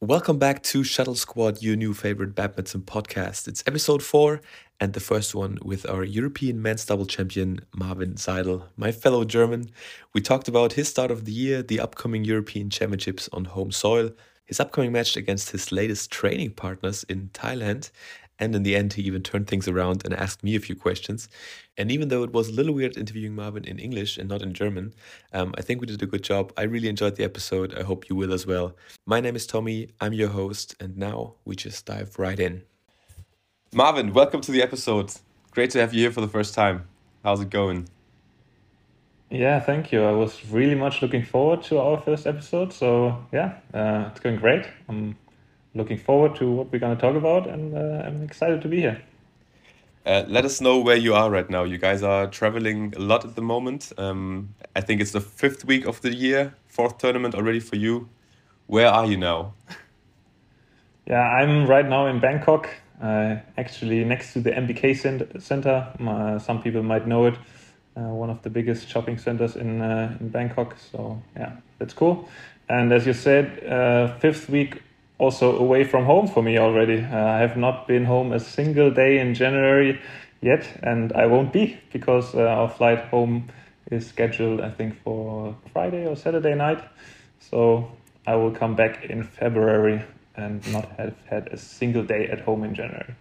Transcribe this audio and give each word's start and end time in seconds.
Welcome 0.00 0.38
back 0.38 0.62
to 0.62 0.84
Shuttle 0.84 1.16
Squad, 1.16 1.60
your 1.60 1.74
new 1.74 1.92
favorite 1.92 2.36
badminton 2.36 2.82
podcast. 2.82 3.48
It's 3.48 3.64
episode 3.66 4.00
four 4.00 4.40
and 4.78 4.92
the 4.92 5.00
first 5.00 5.34
one 5.34 5.58
with 5.60 5.90
our 5.90 6.04
European 6.04 6.62
men's 6.62 6.84
double 6.84 7.04
champion, 7.04 7.62
Marvin 7.74 8.16
Seidel, 8.16 8.68
my 8.76 8.92
fellow 8.92 9.24
German. 9.24 9.72
We 10.14 10.20
talked 10.20 10.46
about 10.46 10.74
his 10.74 10.88
start 10.88 11.10
of 11.10 11.24
the 11.24 11.32
year, 11.32 11.64
the 11.64 11.80
upcoming 11.80 12.22
European 12.22 12.70
Championships 12.70 13.28
on 13.32 13.46
home 13.46 13.72
soil, 13.72 14.12
his 14.44 14.60
upcoming 14.60 14.92
match 14.92 15.16
against 15.16 15.50
his 15.50 15.72
latest 15.72 16.12
training 16.12 16.52
partners 16.52 17.04
in 17.08 17.30
Thailand, 17.34 17.90
and 18.38 18.54
in 18.54 18.62
the 18.62 18.76
end, 18.76 18.92
he 18.92 19.02
even 19.02 19.22
turned 19.22 19.46
things 19.48 19.66
around 19.66 20.02
and 20.04 20.14
asked 20.14 20.44
me 20.44 20.54
a 20.54 20.60
few 20.60 20.76
questions. 20.76 21.28
And 21.76 21.90
even 21.90 22.08
though 22.08 22.22
it 22.22 22.32
was 22.32 22.48
a 22.48 22.52
little 22.52 22.74
weird 22.74 22.96
interviewing 22.96 23.34
Marvin 23.34 23.64
in 23.64 23.78
English 23.78 24.16
and 24.16 24.28
not 24.28 24.42
in 24.42 24.54
German, 24.54 24.94
um, 25.32 25.54
I 25.58 25.62
think 25.62 25.80
we 25.80 25.86
did 25.86 26.02
a 26.02 26.06
good 26.06 26.22
job. 26.22 26.52
I 26.56 26.62
really 26.62 26.88
enjoyed 26.88 27.16
the 27.16 27.24
episode. 27.24 27.76
I 27.76 27.82
hope 27.82 28.08
you 28.08 28.16
will 28.16 28.32
as 28.32 28.46
well. 28.46 28.76
My 29.06 29.20
name 29.20 29.36
is 29.36 29.46
Thommy. 29.46 29.90
I'm 30.00 30.12
your 30.12 30.28
host. 30.28 30.76
And 30.78 30.96
now 30.96 31.34
we 31.44 31.56
just 31.56 31.86
dive 31.86 32.18
right 32.18 32.38
in. 32.38 32.62
Marvin, 33.74 34.12
welcome 34.12 34.40
to 34.42 34.52
the 34.52 34.62
episode. 34.62 35.12
Great 35.50 35.70
to 35.70 35.80
have 35.80 35.92
you 35.92 36.02
here 36.02 36.12
for 36.12 36.20
the 36.20 36.28
first 36.28 36.54
time. 36.54 36.86
How's 37.24 37.40
it 37.40 37.50
going? 37.50 37.88
Yeah, 39.30 39.60
thank 39.60 39.92
you. 39.92 40.04
I 40.04 40.12
was 40.12 40.42
really 40.46 40.74
much 40.74 41.02
looking 41.02 41.22
forward 41.22 41.62
to 41.64 41.78
our 41.78 42.00
first 42.00 42.26
episode. 42.26 42.72
So, 42.72 43.22
yeah, 43.30 43.58
uh, 43.74 44.08
it's 44.10 44.20
going 44.20 44.36
great. 44.36 44.64
I'm 44.88 45.16
looking 45.74 45.98
forward 45.98 46.36
to 46.36 46.50
what 46.50 46.72
we're 46.72 46.78
going 46.78 46.96
to 46.96 47.00
talk 47.00 47.16
about, 47.16 47.46
and 47.46 47.74
uh, 47.74 48.06
I'm 48.06 48.22
excited 48.22 48.62
to 48.62 48.68
be 48.68 48.80
here. 48.80 49.00
Uh, 50.06 50.24
let 50.26 50.44
us 50.44 50.60
know 50.60 50.78
where 50.78 50.96
you 50.96 51.14
are 51.14 51.30
right 51.30 51.50
now. 51.50 51.64
You 51.64 51.76
guys 51.76 52.02
are 52.02 52.26
traveling 52.28 52.94
a 52.96 53.00
lot 53.00 53.24
at 53.24 53.34
the 53.34 53.42
moment. 53.42 53.92
Um, 53.98 54.54
I 54.74 54.80
think 54.80 55.00
it's 55.00 55.12
the 55.12 55.20
fifth 55.20 55.64
week 55.64 55.86
of 55.86 56.00
the 56.00 56.14
year, 56.14 56.54
fourth 56.66 56.98
tournament 56.98 57.34
already 57.34 57.60
for 57.60 57.76
you. 57.76 58.08
Where 58.66 58.88
are 58.88 59.06
you 59.06 59.16
now? 59.16 59.54
Yeah, 61.08 61.22
I'm 61.22 61.66
right 61.66 61.88
now 61.88 62.06
in 62.06 62.20
Bangkok, 62.20 62.68
uh, 63.02 63.36
actually 63.56 64.04
next 64.04 64.34
to 64.34 64.42
the 64.42 64.50
MBK 64.50 65.40
Center. 65.40 65.90
Uh, 65.98 66.38
some 66.38 66.60
people 66.60 66.82
might 66.82 67.06
know 67.06 67.24
it, 67.24 67.34
uh, 67.96 68.02
one 68.02 68.28
of 68.28 68.42
the 68.42 68.50
biggest 68.50 68.86
shopping 68.90 69.16
centers 69.16 69.56
in 69.56 69.80
uh, 69.80 70.14
in 70.20 70.28
Bangkok. 70.28 70.76
So 70.92 71.22
yeah, 71.34 71.52
that's 71.78 71.94
cool. 71.94 72.28
And 72.68 72.92
as 72.92 73.06
you 73.06 73.14
said, 73.14 73.64
uh, 73.64 74.18
fifth 74.18 74.50
week 74.50 74.82
also 75.18 75.58
away 75.58 75.84
from 75.84 76.04
home 76.04 76.28
for 76.28 76.42
me 76.42 76.58
already. 76.58 77.00
Uh, 77.00 77.24
I 77.24 77.38
have 77.38 77.56
not 77.56 77.86
been 77.86 78.04
home 78.04 78.32
a 78.32 78.40
single 78.40 78.90
day 78.90 79.18
in 79.18 79.34
January 79.34 80.00
yet, 80.40 80.66
and 80.82 81.12
I 81.12 81.26
won't 81.26 81.52
be 81.52 81.78
because 81.92 82.34
uh, 82.34 82.42
our 82.42 82.68
flight 82.68 83.00
home 83.06 83.48
is 83.90 84.06
scheduled, 84.06 84.60
I 84.60 84.70
think, 84.70 85.02
for 85.02 85.56
Friday 85.72 86.06
or 86.06 86.16
Saturday 86.16 86.54
night. 86.54 86.82
So 87.40 87.90
I 88.26 88.36
will 88.36 88.52
come 88.52 88.76
back 88.76 89.04
in 89.04 89.24
February 89.24 90.02
and 90.36 90.72
not 90.72 90.88
have 90.98 91.14
had 91.26 91.48
a 91.48 91.56
single 91.56 92.04
day 92.04 92.28
at 92.28 92.40
home 92.40 92.62
in 92.62 92.74
January. 92.74 93.14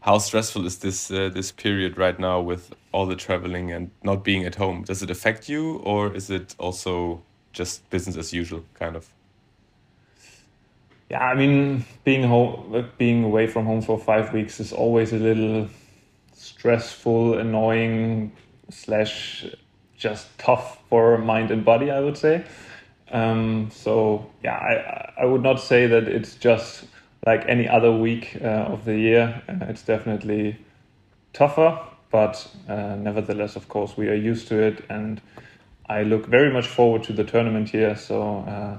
How 0.00 0.18
stressful 0.18 0.64
is 0.66 0.78
this 0.78 1.10
uh, 1.10 1.28
this 1.28 1.52
period 1.52 1.98
right 1.98 2.18
now 2.18 2.40
with 2.40 2.72
all 2.92 3.06
the 3.06 3.16
traveling 3.16 3.72
and 3.72 3.90
not 4.02 4.24
being 4.24 4.44
at 4.44 4.54
home? 4.54 4.84
Does 4.84 5.02
it 5.02 5.10
affect 5.10 5.48
you, 5.48 5.78
or 5.78 6.14
is 6.14 6.30
it 6.30 6.54
also 6.58 7.22
just 7.52 7.88
business 7.90 8.16
as 8.16 8.32
usual, 8.32 8.64
kind 8.74 8.96
of? 8.96 9.10
Yeah, 11.10 11.20
I 11.20 11.34
mean, 11.34 11.86
being 12.04 12.22
home, 12.22 12.90
being 12.98 13.24
away 13.24 13.46
from 13.46 13.64
home 13.64 13.80
for 13.80 13.98
five 13.98 14.32
weeks 14.34 14.60
is 14.60 14.72
always 14.72 15.12
a 15.12 15.18
little 15.18 15.68
stressful, 16.34 17.38
annoying, 17.38 18.32
slash 18.68 19.46
just 19.96 20.38
tough 20.38 20.78
for 20.88 21.16
mind 21.16 21.50
and 21.50 21.64
body. 21.64 21.90
I 21.90 22.00
would 22.00 22.18
say. 22.18 22.44
Um, 23.10 23.70
so 23.72 24.30
yeah, 24.44 24.56
I 24.56 25.22
I 25.22 25.24
would 25.24 25.42
not 25.42 25.60
say 25.60 25.86
that 25.86 26.08
it's 26.08 26.34
just 26.34 26.84
like 27.24 27.44
any 27.48 27.66
other 27.66 27.90
week 27.90 28.36
uh, 28.42 28.72
of 28.72 28.84
the 28.84 28.96
year. 28.96 29.42
Uh, 29.48 29.64
it's 29.68 29.82
definitely 29.82 30.58
tougher, 31.32 31.78
but 32.10 32.46
uh, 32.68 32.96
nevertheless, 32.96 33.56
of 33.56 33.68
course, 33.68 33.96
we 33.96 34.08
are 34.08 34.14
used 34.14 34.48
to 34.48 34.62
it, 34.62 34.84
and 34.90 35.22
I 35.88 36.02
look 36.02 36.26
very 36.26 36.52
much 36.52 36.66
forward 36.66 37.02
to 37.04 37.14
the 37.14 37.24
tournament 37.24 37.70
here. 37.70 37.96
So 37.96 38.20
uh, 38.40 38.78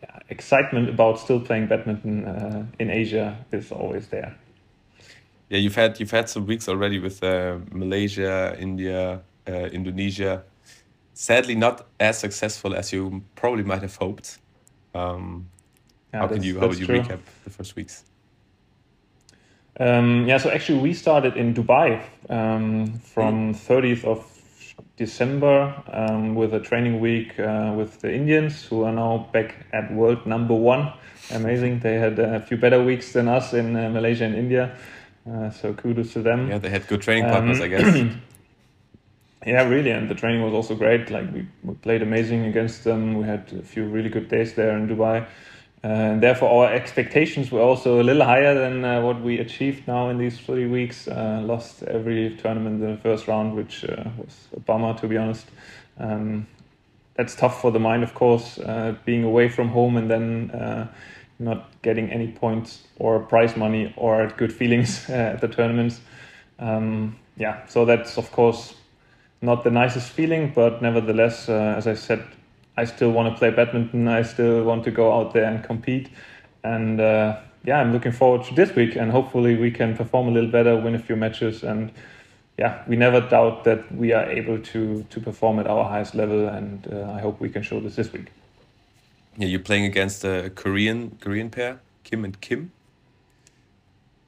the 0.00 0.08
excitement 0.28 0.88
about 0.88 1.18
still 1.18 1.40
playing 1.40 1.66
badminton 1.66 2.24
uh, 2.24 2.66
in 2.78 2.90
Asia 2.90 3.36
is 3.52 3.72
always 3.72 4.08
there. 4.08 4.36
Yeah, 5.48 5.58
you've 5.58 5.76
had 5.76 6.00
you've 6.00 6.10
had 6.10 6.28
some 6.28 6.46
weeks 6.46 6.68
already 6.68 6.98
with 6.98 7.22
uh, 7.22 7.58
Malaysia, 7.70 8.56
India, 8.58 9.22
uh, 9.48 9.52
Indonesia. 9.52 10.42
Sadly, 11.14 11.54
not 11.54 11.86
as 12.00 12.18
successful 12.18 12.74
as 12.74 12.92
you 12.92 13.22
probably 13.36 13.62
might 13.62 13.82
have 13.82 13.96
hoped. 13.96 14.38
Um, 14.94 15.48
yeah, 16.12 16.20
how 16.20 16.28
can 16.28 16.42
you 16.42 16.58
how 16.58 16.68
would 16.68 16.78
you 16.78 16.86
true. 16.86 17.00
recap 17.00 17.20
the 17.44 17.50
first 17.50 17.76
weeks? 17.76 18.04
Um, 19.78 20.26
yeah, 20.26 20.38
so 20.38 20.50
actually 20.50 20.80
we 20.80 20.94
started 20.94 21.36
in 21.36 21.54
Dubai 21.54 22.02
um, 22.30 22.98
from 23.00 23.52
mm. 23.52 23.56
30th 23.56 24.04
of 24.04 24.35
December 24.96 25.82
um, 25.92 26.34
with 26.34 26.54
a 26.54 26.60
training 26.60 27.00
week 27.00 27.38
uh, 27.38 27.74
with 27.76 28.00
the 28.00 28.12
Indians, 28.12 28.64
who 28.64 28.84
are 28.84 28.92
now 28.92 29.28
back 29.32 29.66
at 29.72 29.92
world 29.92 30.26
number 30.26 30.54
one. 30.54 30.92
Amazing. 31.30 31.80
They 31.80 31.94
had 31.94 32.18
a 32.18 32.40
few 32.40 32.56
better 32.56 32.82
weeks 32.82 33.12
than 33.12 33.28
us 33.28 33.52
in 33.52 33.76
uh, 33.76 33.90
Malaysia 33.90 34.24
and 34.24 34.34
India. 34.34 34.76
Uh, 35.30 35.50
so 35.50 35.74
kudos 35.74 36.12
to 36.12 36.22
them. 36.22 36.48
Yeah, 36.48 36.58
they 36.58 36.70
had 36.70 36.86
good 36.86 37.02
training 37.02 37.24
partners, 37.24 37.58
um, 37.58 37.64
I 37.64 37.68
guess. 37.68 37.96
yeah, 39.46 39.68
really. 39.68 39.90
And 39.90 40.08
the 40.08 40.14
training 40.14 40.42
was 40.42 40.54
also 40.54 40.74
great. 40.74 41.10
Like 41.10 41.32
we, 41.32 41.46
we 41.64 41.74
played 41.74 42.02
amazing 42.02 42.46
against 42.46 42.84
them. 42.84 43.18
We 43.18 43.24
had 43.24 43.52
a 43.52 43.62
few 43.62 43.86
really 43.88 44.08
good 44.08 44.28
days 44.28 44.54
there 44.54 44.76
in 44.76 44.88
Dubai. 44.88 45.26
Uh, 45.86 46.14
and 46.14 46.20
therefore, 46.20 46.48
our 46.66 46.74
expectations 46.74 47.52
were 47.52 47.60
also 47.60 48.00
a 48.00 48.02
little 48.02 48.24
higher 48.24 48.54
than 48.54 48.84
uh, 48.84 49.00
what 49.00 49.20
we 49.20 49.38
achieved 49.38 49.86
now 49.86 50.08
in 50.08 50.18
these 50.18 50.36
three 50.36 50.66
weeks. 50.66 51.06
Uh, 51.06 51.40
lost 51.44 51.84
every 51.84 52.36
tournament 52.42 52.82
in 52.82 52.90
the 52.90 52.96
first 52.96 53.28
round, 53.28 53.54
which 53.54 53.84
uh, 53.84 54.02
was 54.18 54.48
a 54.56 54.58
bummer, 54.58 54.94
to 54.94 55.06
be 55.06 55.16
honest. 55.16 55.46
Um, 55.96 56.48
that's 57.14 57.36
tough 57.36 57.60
for 57.60 57.70
the 57.70 57.78
mind, 57.78 58.02
of 58.02 58.14
course, 58.14 58.58
uh, 58.58 58.96
being 59.04 59.22
away 59.22 59.48
from 59.48 59.68
home 59.68 59.96
and 59.96 60.10
then 60.10 60.50
uh, 60.50 60.88
not 61.38 61.70
getting 61.82 62.10
any 62.10 62.32
points 62.32 62.82
or 62.98 63.20
prize 63.20 63.56
money 63.56 63.94
or 63.96 64.26
good 64.36 64.52
feelings 64.52 65.08
at 65.08 65.40
the 65.40 65.46
tournaments. 65.46 66.00
Um, 66.58 67.14
yeah, 67.36 67.64
so 67.66 67.84
that's, 67.84 68.18
of 68.18 68.32
course, 68.32 68.74
not 69.40 69.62
the 69.62 69.70
nicest 69.70 70.10
feeling, 70.10 70.50
but 70.52 70.82
nevertheless, 70.82 71.48
as 71.48 71.86
I 71.86 71.94
said 71.94 72.24
I 72.76 72.84
still 72.84 73.10
want 73.10 73.32
to 73.32 73.38
play 73.38 73.50
badminton. 73.50 74.08
I 74.08 74.22
still 74.22 74.64
want 74.64 74.84
to 74.84 74.90
go 74.90 75.12
out 75.12 75.32
there 75.32 75.44
and 75.44 75.64
compete. 75.64 76.10
And 76.62 77.00
uh, 77.00 77.40
yeah, 77.64 77.80
I'm 77.80 77.92
looking 77.92 78.12
forward 78.12 78.44
to 78.46 78.54
this 78.54 78.74
week, 78.74 78.96
and 78.96 79.10
hopefully 79.10 79.56
we 79.56 79.70
can 79.70 79.96
perform 79.96 80.28
a 80.28 80.30
little 80.30 80.50
better, 80.50 80.76
win 80.76 80.94
a 80.94 80.98
few 80.98 81.16
matches, 81.16 81.62
and 81.62 81.90
yeah, 82.58 82.82
we 82.86 82.96
never 82.96 83.20
doubt 83.20 83.64
that 83.64 83.94
we 83.94 84.12
are 84.12 84.30
able 84.30 84.58
to 84.58 85.04
to 85.10 85.20
perform 85.20 85.58
at 85.58 85.66
our 85.66 85.84
highest 85.84 86.14
level, 86.14 86.48
and 86.48 86.86
uh, 86.92 87.12
I 87.12 87.20
hope 87.20 87.40
we 87.40 87.48
can 87.48 87.62
show 87.62 87.80
this 87.80 87.96
this 87.96 88.12
week. 88.12 88.26
Yeah, 89.36 89.48
you're 89.48 89.60
playing 89.60 89.84
against 89.84 90.24
a 90.24 90.50
Korean 90.54 91.18
Korean 91.20 91.50
pair, 91.50 91.80
Kim 92.04 92.24
and 92.24 92.40
Kim. 92.40 92.72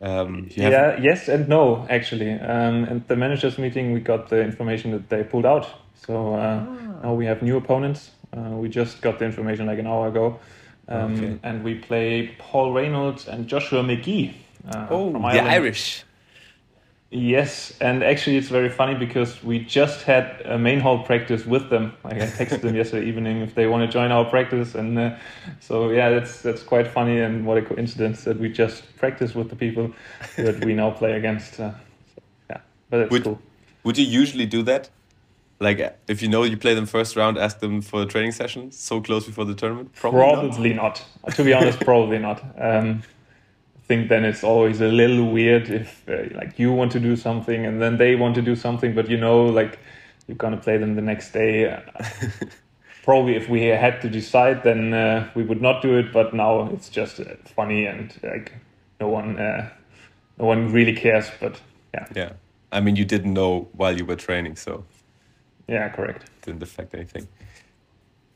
Um, 0.01 0.49
yeah, 0.55 0.97
yes 1.01 1.29
and 1.29 1.49
no, 1.49 1.87
actually. 1.91 2.33
Um, 2.33 2.85
at 2.85 3.09
the 3.09 3.17
managers' 3.17 3.59
meeting, 3.59 3.93
we 3.93 4.01
got 4.01 4.29
the 4.29 4.41
information 4.41 4.93
that 4.93 5.09
they 5.09 5.25
pulled 5.25 5.47
out. 5.47 5.67
So 5.95 6.35
uh, 6.35 6.67
oh. 6.69 7.01
now 7.03 7.15
we 7.15 7.27
have 7.27 7.43
new 7.43 7.57
opponents. 7.57 8.11
Uh, 8.37 8.50
we 8.50 8.69
just 8.69 9.00
got 9.00 9.19
the 9.19 9.25
information 9.25 9.66
like 9.66 9.78
an 9.78 9.87
hour 9.87 10.09
ago. 10.09 10.39
Um, 10.89 11.15
okay. 11.15 11.39
And 11.43 11.65
we 11.65 11.75
play 11.75 12.34
Paul 12.39 12.72
Reynolds 12.72 13.28
and 13.28 13.47
Joshua 13.47 13.83
Magee. 13.83 14.34
Uh, 14.66 14.87
oh, 14.91 15.12
the 15.12 15.19
Irish. 15.19 16.05
Yes, 17.11 17.72
and 17.81 18.03
actually 18.03 18.37
it's 18.37 18.49
very 18.49 18.69
funny 18.69 18.94
because 18.94 19.43
we 19.43 19.61
just 19.61 20.03
had 20.03 20.43
a 20.44 20.59
main 20.59 20.78
hall 20.78 21.05
practice 21.05 21.47
with 21.47 21.71
them. 21.71 21.94
Like 22.05 22.17
I 22.17 22.27
texted 22.27 22.61
them 22.61 22.75
yesterday 22.83 23.06
evening 23.06 23.41
if 23.41 23.55
they 23.55 23.67
want 23.67 23.88
to 23.88 23.91
join 23.91 24.12
our 24.12 24.27
practice, 24.27 24.75
and 24.75 24.99
uh, 24.99 25.17
so 25.59 25.88
yeah, 25.88 26.11
that's 26.11 26.43
that's 26.43 26.62
quite 26.62 26.87
funny 26.87 27.20
and 27.20 27.47
what 27.47 27.56
a 27.56 27.62
coincidence 27.62 28.25
that 28.25 28.38
we 28.38 28.50
just 28.50 28.94
practice 28.99 29.35
with 29.35 29.49
the 29.49 29.56
people 29.56 29.91
that 30.37 30.62
we 30.62 30.75
now 30.75 30.91
play 30.91 31.12
against. 31.12 31.58
Uh, 31.58 31.70
so, 32.14 32.23
yeah, 32.50 32.61
but 32.91 33.00
it's 33.00 33.11
would, 33.11 33.25
cool. 33.25 33.41
Would 33.85 33.97
you 33.97 34.05
usually 34.05 34.44
do 34.44 34.62
that? 34.64 34.91
Like, 35.60 35.99
if 36.06 36.22
you 36.22 36.28
know 36.28 36.44
you 36.44 36.56
play 36.56 36.75
them 36.75 36.87
first 36.87 37.16
round, 37.16 37.37
ask 37.37 37.58
them 37.58 37.82
for 37.82 38.02
a 38.02 38.06
training 38.06 38.32
session 38.32 38.70
so 38.70 39.00
close 39.00 39.26
before 39.26 39.44
the 39.44 39.55
tournament? 39.55 39.93
Probably, 39.94 40.20
probably 40.20 40.72
not. 40.72 41.05
not. 41.25 41.34
To 41.34 41.44
be 41.44 41.52
honest, 41.52 41.81
probably 41.81 42.19
not. 42.19 42.43
Um, 42.56 43.02
I 43.76 43.81
think 43.88 44.08
then 44.08 44.25
it's 44.25 44.44
always 44.44 44.81
a 44.81 44.87
little 44.87 45.32
weird 45.32 45.69
if 45.70 46.08
uh, 46.08 46.37
like 46.37 46.58
you 46.58 46.72
want 46.72 46.93
to 46.93 47.00
do 47.00 47.16
something 47.16 47.66
and 47.66 47.82
then 47.82 47.96
they 47.96 48.14
want 48.14 48.34
to 48.37 48.43
do 48.43 48.55
something, 48.55 48.94
but 48.94 49.08
you 49.08 49.16
know, 49.16 49.46
like 49.46 49.81
you're 50.26 50.37
gonna 50.37 50.58
play 50.58 50.76
them 50.76 50.94
the 50.94 51.02
next 51.02 51.32
day. 51.32 51.82
probably 53.08 53.37
if 53.37 53.49
we 53.49 53.62
had 53.62 54.02
to 54.02 54.08
decide, 54.10 54.62
then 54.62 54.93
uh, 54.93 55.31
we 55.34 55.43
would 55.43 55.62
not 55.62 55.81
do 55.81 55.96
it. 55.96 56.12
But 56.12 56.34
now 56.34 56.69
it's 56.75 56.90
just 56.90 57.19
uh, 57.19 57.25
funny 57.56 57.87
and 57.87 58.12
like 58.22 58.52
no 59.00 59.08
one, 59.08 59.40
uh, 59.40 59.70
no 60.38 60.44
one 60.44 60.70
really 60.70 60.94
cares. 60.94 61.31
But 61.40 61.58
yeah, 61.94 62.06
yeah. 62.14 62.32
I 62.70 62.81
mean, 62.82 62.96
you 62.96 63.06
didn't 63.06 63.32
know 63.32 63.69
while 63.72 63.96
you 63.96 64.05
were 64.05 64.14
training, 64.14 64.56
so 64.56 64.84
yeah, 65.69 65.88
correct. 65.91 66.31
Didn't 66.43 66.62
affect 66.62 66.94
anything. 66.94 67.29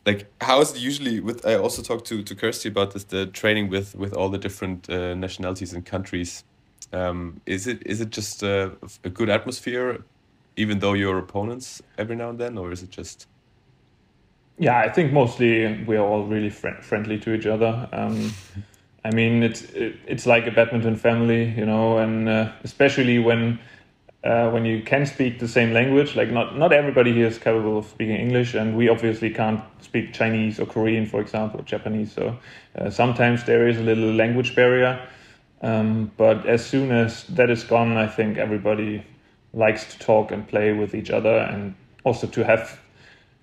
like 0.07 0.27
how 0.41 0.61
is 0.61 0.73
it 0.73 0.81
usually 0.81 1.21
with 1.21 1.47
i 1.47 1.55
also 1.55 1.83
talked 1.83 2.07
to 2.07 2.23
to 2.23 2.35
kirsty 2.35 2.69
about 2.69 2.93
this 2.93 3.05
the 3.05 3.27
training 3.27 3.69
with 3.69 3.95
with 3.95 4.13
all 4.15 4.29
the 4.29 4.39
different 4.39 4.89
uh, 4.91 5.15
nationalities 5.15 5.73
and 5.73 5.85
countries 5.87 6.45
um, 6.93 7.41
is 7.47 7.67
it 7.67 7.83
is 7.87 8.01
it 8.01 8.11
just 8.11 8.43
a, 8.43 8.73
a, 9.05 9.09
good 9.09 9.31
atmosphere 9.31 10.05
even 10.57 10.81
though 10.81 10.93
you're 10.93 11.19
opponents 11.19 11.81
every 11.97 12.17
now 12.17 12.29
and 12.29 12.39
then 12.39 12.59
or 12.59 12.73
is 12.73 12.83
it 12.83 12.91
just 12.91 13.27
yeah 14.59 14.79
i 14.79 14.89
think 14.89 15.13
mostly 15.13 15.83
we're 15.85 16.01
all 16.01 16.27
really 16.27 16.51
friend 16.51 16.85
friendly 16.85 17.19
to 17.19 17.33
each 17.33 17.47
other 17.47 17.89
um, 17.93 18.33
i 19.05 19.11
mean 19.11 19.43
it's 19.43 19.63
it, 19.71 19.95
it's 20.07 20.27
like 20.27 20.47
a 20.47 20.51
badminton 20.51 20.97
family 20.97 21.51
you 21.57 21.65
know 21.65 21.99
and 21.99 22.29
uh, 22.29 22.51
especially 22.65 23.19
when 23.19 23.59
uh, 24.25 24.51
when 24.51 24.65
you 24.65 24.83
can 24.83 25.05
speak 25.05 25.39
the 25.39 25.49
same 25.49 25.73
language. 25.73 26.15
Like 26.15 26.31
not 26.31 26.57
not 26.57 26.73
everybody 26.73 27.13
here 27.13 27.27
is 27.27 27.39
capable 27.39 27.79
of 27.79 27.87
speaking 27.87 28.17
English, 28.17 28.55
and 28.55 28.77
we 28.77 28.89
obviously 28.89 29.31
can't 29.31 29.61
speak 29.81 30.13
Chinese 30.13 30.61
or 30.61 30.67
Korean, 30.67 31.07
for 31.07 31.21
example, 31.21 31.61
or 31.61 31.65
Japanese. 31.65 32.13
So 32.13 32.39
uh, 32.79 32.91
sometimes 32.91 33.45
there 33.45 33.69
is 33.69 33.79
a 33.79 33.83
little 33.83 34.13
language 34.13 34.55
barrier. 34.55 35.01
Um, 35.61 36.11
but 36.17 36.47
as 36.47 36.65
soon 36.65 36.91
as 36.91 37.25
that 37.29 37.49
is 37.51 37.63
gone, 37.65 37.97
I 37.97 38.09
think 38.09 38.37
everybody 38.37 39.05
likes 39.55 39.93
to 39.93 39.99
talk 39.99 40.33
and 40.33 40.47
play 40.47 40.73
with 40.73 40.95
each 40.95 41.11
other, 41.11 41.39
and 41.39 41.75
also 42.05 42.27
to 42.27 42.45
have 42.45 42.81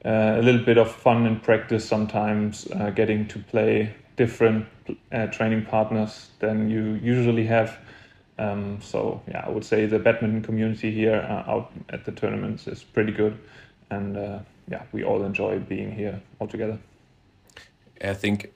uh, 0.06 0.38
a 0.38 0.42
little 0.42 0.64
bit 0.64 0.78
of 0.78 0.92
fun 0.92 1.26
and 1.26 1.42
practice. 1.44 1.88
Sometimes 1.88 2.68
uh, 2.72 2.90
getting 2.92 3.28
to 3.28 3.40
play 3.40 3.94
different 4.16 4.66
uh, 5.12 5.28
training 5.28 5.66
partners 5.66 6.30
than 6.40 6.70
you 6.70 7.00
usually 7.02 7.46
have 7.46 7.78
um, 8.40 8.80
so 8.82 9.22
yeah, 9.28 9.44
I 9.46 9.50
would 9.50 9.66
say 9.66 9.86
the 9.86 10.00
badminton 10.00 10.42
community 10.42 10.92
here 10.92 11.28
uh, 11.30 11.52
out 11.52 11.72
at 11.90 12.06
the 12.06 12.14
tournaments 12.14 12.68
is 12.68 12.82
pretty 12.84 13.12
good, 13.12 13.38
and 13.92 14.18
uh, 14.18 14.40
yeah, 14.70 14.84
we 14.94 15.04
all 15.04 15.24
enjoy 15.24 15.60
being 15.60 15.92
here 15.92 16.22
all 16.40 16.48
together. 16.48 16.80
I 18.02 18.14
think 18.14 18.54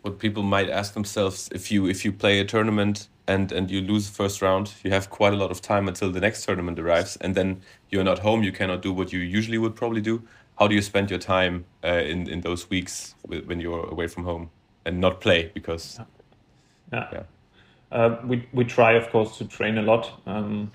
what 0.00 0.18
people 0.18 0.42
might 0.42 0.70
ask 0.70 0.94
themselves 0.94 1.50
if 1.52 1.70
you 1.70 1.86
if 1.86 2.06
you 2.06 2.12
play 2.12 2.40
a 2.40 2.44
tournament 2.44 3.08
and 3.26 3.52
and 3.52 3.70
you 3.70 3.82
lose 3.82 4.08
the 4.08 4.14
first 4.14 4.40
round, 4.40 4.72
you 4.82 4.90
have 4.90 5.10
quite 5.10 5.34
a 5.34 5.36
lot 5.36 5.50
of 5.50 5.60
time 5.60 5.88
until 5.88 6.10
the 6.10 6.20
next 6.20 6.46
tournament 6.46 6.78
arrives, 6.78 7.16
and 7.20 7.34
then 7.34 7.60
you're 7.90 8.04
not 8.04 8.20
home. 8.20 8.42
You 8.42 8.52
cannot 8.52 8.80
do 8.80 8.94
what 8.94 9.12
you 9.12 9.20
usually 9.20 9.58
would 9.58 9.76
probably 9.76 10.00
do. 10.00 10.22
How 10.58 10.68
do 10.68 10.74
you 10.74 10.82
spend 10.82 11.10
your 11.10 11.20
time 11.20 11.66
uh, 11.84 11.88
in 11.88 12.30
in 12.30 12.40
those 12.40 12.70
weeks 12.70 13.14
when 13.26 13.60
you're 13.60 13.86
away 13.90 14.06
from 14.06 14.24
home 14.24 14.48
and 14.86 15.00
not 15.00 15.20
play 15.20 15.50
because? 15.52 16.00
yeah. 16.92 17.08
yeah. 17.12 17.22
Uh, 17.90 18.16
we 18.24 18.46
we 18.52 18.64
try, 18.64 18.92
of 18.92 19.10
course, 19.10 19.38
to 19.38 19.44
train 19.44 19.78
a 19.78 19.82
lot. 19.82 20.10
Um, 20.26 20.70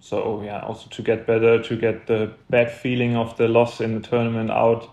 so 0.00 0.42
yeah, 0.42 0.60
also 0.60 0.88
to 0.88 1.02
get 1.02 1.26
better, 1.26 1.62
to 1.62 1.76
get 1.76 2.06
the 2.06 2.32
bad 2.48 2.70
feeling 2.70 3.16
of 3.16 3.36
the 3.36 3.48
loss 3.48 3.80
in 3.80 4.00
the 4.00 4.08
tournament 4.08 4.50
out. 4.50 4.88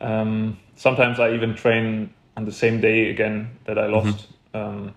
Um, 0.00 0.58
sometimes 0.74 1.18
I 1.18 1.32
even 1.32 1.54
train 1.54 2.12
on 2.36 2.44
the 2.44 2.52
same 2.52 2.80
day 2.80 3.10
again 3.10 3.58
that 3.64 3.78
I 3.78 3.86
lost. 3.86 4.28
Mm-hmm. 4.52 4.58
Um, 4.58 4.94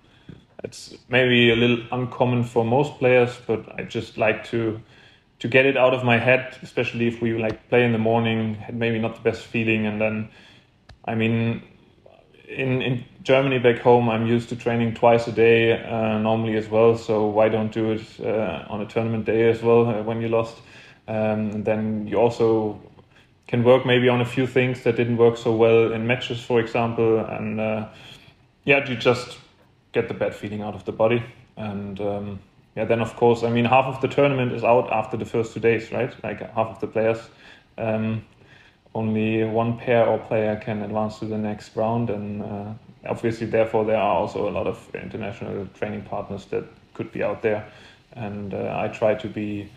it's 0.64 0.98
maybe 1.08 1.52
a 1.52 1.56
little 1.56 1.86
uncommon 1.92 2.44
for 2.44 2.66
most 2.66 2.98
players, 3.00 3.40
but 3.48 3.80
I 3.80 3.84
just 3.84 4.18
like 4.18 4.44
to 4.46 4.82
to 5.40 5.48
get 5.48 5.66
it 5.66 5.78
out 5.78 5.94
of 5.94 6.04
my 6.04 6.18
head, 6.18 6.58
especially 6.62 7.08
if 7.08 7.22
we 7.22 7.42
like 7.42 7.70
play 7.70 7.86
in 7.86 7.94
the 7.94 7.98
morning, 7.98 8.56
had 8.56 8.76
maybe 8.76 9.00
not 9.00 9.16
the 9.16 9.22
best 9.22 9.46
feeling, 9.46 9.86
and 9.86 10.02
then, 10.02 10.30
I 11.06 11.16
mean, 11.16 11.64
in 12.50 12.82
in 12.82 13.06
Germany 13.24 13.60
back 13.60 13.80
home, 13.80 14.10
I'm 14.10 14.26
used 14.26 14.50
to 14.50 14.56
training 14.56 14.96
twice 14.96 15.28
a 15.28 15.32
day 15.32 15.84
uh, 15.84 16.18
normally 16.18 16.58
as 16.58 16.68
well. 16.68 16.98
So 16.98 17.28
why 17.28 17.50
don't 17.50 17.72
do 17.72 17.92
it 17.92 18.20
uh, 18.20 18.66
on 18.70 18.82
a 18.82 18.86
tournament 18.86 19.26
day 19.26 19.50
as 19.50 19.62
well 19.62 19.88
uh, 19.88 20.04
when 20.04 20.22
you 20.22 20.30
lost? 20.30 20.58
Um, 21.08 21.52
and 21.52 21.66
then 21.66 22.08
you 22.08 22.18
also 22.18 22.82
can 23.48 23.64
work 23.64 23.86
maybe 23.86 24.10
on 24.10 24.22
a 24.22 24.26
few 24.26 24.48
things 24.48 24.84
that 24.84 24.96
didn't 24.96 25.18
work 25.18 25.38
so 25.38 25.56
well 25.56 25.92
in 25.94 26.06
matches, 26.08 26.44
for 26.44 26.60
example. 26.60 27.20
And 27.20 27.60
uh, 27.60 27.88
yeah, 28.64 28.88
you 28.88 28.96
just 28.96 29.38
get 29.92 30.08
the 30.08 30.14
bad 30.14 30.36
feeling 30.36 30.62
out 30.62 30.76
of 30.76 30.86
the 30.86 30.92
body. 30.92 31.24
And 31.58 32.00
um, 32.00 32.40
yeah, 32.76 32.86
then 32.86 33.02
of 33.02 33.16
course, 33.16 33.44
I 33.44 33.50
mean, 33.50 33.66
half 33.66 33.86
of 33.86 34.02
the 34.02 34.08
tournament 34.08 34.54
is 34.54 34.64
out 34.64 34.92
after 34.92 35.18
the 35.18 35.26
first 35.26 35.54
two 35.54 35.60
days, 35.60 35.92
right? 35.92 36.14
Like 36.24 36.40
half 36.54 36.68
of 36.68 36.80
the 36.80 36.88
players. 36.88 37.20
Um, 37.78 38.24
only 38.96 39.44
one 39.44 39.78
pair 39.78 40.06
or 40.06 40.18
player 40.18 40.56
can 40.56 40.82
advance 40.82 41.20
to 41.20 41.26
the 41.26 41.38
next 41.38 41.76
round, 41.76 42.10
and 42.10 42.42
uh, 42.42 42.74
obviously, 43.08 43.48
therefore, 43.48 43.86
there 43.86 43.98
are 43.98 44.16
also 44.16 44.50
a 44.50 44.52
lot 44.52 44.68
of 44.68 44.78
international 44.96 45.68
training 45.76 46.02
partners 46.04 46.46
that 46.46 46.64
could 46.94 47.12
be 47.12 47.24
out 47.24 47.42
there. 47.42 47.66
And 48.14 48.54
uh, 48.54 48.76
I 48.78 48.88
try 48.88 49.14
to 49.16 49.28
be 49.28 49.70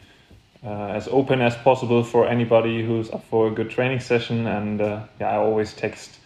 uh, 0.65 0.89
as 0.89 1.09
open 1.09 1.41
as 1.41 1.55
possible 1.57 2.03
for 2.03 2.27
anybody 2.27 2.85
who's 2.85 3.11
up 3.11 3.25
for 3.25 3.49
a 3.49 3.51
good 3.51 3.71
training 3.71 4.01
session. 4.01 4.47
And 4.47 4.81
uh, 4.81 5.05
yeah, 5.21 5.31
I 5.31 5.37
always 5.37 5.75
text 5.75 6.19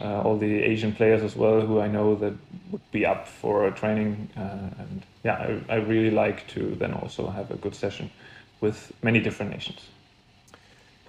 uh, 0.00 0.22
all 0.22 0.38
the 0.38 0.62
Asian 0.62 0.94
players 0.94 1.22
as 1.22 1.36
well 1.36 1.60
who 1.60 1.80
I 1.80 1.88
know 1.88 2.14
that 2.16 2.34
would 2.70 2.90
be 2.92 3.04
up 3.04 3.26
for 3.26 3.66
a 3.66 3.72
training. 3.72 4.28
Uh, 4.36 4.80
and 4.80 5.02
yeah, 5.24 5.58
I, 5.68 5.74
I 5.74 5.76
really 5.76 6.10
like 6.10 6.46
to 6.48 6.76
then 6.76 6.92
also 6.92 7.28
have 7.28 7.50
a 7.50 7.56
good 7.56 7.74
session 7.74 8.10
with 8.60 8.92
many 9.02 9.20
different 9.20 9.50
nations 9.50 9.91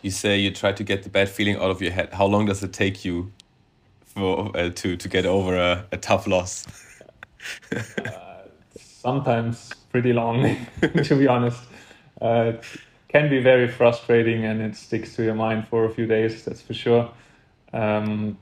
you 0.03 0.11
say 0.11 0.37
you 0.37 0.51
try 0.51 0.71
to 0.71 0.83
get 0.83 1.01
the 1.03 1.09
bad 1.09 1.29
feeling 1.29 1.55
out 1.55 1.71
of 1.71 1.81
your 1.81 1.91
head. 1.91 2.13
How 2.13 2.27
long 2.27 2.45
does 2.45 2.61
it 2.61 2.73
take 2.73 3.03
you 3.03 3.31
for 4.01 4.55
uh, 4.55 4.69
to 4.69 4.95
to 4.95 5.09
get 5.09 5.25
over 5.25 5.55
a, 5.55 5.85
a 5.91 5.97
tough 5.97 6.27
loss? 6.27 6.67
uh, 7.75 8.43
sometimes 8.75 9.71
pretty 9.91 10.13
long, 10.13 10.55
to 11.03 11.15
be 11.15 11.27
honest. 11.27 11.61
Uh, 12.21 12.53
it 12.53 12.63
can 13.09 13.29
be 13.29 13.39
very 13.39 13.67
frustrating, 13.67 14.45
and 14.45 14.61
it 14.61 14.75
sticks 14.75 15.15
to 15.15 15.23
your 15.23 15.35
mind 15.35 15.67
for 15.67 15.85
a 15.85 15.89
few 15.89 16.05
days. 16.05 16.45
That's 16.45 16.61
for 16.61 16.73
sure. 16.73 17.09
Um, 17.71 18.37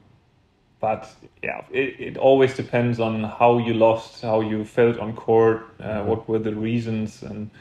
but 0.80 1.14
yeah, 1.44 1.62
it, 1.72 2.00
it 2.00 2.18
always 2.18 2.56
depends 2.56 3.00
on 3.00 3.24
how 3.24 3.60
you 3.60 3.76
lost, 3.76 4.24
how 4.24 4.42
you 4.42 4.66
felt 4.66 4.98
on 4.98 5.14
court, 5.14 5.64
uh, 5.80 5.84
mm-hmm. 5.84 6.10
what 6.10 6.28
were 6.28 6.40
the 6.40 6.56
reasons, 6.56 7.22
and 7.22 7.52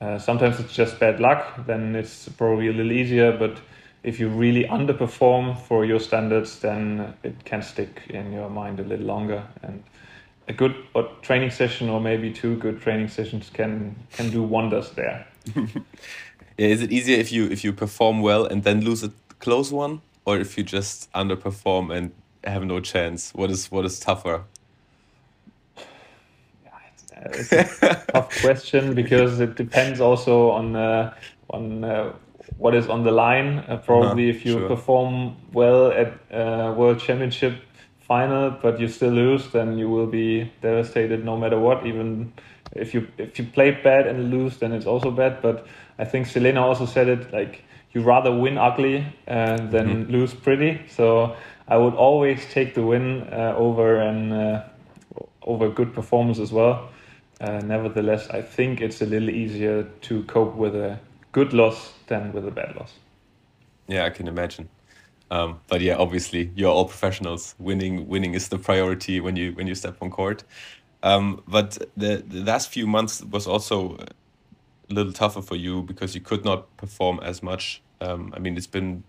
uh, 0.00 0.18
sometimes 0.18 0.60
it's 0.60 0.74
just 0.74 1.00
bad 1.00 1.20
luck, 1.20 1.66
then 1.66 1.94
it's 1.96 2.28
probably 2.28 2.68
a 2.68 2.72
little 2.72 2.92
easier. 2.92 3.36
But 3.36 3.58
if 4.02 4.20
you 4.20 4.28
really 4.28 4.64
underperform 4.64 5.58
for 5.58 5.84
your 5.84 6.00
standards, 6.00 6.58
then 6.60 7.14
it 7.22 7.44
can 7.44 7.62
stick 7.62 8.02
in 8.10 8.32
your 8.32 8.50
mind 8.50 8.78
a 8.80 8.84
little 8.84 9.06
longer. 9.06 9.42
And 9.62 9.82
a 10.48 10.52
good 10.52 10.74
training 11.22 11.50
session, 11.50 11.88
or 11.88 12.00
maybe 12.00 12.32
two 12.32 12.56
good 12.56 12.80
training 12.80 13.08
sessions, 13.08 13.50
can 13.52 13.96
can 14.12 14.30
do 14.30 14.42
wonders 14.42 14.90
there. 14.90 15.26
is 16.58 16.82
it 16.82 16.92
easier 16.92 17.18
if 17.18 17.32
you 17.32 17.46
if 17.46 17.64
you 17.64 17.72
perform 17.72 18.20
well 18.22 18.44
and 18.44 18.62
then 18.62 18.82
lose 18.82 19.02
a 19.02 19.12
close 19.38 19.72
one, 19.72 20.02
or 20.24 20.38
if 20.38 20.56
you 20.56 20.62
just 20.62 21.10
underperform 21.12 21.94
and 21.96 22.12
have 22.44 22.64
no 22.64 22.80
chance? 22.80 23.32
What 23.34 23.50
is 23.50 23.70
what 23.70 23.84
is 23.84 23.98
tougher? 23.98 24.44
It's 27.16 27.52
a 27.52 28.04
tough 28.12 28.36
question 28.40 28.94
because 28.94 29.40
it 29.40 29.54
depends 29.56 30.00
also 30.00 30.50
on 30.50 30.76
uh, 30.76 31.14
on 31.50 31.84
uh, 31.84 32.12
what 32.58 32.74
is 32.74 32.88
on 32.88 33.04
the 33.04 33.10
line. 33.10 33.58
Uh, 33.68 33.76
probably 33.78 34.30
uh-huh, 34.30 34.38
if 34.38 34.46
you 34.46 34.52
sure. 34.58 34.68
perform 34.68 35.36
well 35.52 35.90
at 35.90 36.12
uh, 36.32 36.72
World 36.76 37.00
Championship 37.00 37.54
final, 38.00 38.50
but 38.50 38.78
you 38.78 38.88
still 38.88 39.10
lose, 39.10 39.50
then 39.50 39.78
you 39.78 39.88
will 39.88 40.06
be 40.06 40.50
devastated 40.62 41.24
no 41.24 41.36
matter 41.36 41.58
what. 41.58 41.86
Even 41.86 42.32
if 42.72 42.94
you 42.94 43.08
if 43.18 43.38
you 43.38 43.44
play 43.46 43.70
bad 43.70 44.06
and 44.06 44.30
lose, 44.30 44.58
then 44.58 44.72
it's 44.72 44.86
also 44.86 45.10
bad. 45.10 45.42
But 45.42 45.66
I 45.98 46.04
think 46.04 46.26
Selena 46.26 46.64
also 46.64 46.86
said 46.86 47.08
it 47.08 47.32
like 47.32 47.62
you 47.92 48.02
rather 48.02 48.34
win 48.34 48.58
ugly 48.58 49.06
uh, 49.26 49.56
than 49.56 50.04
mm-hmm. 50.04 50.12
lose 50.12 50.34
pretty. 50.34 50.82
So 50.88 51.36
I 51.68 51.76
would 51.76 51.94
always 51.94 52.44
take 52.52 52.74
the 52.74 52.82
win 52.82 53.22
uh, 53.32 53.54
over 53.56 53.96
and 53.96 54.32
uh, 54.32 54.62
over 55.42 55.68
good 55.68 55.94
performance 55.94 56.38
as 56.38 56.52
well. 56.52 56.90
Uh, 57.40 57.60
nevertheless, 57.64 58.28
I 58.30 58.40
think 58.40 58.80
it's 58.80 59.02
a 59.02 59.06
little 59.06 59.28
easier 59.28 59.84
to 60.02 60.22
cope 60.24 60.54
with 60.54 60.74
a 60.74 60.98
good 61.32 61.52
loss 61.52 61.92
than 62.06 62.32
with 62.32 62.46
a 62.48 62.50
bad 62.50 62.74
loss. 62.76 62.94
Yeah, 63.88 64.04
I 64.04 64.10
can 64.10 64.26
imagine. 64.26 64.68
Um, 65.30 65.60
but 65.68 65.80
yeah, 65.80 65.96
obviously, 65.96 66.50
you're 66.54 66.70
all 66.70 66.86
professionals. 66.86 67.54
Winning, 67.58 68.08
winning 68.08 68.34
is 68.34 68.48
the 68.48 68.58
priority 68.58 69.20
when 69.20 69.36
you 69.36 69.52
when 69.52 69.66
you 69.66 69.74
step 69.74 69.96
on 70.00 70.10
court. 70.10 70.44
Um, 71.02 71.42
but 71.46 71.78
the, 71.96 72.24
the 72.26 72.42
last 72.42 72.70
few 72.70 72.86
months 72.86 73.22
was 73.22 73.46
also 73.46 73.96
a 74.90 74.94
little 74.94 75.12
tougher 75.12 75.42
for 75.42 75.56
you 75.56 75.82
because 75.82 76.14
you 76.14 76.20
could 76.20 76.44
not 76.44 76.74
perform 76.76 77.20
as 77.22 77.42
much. 77.42 77.82
Um, 78.00 78.32
I 78.34 78.38
mean, 78.38 78.56
it's 78.56 78.66
been 78.66 79.04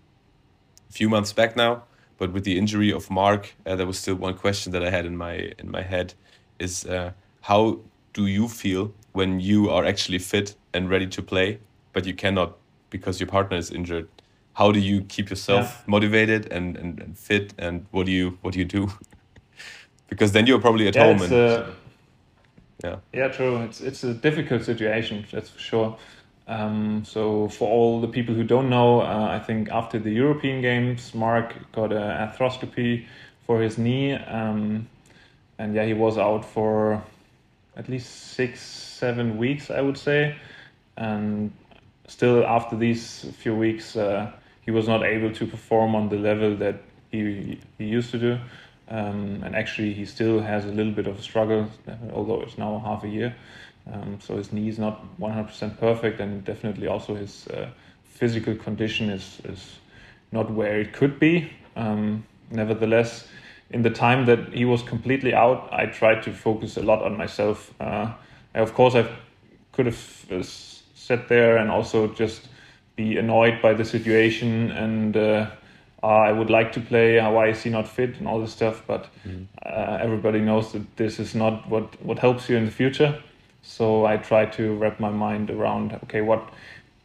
a 0.89 0.93
few 0.93 1.07
months 1.09 1.33
back 1.33 1.55
now, 1.55 1.83
but 2.17 2.33
with 2.33 2.43
the 2.43 2.57
injury 2.57 2.91
of 2.91 3.09
Mark, 3.09 3.55
uh, 3.65 3.75
there 3.75 3.87
was 3.87 3.97
still 3.97 4.15
one 4.15 4.35
question 4.35 4.71
that 4.73 4.83
I 4.83 4.89
had 4.89 5.05
in 5.05 5.15
my 5.15 5.53
in 5.57 5.71
my 5.71 5.81
head: 5.81 6.13
is 6.59 6.85
uh, 6.85 7.11
how 7.41 7.79
do 8.17 8.25
you 8.25 8.47
feel 8.47 8.91
when 9.13 9.39
you 9.39 9.69
are 9.69 9.85
actually 9.85 10.17
fit 10.17 10.55
and 10.73 10.89
ready 10.89 11.05
to 11.05 11.21
play, 11.21 11.59
but 11.93 12.07
you 12.07 12.15
cannot 12.15 12.57
because 12.89 13.19
your 13.19 13.27
partner 13.27 13.57
is 13.57 13.69
injured? 13.69 14.07
How 14.53 14.71
do 14.71 14.79
you 14.79 15.03
keep 15.03 15.29
yourself 15.29 15.65
yeah. 15.65 15.91
motivated 15.91 16.51
and, 16.51 16.75
and, 16.77 16.99
and, 16.99 17.15
fit? 17.15 17.53
And 17.59 17.85
what 17.91 18.07
do 18.07 18.11
you 18.11 18.39
what 18.41 18.53
do 18.53 18.59
you 18.59 18.65
do? 18.65 18.91
because 20.09 20.31
then 20.31 20.47
you're 20.47 20.59
probably 20.59 20.87
at 20.87 20.95
yeah, 20.95 21.03
home. 21.03 21.21
And, 21.21 21.31
uh, 21.31 21.65
yeah, 22.83 22.95
yeah, 23.13 23.27
true. 23.27 23.57
It's 23.57 23.81
it's 23.81 24.03
a 24.03 24.15
difficult 24.15 24.63
situation, 24.63 25.23
that's 25.31 25.51
for 25.51 25.59
sure. 25.59 25.97
Um, 26.47 27.03
so 27.05 27.49
for 27.49 27.69
all 27.69 28.01
the 28.01 28.07
people 28.07 28.33
who 28.33 28.43
don't 28.43 28.69
know, 28.69 29.01
uh, 29.01 29.27
I 29.29 29.39
think 29.47 29.69
after 29.69 29.99
the 29.99 30.11
European 30.11 30.61
Games, 30.61 31.13
Mark 31.13 31.53
got 31.71 31.91
an 31.91 32.01
arthroscopy 32.01 33.05
for 33.45 33.61
his 33.61 33.77
knee, 33.77 34.13
um, 34.13 34.87
and 35.59 35.75
yeah, 35.75 35.85
he 35.85 35.93
was 35.93 36.17
out 36.17 36.43
for 36.43 37.03
at 37.77 37.87
least 37.87 38.33
six, 38.33 38.59
seven 38.59 39.37
weeks, 39.37 39.69
I 39.69 39.81
would 39.81 39.97
say, 39.97 40.35
and 40.97 41.51
still 42.07 42.45
after 42.45 42.75
these 42.75 43.25
few 43.37 43.55
weeks, 43.55 43.95
uh, 43.95 44.31
he 44.61 44.71
was 44.71 44.87
not 44.87 45.03
able 45.03 45.31
to 45.33 45.45
perform 45.45 45.95
on 45.95 46.09
the 46.09 46.17
level 46.17 46.55
that 46.57 46.81
he 47.11 47.59
he 47.77 47.85
used 47.85 48.11
to 48.11 48.19
do, 48.19 48.39
um, 48.89 49.41
and 49.43 49.55
actually 49.55 49.93
he 49.93 50.05
still 50.05 50.39
has 50.41 50.65
a 50.65 50.71
little 50.71 50.91
bit 50.91 51.07
of 51.07 51.19
a 51.19 51.21
struggle, 51.21 51.69
although 52.13 52.41
it's 52.41 52.57
now 52.57 52.79
half 52.79 53.03
a 53.03 53.07
year. 53.07 53.35
Um, 53.91 54.19
so 54.19 54.35
his 54.35 54.51
knee 54.51 54.67
is 54.67 54.79
not 54.79 55.05
100% 55.19 55.79
perfect, 55.79 56.19
and 56.19 56.43
definitely 56.43 56.87
also 56.87 57.15
his 57.15 57.47
uh, 57.47 57.69
physical 58.03 58.55
condition 58.55 59.09
is 59.09 59.39
is 59.45 59.77
not 60.31 60.49
where 60.51 60.79
it 60.79 60.93
could 60.93 61.19
be. 61.19 61.49
Um, 61.75 62.25
nevertheless, 62.51 63.27
in 63.69 63.81
the 63.81 63.89
time 63.89 64.25
that 64.25 64.53
he 64.53 64.65
was 64.65 64.81
completely 64.81 65.33
out, 65.33 65.69
I 65.71 65.87
tried 65.87 66.23
to 66.23 66.33
focus 66.33 66.77
a 66.77 66.83
lot 66.83 67.01
on 67.01 67.17
myself. 67.17 67.73
Uh, 67.79 68.13
of 68.55 68.73
course, 68.73 68.95
I 68.95 69.07
could 69.73 69.87
have 69.87 70.25
uh, 70.31 70.41
sat 70.41 71.27
there 71.27 71.57
and 71.57 71.69
also 71.69 72.07
just 72.07 72.47
be 72.95 73.17
annoyed 73.17 73.61
by 73.61 73.73
the 73.73 73.85
situation 73.85 74.71
and 74.71 75.15
uh, 75.15 75.49
I 76.01 76.31
would 76.31 76.49
like 76.49 76.71
to 76.73 76.81
play. 76.81 77.19
Why 77.19 77.49
is 77.49 77.61
he 77.63 77.69
not 77.69 77.87
fit 77.87 78.17
and 78.17 78.27
all 78.27 78.39
this 78.39 78.53
stuff? 78.53 78.83
But 78.87 79.07
mm. 79.25 79.47
uh, 79.65 79.99
everybody 80.01 80.39
knows 80.39 80.71
that 80.71 80.97
this 80.97 81.19
is 81.19 81.35
not 81.35 81.69
what 81.69 82.01
what 82.03 82.19
helps 82.19 82.49
you 82.49 82.57
in 82.57 82.65
the 82.65 82.71
future. 82.71 83.21
So 83.61 84.05
I 84.05 84.17
try 84.17 84.45
to 84.45 84.75
wrap 84.75 84.99
my 84.99 85.09
mind 85.09 85.49
around 85.49 85.93
okay, 86.03 86.21
what 86.21 86.49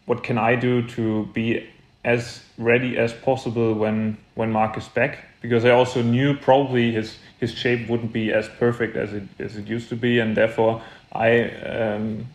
what 0.07 0.23
can 0.23 0.38
I 0.38 0.57
do 0.57 0.87
to 0.88 1.26
be 1.35 1.69
as 2.04 2.42
ready 2.59 2.99
as 2.99 3.12
possible 3.12 3.75
when 3.75 4.16
when 4.35 4.50
Mark 4.50 4.76
is 4.76 4.88
back? 4.88 5.18
Because 5.40 5.64
I 5.64 5.71
also 5.71 6.02
knew 6.02 6.37
probably 6.37 6.92
his 6.92 7.18
his 7.38 7.52
shape 7.52 7.88
wouldn't 7.88 8.12
be 8.12 8.32
as 8.32 8.49
perfect 8.49 8.97
as 8.97 9.12
it 9.12 9.25
as 9.38 9.56
it 9.56 9.66
used 9.66 9.88
to 9.90 9.97
be, 9.97 10.18
and 10.18 10.37
therefore 10.37 10.82
I 11.12 11.50
um, 11.50 12.26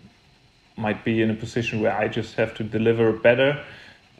might 0.77 1.03
be 1.03 1.21
in 1.21 1.31
a 1.31 1.33
position 1.33 1.81
where 1.81 1.97
I 1.97 2.07
just 2.07 2.35
have 2.35 2.53
to 2.55 2.63
deliver 2.63 3.11
better 3.11 3.63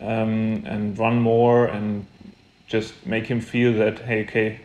um, 0.02 0.64
and 0.66 0.98
run 0.98 1.22
more 1.22 1.66
and 1.66 2.06
just 2.68 3.06
make 3.06 3.28
him 3.28 3.42
feel 3.42 3.74
that 3.74 4.00
hey, 4.00 4.24
okay, 4.24 4.60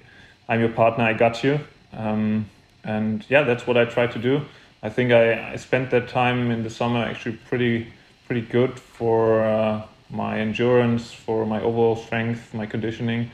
I'm 0.48 0.60
your 0.60 0.70
partner, 0.70 1.04
I 1.04 1.12
got 1.12 1.44
you. 1.44 1.60
Um, 1.92 2.46
and 2.84 3.24
yeah, 3.28 3.42
that's 3.42 3.66
what 3.66 3.76
I 3.76 3.84
try 3.84 4.06
to 4.06 4.18
do. 4.18 4.42
I 4.82 4.88
think 4.88 5.12
I, 5.12 5.52
I 5.52 5.56
spent 5.56 5.90
that 5.90 6.08
time 6.08 6.50
in 6.50 6.64
the 6.64 6.70
summer 6.70 7.04
actually 7.04 7.36
pretty 7.36 7.92
pretty 8.26 8.40
good 8.40 8.78
for 8.78 9.44
uh, 9.44 9.82
my 10.12 10.38
endurance, 10.38 11.12
for 11.12 11.46
my 11.46 11.60
overall 11.60 11.96
strength, 11.96 12.54
my 12.54 12.66
conditioning. 12.66 13.30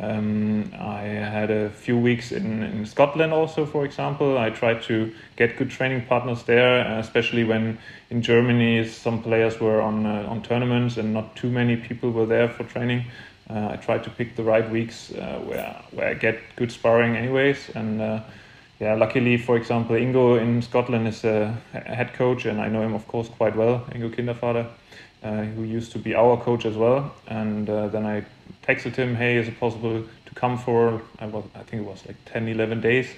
Um, 0.00 0.72
I 0.78 1.00
had 1.00 1.50
a 1.50 1.70
few 1.70 1.98
weeks 1.98 2.30
in, 2.30 2.62
in 2.62 2.86
Scotland 2.86 3.32
also, 3.32 3.66
for 3.66 3.84
example. 3.84 4.38
I 4.38 4.50
tried 4.50 4.82
to 4.82 5.12
get 5.34 5.56
good 5.56 5.70
training 5.70 6.06
partners 6.06 6.44
there, 6.44 6.98
especially 7.00 7.42
when 7.42 7.78
in 8.10 8.22
Germany 8.22 8.86
some 8.86 9.22
players 9.22 9.58
were 9.58 9.80
on 9.82 10.06
uh, 10.06 10.26
on 10.28 10.42
tournaments 10.42 10.98
and 10.98 11.12
not 11.12 11.34
too 11.34 11.50
many 11.50 11.76
people 11.76 12.12
were 12.12 12.26
there 12.26 12.48
for 12.48 12.62
training. 12.62 13.06
Uh, 13.50 13.70
I 13.72 13.76
tried 13.76 14.04
to 14.04 14.10
pick 14.10 14.36
the 14.36 14.44
right 14.44 14.70
weeks 14.70 15.10
uh, 15.12 15.40
where 15.44 15.74
where 15.90 16.08
I 16.10 16.14
get 16.14 16.38
good 16.54 16.70
sparring, 16.70 17.16
anyways. 17.16 17.70
And 17.74 18.00
uh, 18.00 18.20
yeah, 18.78 18.94
luckily, 18.94 19.36
for 19.36 19.56
example, 19.56 19.96
Ingo 19.96 20.40
in 20.40 20.62
Scotland 20.62 21.08
is 21.08 21.24
a 21.24 21.56
head 21.72 22.14
coach, 22.14 22.46
and 22.46 22.60
I 22.60 22.68
know 22.68 22.82
him, 22.82 22.94
of 22.94 23.08
course, 23.08 23.28
quite 23.28 23.56
well. 23.56 23.84
Ingo 23.90 24.14
Kindervater, 24.14 24.66
uh, 25.22 25.42
who 25.42 25.62
used 25.62 25.92
to 25.92 25.98
be 25.98 26.14
our 26.14 26.36
coach 26.36 26.64
as 26.64 26.76
well. 26.76 27.14
And 27.26 27.68
uh, 27.68 27.88
then 27.88 28.06
I 28.06 28.24
texted 28.66 28.96
him, 28.96 29.14
"Hey, 29.14 29.36
is 29.36 29.48
it 29.48 29.58
possible 29.58 30.02
to 30.26 30.34
come 30.34 30.58
for?" 30.58 31.02
I 31.18 31.26
was, 31.26 31.44
I 31.54 31.62
think 31.62 31.82
it 31.82 31.88
was 31.88 32.04
like 32.06 32.16
10, 32.26 32.48
11 32.48 32.80
days 32.80 33.08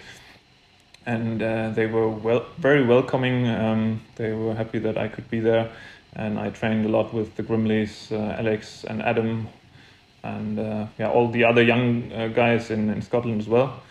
and 1.07 1.42
uh, 1.42 1.71
they 1.71 1.87
were 1.87 2.09
well, 2.09 2.45
very 2.59 2.85
welcoming. 2.85 3.47
Um, 3.49 4.02
they 4.16 4.33
were 4.33 4.54
happy 4.54 4.78
that 4.80 4.99
I 4.99 5.09
could 5.09 5.28
be 5.30 5.40
there, 5.40 5.71
and 6.14 6.38
I 6.38 6.50
trained 6.50 6.85
a 6.87 6.88
lot 6.88 7.12
with 7.14 7.37
the 7.37 7.42
Grimleys, 7.42 8.12
uh, 8.12 8.38
Alex 8.38 8.85
and 8.85 9.02
Adam, 9.02 9.49
and 10.23 10.59
uh, 10.59 10.87
yeah, 10.99 11.11
all 11.11 11.28
the 11.28 11.45
other 11.45 11.62
young 11.62 12.12
uh, 12.12 12.28
guys 12.28 12.71
in, 12.71 12.90
in 12.90 13.02
Scotland 13.02 13.40
as 13.40 13.49
well. 13.49 13.83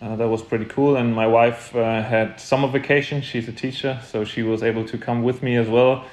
Uh, 0.00 0.14
that 0.14 0.28
was 0.28 0.42
pretty 0.42 0.66
cool. 0.66 0.94
And 0.94 1.12
my 1.12 1.26
wife 1.26 1.74
uh, 1.74 2.02
had 2.02 2.38
summer 2.38 2.68
vacation. 2.68 3.20
She's 3.20 3.48
a 3.48 3.52
teacher, 3.52 4.00
so 4.06 4.24
she 4.24 4.42
was 4.42 4.62
able 4.62 4.84
to 4.86 4.98
come 4.98 5.24
with 5.24 5.42
me 5.42 5.56
as 5.56 5.68
well. 5.68 6.04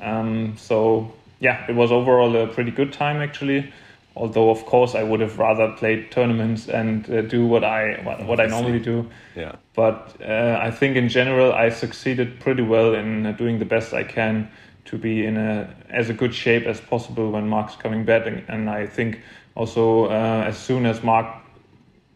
Um, 0.00 0.56
so 0.56 1.12
yeah, 1.40 1.64
it 1.68 1.74
was 1.74 1.92
overall 1.92 2.34
a 2.36 2.46
pretty 2.46 2.70
good 2.70 2.92
time 2.92 3.16
actually 3.18 3.72
although 4.16 4.50
of 4.50 4.64
course 4.66 4.94
I 4.94 5.02
would 5.02 5.20
have 5.20 5.38
rather 5.38 5.72
played 5.72 6.10
tournaments 6.10 6.68
and 6.68 7.08
uh, 7.10 7.22
do 7.22 7.46
what 7.46 7.64
I 7.64 8.00
what, 8.02 8.24
what 8.26 8.40
I 8.40 8.46
normally 8.46 8.80
do. 8.80 9.08
Yeah. 9.36 9.56
But 9.74 10.16
uh, 10.20 10.58
I 10.60 10.70
think 10.70 10.96
in 10.96 11.08
general 11.08 11.52
I 11.52 11.70
succeeded 11.70 12.40
pretty 12.40 12.62
well 12.62 12.94
in 12.94 13.26
uh, 13.26 13.32
doing 13.32 13.58
the 13.58 13.64
best 13.64 13.94
I 13.94 14.04
can 14.04 14.50
to 14.86 14.98
be 14.98 15.24
in 15.24 15.36
a 15.36 15.72
as 15.88 16.10
a 16.10 16.12
good 16.12 16.34
shape 16.34 16.66
as 16.66 16.80
possible 16.80 17.30
when 17.30 17.48
Mark's 17.48 17.76
coming 17.76 18.04
back, 18.04 18.26
and, 18.26 18.44
and 18.48 18.68
I 18.68 18.86
think 18.86 19.20
also 19.54 20.06
uh, 20.06 20.44
as 20.46 20.58
soon 20.58 20.86
as 20.86 21.02
Mark 21.02 21.26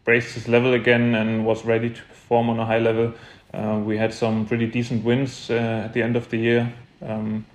braced 0.04 0.34
his 0.34 0.48
level 0.48 0.74
again 0.74 1.14
and 1.14 1.46
was 1.46 1.64
ready 1.64 1.90
to 1.90 2.02
perform 2.02 2.50
on 2.50 2.58
a 2.58 2.66
high 2.66 2.80
level, 2.80 3.14
uh, 3.54 3.80
we 3.82 3.96
had 3.96 4.12
some 4.12 4.44
pretty 4.46 4.66
decent 4.66 5.04
wins 5.04 5.50
uh, 5.50 5.84
at 5.86 5.94
the 5.94 6.02
end 6.02 6.16
of 6.16 6.28
the 6.28 6.36
year. 6.36 6.72
Um, 7.00 7.46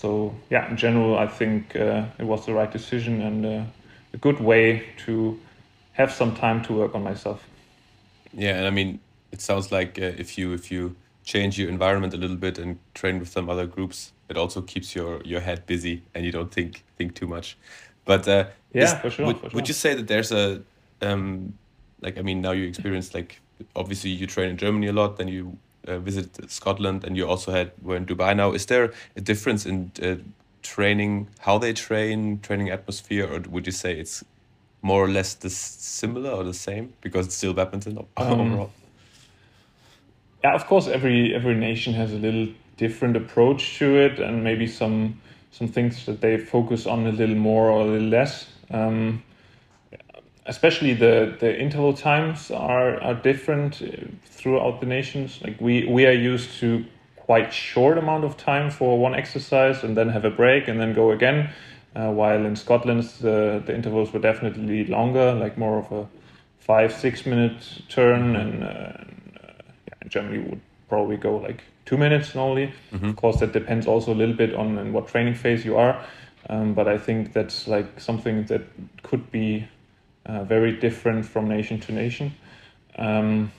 so 0.00 0.34
yeah, 0.50 0.70
in 0.70 0.76
general, 0.76 1.18
I 1.18 1.26
think 1.26 1.74
it 1.74 2.24
was 2.32 2.46
the 2.46 2.54
right 2.54 2.70
decision 2.70 3.20
and 3.22 3.44
a 4.12 4.16
good 4.20 4.40
way 4.40 4.84
to 5.06 5.38
have 5.92 6.12
some 6.12 6.34
time 6.34 6.62
to 6.64 6.72
work 6.72 6.94
on 6.94 7.02
myself. 7.02 7.44
Yeah, 8.32 8.54
and 8.58 8.66
I 8.66 8.70
mean, 8.70 9.00
it 9.32 9.40
sounds 9.40 9.72
like 9.72 9.98
uh, 9.98 10.12
if 10.16 10.38
you 10.38 10.52
if 10.52 10.70
you 10.70 10.94
change 11.24 11.58
your 11.58 11.68
environment 11.68 12.14
a 12.14 12.16
little 12.16 12.36
bit 12.36 12.58
and 12.58 12.78
train 12.94 13.18
with 13.18 13.28
some 13.28 13.50
other 13.50 13.66
groups, 13.66 14.12
it 14.28 14.36
also 14.36 14.62
keeps 14.62 14.94
your 14.94 15.20
your 15.24 15.40
head 15.40 15.66
busy 15.66 16.02
and 16.14 16.24
you 16.24 16.32
don't 16.32 16.52
think 16.52 16.84
think 16.96 17.14
too 17.14 17.26
much. 17.26 17.56
But 18.04 18.28
uh, 18.28 18.46
yeah, 18.72 18.84
is, 18.84 18.94
for, 18.94 19.10
sure, 19.10 19.26
would, 19.26 19.38
for 19.38 19.50
sure. 19.50 19.56
Would 19.56 19.68
you 19.68 19.74
say 19.74 19.94
that 19.94 20.06
there's 20.06 20.32
a 20.32 20.62
um, 21.02 21.54
like 22.00 22.18
I 22.18 22.22
mean 22.22 22.40
now 22.40 22.52
you 22.52 22.66
experience 22.66 23.14
like 23.14 23.40
obviously 23.74 24.10
you 24.10 24.26
train 24.26 24.50
in 24.50 24.56
Germany 24.56 24.86
a 24.86 24.92
lot, 24.92 25.16
then 25.16 25.28
you 25.28 25.58
uh, 25.88 25.98
visit 25.98 26.50
Scotland, 26.50 27.04
and 27.04 27.16
you 27.16 27.26
also 27.26 27.52
had 27.52 27.72
were 27.82 27.96
in 27.96 28.06
Dubai 28.06 28.36
now. 28.36 28.52
Is 28.52 28.66
there 28.66 28.92
a 29.16 29.20
difference 29.20 29.66
in 29.66 29.90
uh, 30.02 30.16
training, 30.62 31.28
how 31.40 31.58
they 31.58 31.72
train, 31.72 32.40
training 32.40 32.70
atmosphere, 32.70 33.26
or 33.26 33.40
would 33.48 33.66
you 33.66 33.72
say 33.72 33.98
it's 33.98 34.24
more 34.82 35.04
or 35.04 35.08
less 35.08 35.34
the 35.34 35.50
similar 35.50 36.30
or 36.30 36.44
the 36.44 36.54
same 36.54 36.92
because 37.00 37.26
it's 37.26 37.34
still 37.34 37.54
badminton 37.54 37.98
um, 38.16 38.40
overall? 38.40 38.72
Yeah, 40.44 40.54
of 40.54 40.66
course, 40.66 40.86
every 40.86 41.34
every 41.34 41.54
nation 41.54 41.94
has 41.94 42.12
a 42.12 42.18
little 42.18 42.48
different 42.76 43.16
approach 43.16 43.78
to 43.78 43.96
it, 43.96 44.20
and 44.20 44.44
maybe 44.44 44.66
some 44.66 45.20
some 45.50 45.68
things 45.68 46.06
that 46.06 46.20
they 46.20 46.38
focus 46.38 46.86
on 46.86 47.06
a 47.06 47.12
little 47.12 47.34
more 47.34 47.70
or 47.70 47.80
a 47.80 47.84
little 47.84 48.08
less. 48.08 48.46
Um, 48.70 49.22
especially 50.48 50.94
the 50.94 51.36
the 51.38 51.60
interval 51.60 51.92
times 51.92 52.50
are 52.50 53.00
are 53.02 53.14
different 53.14 53.82
uh, 53.82 53.86
throughout 54.24 54.80
the 54.80 54.86
nations. 54.86 55.40
Like 55.42 55.60
we 55.60 55.84
we 55.86 56.06
are 56.06 56.12
used 56.12 56.58
to 56.60 56.84
quite 57.16 57.52
short 57.52 57.98
amount 57.98 58.24
of 58.24 58.36
time 58.36 58.70
for 58.70 58.98
one 58.98 59.14
exercise 59.14 59.84
and 59.84 59.94
then 59.94 60.08
have 60.08 60.24
a 60.24 60.30
break 60.30 60.66
and 60.66 60.80
then 60.80 60.94
go 60.94 61.10
again. 61.10 61.50
Uh, 61.94 62.10
while 62.10 62.44
in 62.46 62.56
Scotland, 62.56 63.02
the, 63.20 63.62
the 63.66 63.74
intervals 63.74 64.12
were 64.12 64.20
definitely 64.20 64.86
longer, 64.86 65.32
like 65.34 65.58
more 65.58 65.78
of 65.78 65.92
a 65.92 66.08
five, 66.58 66.92
six 66.92 67.26
minute 67.26 67.82
turn. 67.88 68.36
And, 68.36 68.64
uh, 68.64 68.92
yeah, 69.86 69.94
in 70.02 70.08
Germany, 70.08 70.38
would 70.38 70.60
probably 70.88 71.16
go 71.16 71.36
like 71.36 71.62
two 71.84 71.98
minutes 71.98 72.34
only. 72.36 72.72
Mm-hmm. 72.92 73.10
Of 73.10 73.16
course, 73.16 73.40
that 73.40 73.52
depends 73.52 73.86
also 73.86 74.12
a 74.12 74.18
little 74.22 74.36
bit 74.36 74.54
on 74.54 74.78
in 74.78 74.92
what 74.92 75.08
training 75.08 75.34
phase 75.34 75.64
you 75.64 75.76
are. 75.76 76.02
Um, 76.48 76.72
but 76.72 76.88
I 76.88 76.96
think 76.96 77.32
that's 77.34 77.68
like 77.68 78.00
something 78.00 78.44
that 78.46 78.62
could 79.02 79.30
be 79.30 79.68
uh, 80.28 80.44
very 80.44 80.78
different 80.78 81.24
from 81.26 81.48
nation 81.48 81.80
to 81.80 81.92
nation. 81.92 82.34
Um, 82.96 83.50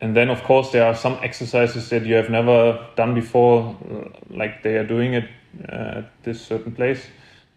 and 0.00 0.14
then 0.14 0.28
of 0.28 0.42
course 0.42 0.70
there 0.70 0.84
are 0.84 0.94
some 0.94 1.18
exercises 1.22 1.88
that 1.88 2.04
you 2.04 2.14
have 2.14 2.28
never 2.28 2.86
done 2.96 3.14
before 3.14 3.76
like 4.28 4.62
they 4.62 4.76
are 4.76 4.86
doing 4.86 5.14
it 5.14 5.28
uh, 5.68 6.00
at 6.00 6.22
this 6.24 6.44
certain 6.44 6.72
place 6.72 7.06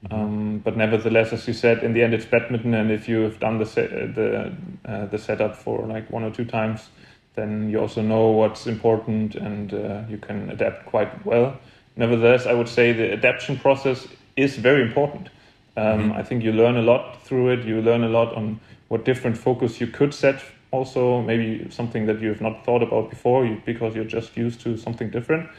mm-hmm. 0.05 0.15
um, 0.15 0.59
but 0.59 0.77
nevertheless 0.77 1.33
as 1.33 1.47
you 1.47 1.53
said 1.53 1.83
in 1.83 1.93
the 1.93 2.01
end 2.01 2.13
it's 2.13 2.25
badminton 2.25 2.73
and 2.73 2.91
if 2.91 3.09
you 3.09 3.21
have 3.21 3.39
done 3.39 3.57
the 3.57 3.65
the 3.65 4.55
uh, 4.85 5.05
the 5.07 5.17
setup 5.17 5.55
for 5.55 5.85
like 5.85 6.09
one 6.09 6.23
or 6.23 6.31
two 6.31 6.45
times 6.45 6.89
then 7.35 7.69
you 7.69 7.79
also 7.79 8.01
know 8.01 8.29
what's 8.29 8.65
important 8.65 9.35
and 9.35 9.73
uh, 9.73 10.01
you 10.09 10.17
can 10.17 10.49
adapt 10.49 10.85
quite 10.85 11.25
well 11.25 11.57
nevertheless 11.95 12.45
i 12.45 12.53
would 12.53 12.69
say 12.69 12.93
the 12.93 13.11
adaptation 13.11 13.57
process 13.57 14.07
is 14.35 14.55
very 14.55 14.81
important 14.81 15.29
um, 15.77 15.83
mm-hmm. 15.83 16.11
i 16.19 16.23
think 16.23 16.43
you 16.43 16.51
learn 16.51 16.75
a 16.75 16.81
lot 16.81 17.23
through 17.23 17.49
it 17.53 17.65
you 17.65 17.81
learn 17.81 18.03
a 18.03 18.09
lot 18.09 18.35
on 18.35 18.59
what 18.89 19.05
different 19.05 19.37
focus 19.37 19.79
you 19.79 19.87
could 19.87 20.13
set 20.13 20.43
also 20.71 21.21
maybe 21.21 21.69
something 21.69 22.05
that 22.07 22.19
you 22.21 22.27
have 22.27 22.41
not 22.41 22.65
thought 22.65 22.83
about 22.83 23.09
before 23.09 23.45
you, 23.45 23.61
because 23.65 23.95
you're 23.95 24.03
just 24.03 24.35
used 24.35 24.59
to 24.61 24.75
something 24.77 25.09
different. 25.09 25.49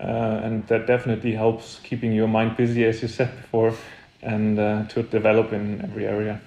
uh, 0.00 0.40
and 0.42 0.66
that 0.68 0.86
definitely 0.86 1.32
helps 1.32 1.80
keeping 1.82 2.12
your 2.12 2.28
mind 2.28 2.56
busy, 2.56 2.84
as 2.84 3.02
you 3.02 3.08
said 3.08 3.30
before, 3.36 3.74
and 4.22 4.58
uh, 4.58 4.84
to 4.84 5.02
develop 5.02 5.52
in 5.52 5.82
every 5.82 6.06
area. 6.06 6.40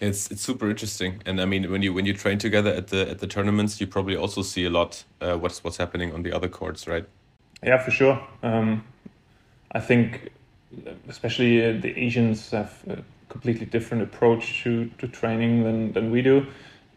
It's 0.00 0.28
it's 0.32 0.42
super 0.42 0.68
interesting, 0.68 1.22
and 1.26 1.40
I 1.40 1.44
mean 1.44 1.70
when 1.70 1.82
you 1.82 1.94
when 1.94 2.06
you 2.06 2.12
train 2.12 2.38
together 2.38 2.70
at 2.70 2.88
the 2.88 3.08
at 3.08 3.20
the 3.20 3.28
tournaments, 3.28 3.80
you 3.80 3.86
probably 3.86 4.16
also 4.16 4.42
see 4.42 4.64
a 4.64 4.70
lot 4.70 5.04
uh, 5.20 5.36
what's 5.36 5.62
what's 5.62 5.76
happening 5.76 6.12
on 6.12 6.24
the 6.24 6.32
other 6.32 6.48
courts, 6.48 6.88
right? 6.88 7.04
Yeah, 7.62 7.78
for 7.78 7.92
sure. 7.92 8.20
Um, 8.42 8.84
I 9.70 9.78
think 9.78 10.32
especially 11.08 11.64
uh, 11.64 11.80
the 11.80 11.98
Asians 11.98 12.50
have 12.50 12.82
a 12.88 13.02
completely 13.28 13.66
different 13.66 14.02
approach 14.02 14.62
to, 14.62 14.86
to 14.98 15.08
training 15.08 15.64
than, 15.64 15.92
than 15.92 16.10
we 16.10 16.22
do. 16.22 16.46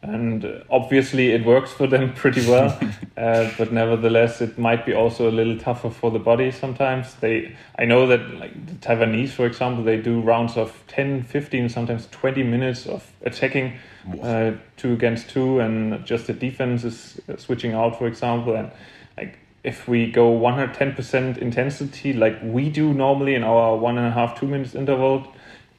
And 0.02 0.46
uh, 0.46 0.60
obviously, 0.70 1.32
it 1.32 1.44
works 1.44 1.72
for 1.72 1.88
them 1.88 2.14
pretty 2.22 2.48
well, 2.48 2.78
uh, 3.18 3.50
but 3.58 3.72
nevertheless, 3.72 4.40
it 4.42 4.58
might 4.58 4.86
be 4.86 4.94
also 4.94 5.30
a 5.30 5.32
little 5.32 5.58
tougher 5.58 5.90
for 5.90 6.12
the 6.12 6.20
body 6.20 6.52
sometimes. 6.52 7.16
They, 7.16 7.56
I 7.80 7.86
know 7.86 8.06
that 8.08 8.36
like 8.36 8.54
the 8.68 8.74
Taiwanese, 8.74 9.30
for 9.30 9.48
example, 9.48 9.84
they 9.84 9.98
do 9.98 10.22
rounds 10.22 10.58
of 10.58 10.84
10, 10.88 11.24
15, 11.24 11.70
sometimes 11.70 12.08
20 12.12 12.44
minutes 12.44 12.86
of 12.86 13.12
attacking 13.24 13.80
uh, 14.22 14.52
two 14.78 14.94
against 14.94 15.30
two, 15.30 15.60
and 15.60 16.06
just 16.06 16.28
the 16.28 16.34
defense 16.34 16.84
is 16.84 17.20
uh, 17.28 17.38
switching 17.38 17.74
out, 17.74 17.98
for 17.98 18.06
example. 18.06 18.56
And 18.56 18.72
like 19.18 19.40
if 19.66 19.88
we 19.88 20.12
go 20.12 20.32
110% 20.32 21.38
intensity 21.40 22.14
like 22.14 22.38
we 22.44 22.70
do 22.70 22.94
normally 22.94 23.34
in 23.34 23.44
our 23.44 23.76
one 23.76 23.98
and 23.98 24.08
a 24.08 24.12
half 24.12 24.40
two 24.40 24.46
minutes 24.46 24.76
interval 24.76 25.28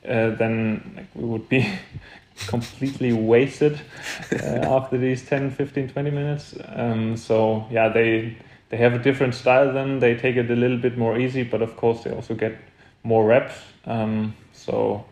uh, 0.04 0.30
then 0.30 0.92
like, 0.96 1.06
we 1.14 1.24
would 1.24 1.48
be 1.48 1.66
completely 2.48 3.12
wasted 3.12 3.80
uh, 4.32 4.76
after 4.76 4.98
these 4.98 5.24
10 5.24 5.50
15 5.50 5.88
20 5.88 6.10
minutes. 6.10 6.54
Um, 6.74 7.16
so 7.16 7.66
yeah 7.70 7.88
they 7.88 8.36
they 8.68 8.76
have 8.76 8.94
a 8.94 8.98
different 8.98 9.34
style 9.34 9.72
then. 9.72 10.00
They 10.00 10.16
take 10.16 10.36
it 10.36 10.50
a 10.50 10.56
little 10.56 10.78
bit 10.78 10.98
more 10.98 11.18
easy 11.18 11.44
but 11.44 11.62
of 11.62 11.76
course 11.76 12.04
they 12.04 12.10
also 12.10 12.34
get 12.34 12.56
more 13.04 13.24
reps. 13.24 13.54
Um, 13.84 14.34
so 14.52 15.04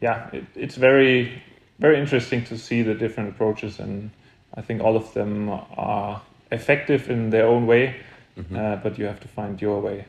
yeah 0.00 0.28
it, 0.32 0.44
it's 0.54 0.76
very 0.76 1.42
very 1.78 1.98
interesting 1.98 2.44
to 2.44 2.56
see 2.56 2.82
the 2.82 2.94
different 2.94 3.28
approaches 3.30 3.80
and 3.80 4.10
i 4.54 4.60
think 4.60 4.80
all 4.80 4.96
of 4.96 5.12
them 5.14 5.48
are 5.76 6.22
effective 6.54 7.10
in 7.10 7.30
their 7.30 7.46
own 7.46 7.66
way, 7.66 7.96
mm-hmm. 8.36 8.56
uh, 8.56 8.76
but 8.82 8.98
you 8.98 9.06
have 9.06 9.20
to 9.20 9.28
find 9.28 9.60
your 9.60 9.80
way. 9.80 10.06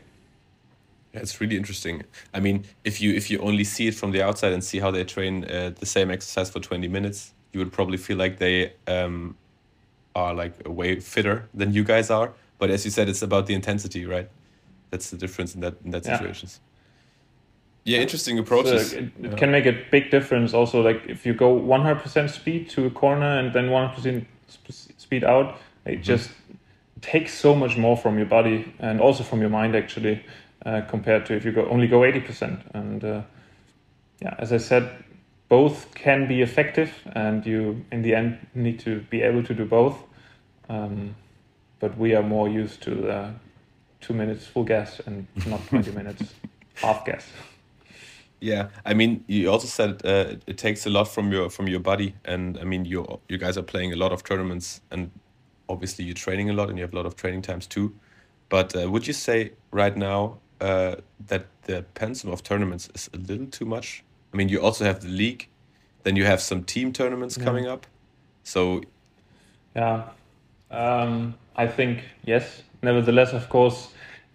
Yeah, 1.14 1.22
it's 1.22 1.40
really 1.42 1.58
interesting. 1.58 2.04
I 2.34 2.40
mean, 2.40 2.64
if 2.84 3.02
you 3.02 3.14
if 3.16 3.30
you 3.30 3.40
only 3.40 3.64
see 3.64 3.88
it 3.88 3.96
from 3.96 4.12
the 4.12 4.22
outside 4.22 4.54
and 4.54 4.64
see 4.64 4.80
how 4.80 4.92
they 4.92 5.04
train 5.06 5.46
uh, 5.46 5.72
the 5.80 5.86
same 5.86 6.12
exercise 6.12 6.50
for 6.50 6.60
twenty 6.60 6.88
minutes, 6.88 7.34
you 7.52 7.60
would 7.62 7.72
probably 7.72 7.98
feel 7.98 8.18
like 8.18 8.38
they 8.38 8.74
um, 8.88 9.36
are 10.14 10.34
like 10.34 10.54
way 10.66 11.00
fitter 11.00 11.48
than 11.54 11.74
you 11.74 11.84
guys 11.84 12.10
are. 12.10 12.34
But 12.58 12.70
as 12.70 12.86
you 12.86 12.92
said, 12.92 13.10
it's 13.10 13.22
about 13.22 13.46
the 13.48 13.54
intensity, 13.54 14.06
right? 14.06 14.30
That's 14.90 15.10
the 15.10 15.18
difference 15.18 15.56
in 15.56 15.62
that 15.62 15.76
in 15.86 15.92
that 15.92 16.06
yeah. 16.06 16.18
situations. 16.18 16.60
Yeah, 17.86 18.02
interesting 18.02 18.40
approaches. 18.40 18.92
So 18.92 18.98
it, 18.98 19.04
it 19.04 19.12
yeah. 19.20 19.36
can 19.36 19.52
make 19.52 19.66
a 19.66 19.76
big 19.92 20.10
difference. 20.10 20.54
Also, 20.54 20.82
like 20.82 21.02
if 21.08 21.26
you 21.26 21.34
go 21.34 21.50
one 21.50 21.82
hundred 21.82 22.02
percent 22.02 22.32
speed 22.32 22.70
to 22.72 22.86
a 22.86 22.90
corner 22.90 23.40
and 23.40 23.54
then 23.54 23.70
one 23.70 23.88
hundred 23.88 24.26
percent 24.66 25.00
speed 25.00 25.24
out, 25.24 25.58
it 25.86 26.02
just 26.02 26.32
takes 27.02 27.34
so 27.34 27.56
much 27.56 27.78
more 27.78 27.98
from 27.98 28.18
your 28.18 28.28
body 28.28 28.74
and 28.80 29.00
also 29.00 29.24
from 29.24 29.42
your 29.42 29.50
mind 29.50 29.76
actually 29.76 30.24
uh, 30.66 30.82
compared 30.90 31.26
to 31.26 31.36
if 31.36 31.46
you 31.46 31.52
go 31.52 31.68
only 31.70 31.88
go 31.88 32.00
80% 32.00 32.60
and 32.74 33.04
uh, 33.04 33.22
yeah 34.22 34.36
as 34.40 34.52
i 34.52 34.58
said 34.58 35.06
both 35.50 35.94
can 35.94 36.28
be 36.28 36.42
effective 36.42 36.92
and 37.14 37.46
you 37.46 37.86
in 37.92 38.02
the 38.02 38.16
end 38.16 38.38
need 38.54 38.80
to 38.80 39.02
be 39.10 39.22
able 39.22 39.44
to 39.44 39.54
do 39.54 39.66
both. 39.66 39.98
Um, 40.70 41.16
but 41.80 41.98
we 41.98 42.16
are 42.16 42.24
more 42.24 42.50
used 42.50 42.82
to 42.84 42.96
the 42.96 43.34
two 44.02 44.14
minutes 44.14 44.48
full 44.48 44.64
gas 44.64 45.00
and 45.06 45.28
not 45.46 45.66
20 45.70 45.92
minutes 45.92 46.34
half 46.76 47.06
gas. 47.06 47.26
Yeah 48.42 48.68
i 48.86 48.94
mean 48.94 49.24
you 49.28 49.50
also 49.50 49.68
said 49.68 50.06
uh, 50.06 50.34
it, 50.34 50.44
it 50.46 50.58
takes 50.58 50.86
a 50.86 50.90
lot 50.90 51.08
from 51.08 51.32
your 51.32 51.50
from 51.50 51.68
your 51.68 51.80
body. 51.80 52.16
And 52.26 52.58
i 52.58 52.64
mean 52.64 52.86
you 52.86 53.22
you 53.30 53.38
guys 53.38 53.58
are 53.58 53.64
playing 53.64 53.94
a 53.94 53.96
lot 53.96 54.12
of 54.12 54.24
tournaments 54.24 54.82
and 54.92 55.12
obviously 55.70 56.06
you're 56.06 56.16
training 56.16 56.50
a 56.50 56.54
lot 56.54 56.70
and 56.70 56.78
you 56.78 56.84
have 56.84 56.94
a 56.94 56.96
lot 56.96 57.06
of 57.06 57.16
training 57.16 57.42
times 57.42 57.68
too. 57.68 57.94
But 58.50 58.76
uh, 58.76 58.90
would 58.90 59.08
you 59.08 59.14
say 59.14 59.54
right 59.72 59.96
now 59.96 60.38
uh, 60.62 60.96
that 61.28 61.48
the 61.64 61.86
pensum 61.96 62.32
of 62.32 62.44
tournaments 62.44 62.90
is 62.94 63.10
a 63.14 63.18
little 63.18 63.48
too 63.48 63.66
much? 63.66 64.04
I 64.34 64.38
mean, 64.38 64.50
you 64.50 64.62
also 64.62 64.86
have 64.86 65.02
the 65.02 65.08
league, 65.08 65.48
then 66.04 66.16
you 66.16 66.26
have 66.26 66.42
some 66.42 66.64
team 66.64 66.92
tournaments 66.94 67.38
yeah. 67.38 67.44
coming 67.44 67.68
up. 67.68 67.88
So, 68.44 68.82
yeah, 69.76 70.10
um, 70.70 71.36
I 71.56 71.68
think 71.68 72.04
yes. 72.24 72.64
Nevertheless, 72.84 73.34
of 73.34 73.50
course, 73.50 73.90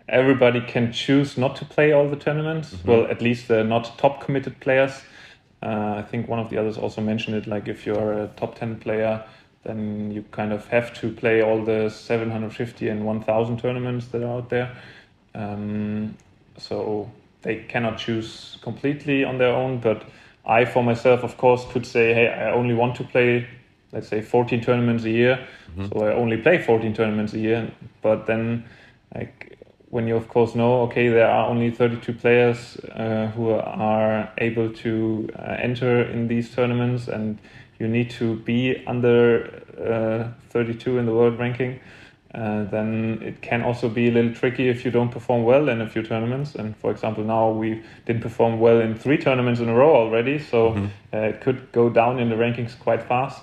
everybody 0.08 0.60
can 0.60 0.92
choose 0.92 1.38
not 1.38 1.54
to 1.56 1.64
play 1.64 1.92
all 1.92 2.08
the 2.08 2.16
tournaments. 2.16 2.72
Mm 2.72 2.78
-hmm. 2.78 2.88
Well, 2.88 3.10
at 3.10 3.20
least 3.20 3.46
the 3.46 3.62
not 3.62 3.98
top 3.98 4.24
committed 4.24 4.58
players. 4.58 5.02
Uh, 5.62 5.98
I 6.00 6.02
think 6.10 6.28
one 6.28 6.42
of 6.42 6.48
the 6.48 6.58
others 6.60 6.78
also 6.78 7.00
mentioned 7.00 7.36
it. 7.38 7.46
Like 7.46 7.70
if 7.70 7.86
you're 7.86 8.22
a 8.22 8.28
top 8.34 8.58
ten 8.58 8.78
player 8.78 9.22
then 9.64 10.10
you 10.10 10.24
kind 10.30 10.52
of 10.52 10.66
have 10.68 10.92
to 11.00 11.10
play 11.10 11.42
all 11.42 11.62
the 11.64 11.90
750 11.90 12.88
and 12.88 13.04
1000 13.04 13.58
tournaments 13.58 14.06
that 14.08 14.22
are 14.22 14.36
out 14.36 14.48
there. 14.48 14.74
Um, 15.34 16.16
so 16.56 17.10
they 17.42 17.64
cannot 17.68 17.98
choose 17.98 18.58
completely 18.62 19.24
on 19.24 19.38
their 19.38 19.54
own, 19.54 19.78
but 19.78 20.04
I, 20.44 20.64
for 20.64 20.82
myself, 20.82 21.22
of 21.22 21.36
course, 21.36 21.64
could 21.70 21.86
say, 21.86 22.14
hey, 22.14 22.28
I 22.28 22.52
only 22.52 22.74
want 22.74 22.96
to 22.96 23.04
play, 23.04 23.46
let's 23.92 24.08
say, 24.08 24.22
14 24.22 24.62
tournaments 24.62 25.04
a 25.04 25.10
year. 25.10 25.46
Mm-hmm. 25.76 25.86
So 25.92 26.06
I 26.06 26.14
only 26.14 26.38
play 26.38 26.62
14 26.62 26.94
tournaments 26.94 27.34
a 27.34 27.38
year. 27.38 27.70
But 28.02 28.26
then, 28.26 28.64
like, 29.14 29.58
when 29.90 30.06
you, 30.06 30.16
of 30.16 30.28
course, 30.28 30.54
know, 30.54 30.82
okay, 30.82 31.08
there 31.08 31.28
are 31.28 31.48
only 31.48 31.70
32 31.70 32.14
players 32.14 32.76
uh, 32.94 33.30
who 33.34 33.50
are 33.50 34.32
able 34.38 34.72
to 34.72 35.28
uh, 35.38 35.56
enter 35.58 36.02
in 36.02 36.28
these 36.28 36.54
tournaments 36.54 37.08
and 37.08 37.38
you 37.80 37.88
need 37.88 38.10
to 38.10 38.36
be 38.36 38.84
under 38.86 39.64
uh, 39.80 40.28
32 40.50 40.98
in 40.98 41.06
the 41.06 41.12
world 41.12 41.38
ranking. 41.38 41.80
Uh, 42.32 42.62
then 42.64 43.18
it 43.22 43.42
can 43.42 43.62
also 43.62 43.88
be 43.88 44.08
a 44.08 44.10
little 44.12 44.32
tricky 44.32 44.68
if 44.68 44.84
you 44.84 44.90
don't 44.90 45.10
perform 45.10 45.42
well 45.42 45.68
in 45.68 45.80
a 45.80 45.88
few 45.88 46.02
tournaments. 46.02 46.54
And 46.54 46.76
for 46.76 46.92
example, 46.92 47.24
now 47.24 47.50
we 47.50 47.82
didn't 48.06 48.22
perform 48.22 48.60
well 48.60 48.80
in 48.80 48.94
three 48.94 49.18
tournaments 49.18 49.58
in 49.60 49.68
a 49.68 49.74
row 49.74 49.96
already, 49.96 50.38
so 50.38 50.70
mm-hmm. 50.70 50.86
uh, 51.12 51.18
it 51.18 51.40
could 51.40 51.72
go 51.72 51.90
down 51.90 52.20
in 52.20 52.28
the 52.28 52.36
rankings 52.36 52.78
quite 52.78 53.02
fast. 53.02 53.42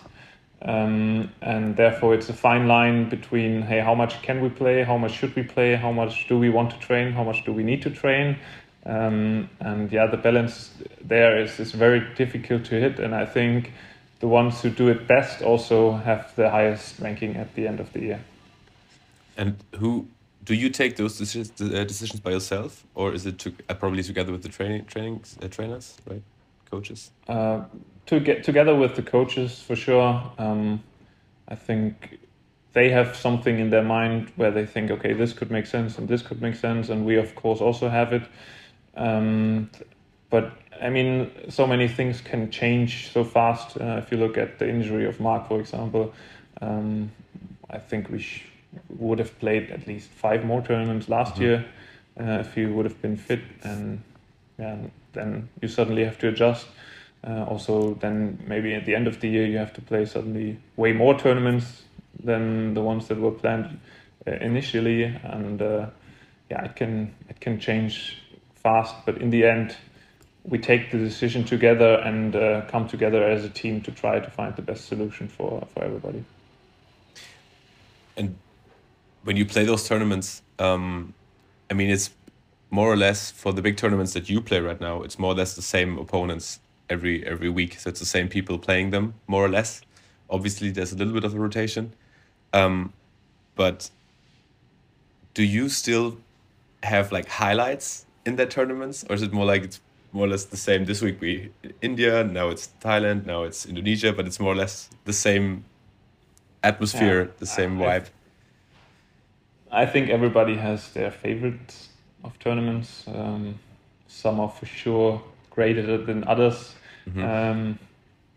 Um, 0.61 1.31
and 1.41 1.75
therefore, 1.75 2.13
it's 2.15 2.29
a 2.29 2.33
fine 2.33 2.67
line 2.67 3.09
between 3.09 3.61
hey, 3.61 3.79
how 3.79 3.93
much 3.93 4.21
can 4.21 4.41
we 4.41 4.49
play, 4.49 4.83
how 4.83 4.97
much 4.97 5.13
should 5.13 5.35
we 5.35 5.43
play, 5.43 5.75
how 5.75 5.91
much 5.91 6.27
do 6.27 6.39
we 6.39 6.49
want 6.49 6.71
to 6.71 6.79
train, 6.79 7.11
how 7.11 7.23
much 7.23 7.43
do 7.43 7.51
we 7.51 7.63
need 7.63 7.81
to 7.83 7.89
train. 7.89 8.37
Um, 8.85 9.49
and 9.59 9.91
yeah, 9.91 10.07
the 10.07 10.17
balance 10.17 10.71
there 11.01 11.39
is, 11.41 11.59
is 11.59 11.73
very 11.73 12.01
difficult 12.15 12.63
to 12.65 12.79
hit. 12.79 12.99
And 12.99 13.13
I 13.13 13.25
think 13.25 13.73
the 14.19 14.27
ones 14.27 14.61
who 14.61 14.69
do 14.69 14.89
it 14.89 15.07
best 15.07 15.41
also 15.41 15.93
have 15.93 16.35
the 16.35 16.49
highest 16.49 16.99
ranking 16.99 17.35
at 17.35 17.53
the 17.55 17.67
end 17.67 17.79
of 17.79 17.91
the 17.93 17.99
year. 17.99 18.19
And 19.37 19.63
who 19.75 20.07
do 20.43 20.55
you 20.55 20.69
take 20.69 20.95
those 20.95 21.17
decisions, 21.17 21.61
uh, 21.61 21.83
decisions 21.83 22.19
by 22.21 22.31
yourself, 22.31 22.85
or 22.95 23.13
is 23.13 23.25
it 23.25 23.37
to, 23.39 23.53
uh, 23.69 23.73
probably 23.73 24.01
together 24.01 24.31
with 24.31 24.43
the 24.43 24.49
training 24.49 24.85
trainings 24.85 25.37
uh, 25.41 25.47
trainers, 25.47 25.97
right, 26.09 26.23
coaches? 26.71 27.11
Uh, 27.27 27.63
to 28.07 28.19
get 28.19 28.43
together 28.43 28.73
with 28.73 28.95
the 28.95 29.03
coaches 29.03 29.61
for 29.61 29.75
sure. 29.75 30.31
Um, 30.37 30.81
I 31.49 31.55
think 31.55 32.19
they 32.73 32.89
have 32.89 33.15
something 33.15 33.59
in 33.59 33.69
their 33.69 33.83
mind 33.83 34.31
where 34.35 34.51
they 34.51 34.65
think, 34.65 34.91
okay, 34.91 35.13
this 35.13 35.33
could 35.33 35.51
make 35.51 35.65
sense 35.65 35.97
and 35.97 36.07
this 36.07 36.21
could 36.21 36.41
make 36.41 36.55
sense, 36.55 36.89
and 36.89 37.05
we 37.05 37.17
of 37.17 37.35
course 37.35 37.59
also 37.59 37.89
have 37.89 38.13
it. 38.13 38.23
Um, 38.95 39.69
but 40.29 40.53
I 40.81 40.89
mean, 40.89 41.31
so 41.49 41.67
many 41.67 41.87
things 41.87 42.21
can 42.21 42.51
change 42.51 43.11
so 43.11 43.23
fast. 43.23 43.79
Uh, 43.79 44.01
if 44.03 44.11
you 44.11 44.17
look 44.17 44.37
at 44.37 44.59
the 44.59 44.69
injury 44.69 45.05
of 45.05 45.19
Mark, 45.19 45.47
for 45.47 45.59
example, 45.59 46.13
um, 46.61 47.11
I 47.69 47.77
think 47.77 48.09
we 48.09 48.19
sh- 48.19 48.43
would 48.89 49.19
have 49.19 49.37
played 49.39 49.71
at 49.71 49.87
least 49.87 50.09
five 50.09 50.45
more 50.45 50.61
tournaments 50.61 51.09
last 51.09 51.35
mm-hmm. 51.35 51.43
year 51.43 51.65
uh, 52.19 52.39
if 52.39 52.53
he 52.53 52.65
would 52.65 52.85
have 52.85 53.01
been 53.01 53.17
fit, 53.17 53.41
and 53.63 54.01
yeah, 54.57 54.77
then 55.13 55.49
you 55.61 55.67
suddenly 55.67 56.03
have 56.03 56.17
to 56.19 56.29
adjust. 56.29 56.67
Uh, 57.27 57.43
also, 57.45 57.95
then 57.95 58.39
maybe 58.47 58.73
at 58.73 58.85
the 58.85 58.95
end 58.95 59.07
of 59.07 59.19
the 59.19 59.27
year 59.27 59.45
you 59.45 59.57
have 59.57 59.73
to 59.73 59.81
play 59.81 60.05
suddenly 60.05 60.57
way 60.75 60.93
more 60.93 61.17
tournaments 61.17 61.83
than 62.23 62.73
the 62.73 62.81
ones 62.81 63.07
that 63.07 63.19
were 63.19 63.31
planned 63.31 63.79
uh, 64.27 64.31
initially, 64.31 65.03
and 65.03 65.61
uh, 65.61 65.87
yeah, 66.49 66.63
it 66.63 66.75
can 66.75 67.13
it 67.29 67.39
can 67.39 67.59
change 67.59 68.17
fast. 68.55 68.95
But 69.05 69.17
in 69.17 69.29
the 69.29 69.45
end, 69.45 69.75
we 70.47 70.57
take 70.57 70.91
the 70.91 70.97
decision 70.97 71.43
together 71.43 71.95
and 72.05 72.35
uh, 72.35 72.61
come 72.69 72.87
together 72.87 73.23
as 73.23 73.43
a 73.43 73.49
team 73.49 73.81
to 73.81 73.91
try 73.91 74.19
to 74.19 74.29
find 74.29 74.55
the 74.55 74.61
best 74.61 74.85
solution 74.85 75.27
for, 75.27 75.67
for 75.73 75.83
everybody. 75.83 76.23
And 78.15 78.37
when 79.23 79.35
you 79.35 79.45
play 79.45 79.65
those 79.65 79.87
tournaments, 79.87 80.41
um, 80.57 81.13
I 81.69 81.73
mean, 81.73 81.89
it's 81.89 82.11
more 82.69 82.91
or 82.91 82.95
less 82.95 83.29
for 83.29 83.51
the 83.51 83.61
big 83.61 83.77
tournaments 83.77 84.13
that 84.13 84.29
you 84.29 84.41
play 84.41 84.59
right 84.59 84.79
now. 84.79 85.01
It's 85.01 85.19
more 85.19 85.33
or 85.33 85.35
less 85.35 85.55
the 85.55 85.61
same 85.61 85.97
opponents 85.97 86.59
every 86.89 87.25
every 87.25 87.49
week, 87.49 87.79
so 87.79 87.89
it's 87.89 87.99
the 87.99 88.05
same 88.05 88.29
people 88.29 88.57
playing 88.57 88.91
them 88.91 89.13
more 89.27 89.43
or 89.43 89.49
less. 89.49 89.81
Obviously, 90.29 90.71
there's 90.71 90.93
a 90.93 90.95
little 90.95 91.13
bit 91.13 91.23
of 91.23 91.33
a 91.33 91.39
rotation, 91.39 91.93
um, 92.53 92.93
but 93.55 93.89
do 95.33 95.43
you 95.43 95.69
still 95.69 96.17
have 96.83 97.11
like 97.11 97.27
highlights 97.27 98.05
in 98.25 98.35
their 98.35 98.45
tournaments, 98.45 99.05
or 99.09 99.15
is 99.15 99.21
it 99.21 99.31
more 99.33 99.45
like 99.45 99.63
it's 99.63 99.79
more 100.17 100.25
or 100.25 100.29
less 100.29 100.45
the 100.45 100.57
same? 100.57 100.85
This 100.85 101.01
week 101.01 101.21
we 101.21 101.51
India, 101.81 102.23
now 102.23 102.49
it's 102.49 102.69
Thailand, 102.81 103.25
now 103.25 103.43
it's 103.43 103.65
Indonesia, 103.65 104.11
but 104.11 104.25
it's 104.25 104.39
more 104.39 104.53
or 104.53 104.55
less 104.55 104.89
the 105.05 105.13
same 105.13 105.63
atmosphere, 106.63 107.21
yeah, 107.23 107.31
the 107.37 107.45
same 107.45 107.81
I, 107.81 107.85
vibe. 107.85 108.07
I 109.71 109.85
think 109.85 110.09
everybody 110.09 110.55
has 110.55 110.91
their 110.93 111.11
favorites 111.11 111.89
of 112.23 112.37
tournaments. 112.39 113.05
Um, 113.07 113.59
some 114.07 114.39
are 114.39 114.49
for 114.49 114.65
sure 114.65 115.21
greater 115.49 115.97
than 115.97 116.23
others. 116.27 116.75
Mm-hmm. 117.07 117.23
Um, 117.23 117.79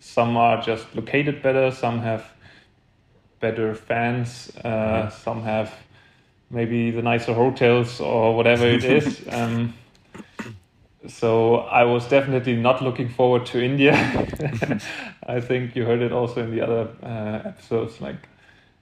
some 0.00 0.36
are 0.36 0.60
just 0.62 0.94
located 0.94 1.42
better. 1.42 1.70
Some 1.70 2.00
have 2.00 2.24
better 3.40 3.74
fans. 3.74 4.52
Uh, 4.64 4.68
mm-hmm. 4.68 5.22
Some 5.24 5.42
have 5.42 5.72
maybe 6.50 6.90
the 6.90 7.02
nicer 7.02 7.32
hotels 7.32 8.00
or 8.00 8.36
whatever 8.36 8.66
it 8.66 8.84
is. 8.84 9.20
Um, 9.32 9.74
so 11.08 11.56
I 11.56 11.84
was 11.84 12.06
definitely 12.06 12.56
not 12.56 12.82
looking 12.82 13.08
forward 13.08 13.46
to 13.46 13.62
India. 13.62 13.94
I 15.26 15.40
think 15.40 15.74
you 15.74 15.84
heard 15.84 16.02
it 16.02 16.12
also 16.12 16.42
in 16.42 16.50
the 16.50 16.60
other 16.60 16.88
uh, 17.02 17.48
episodes. 17.48 18.00
Like 18.00 18.28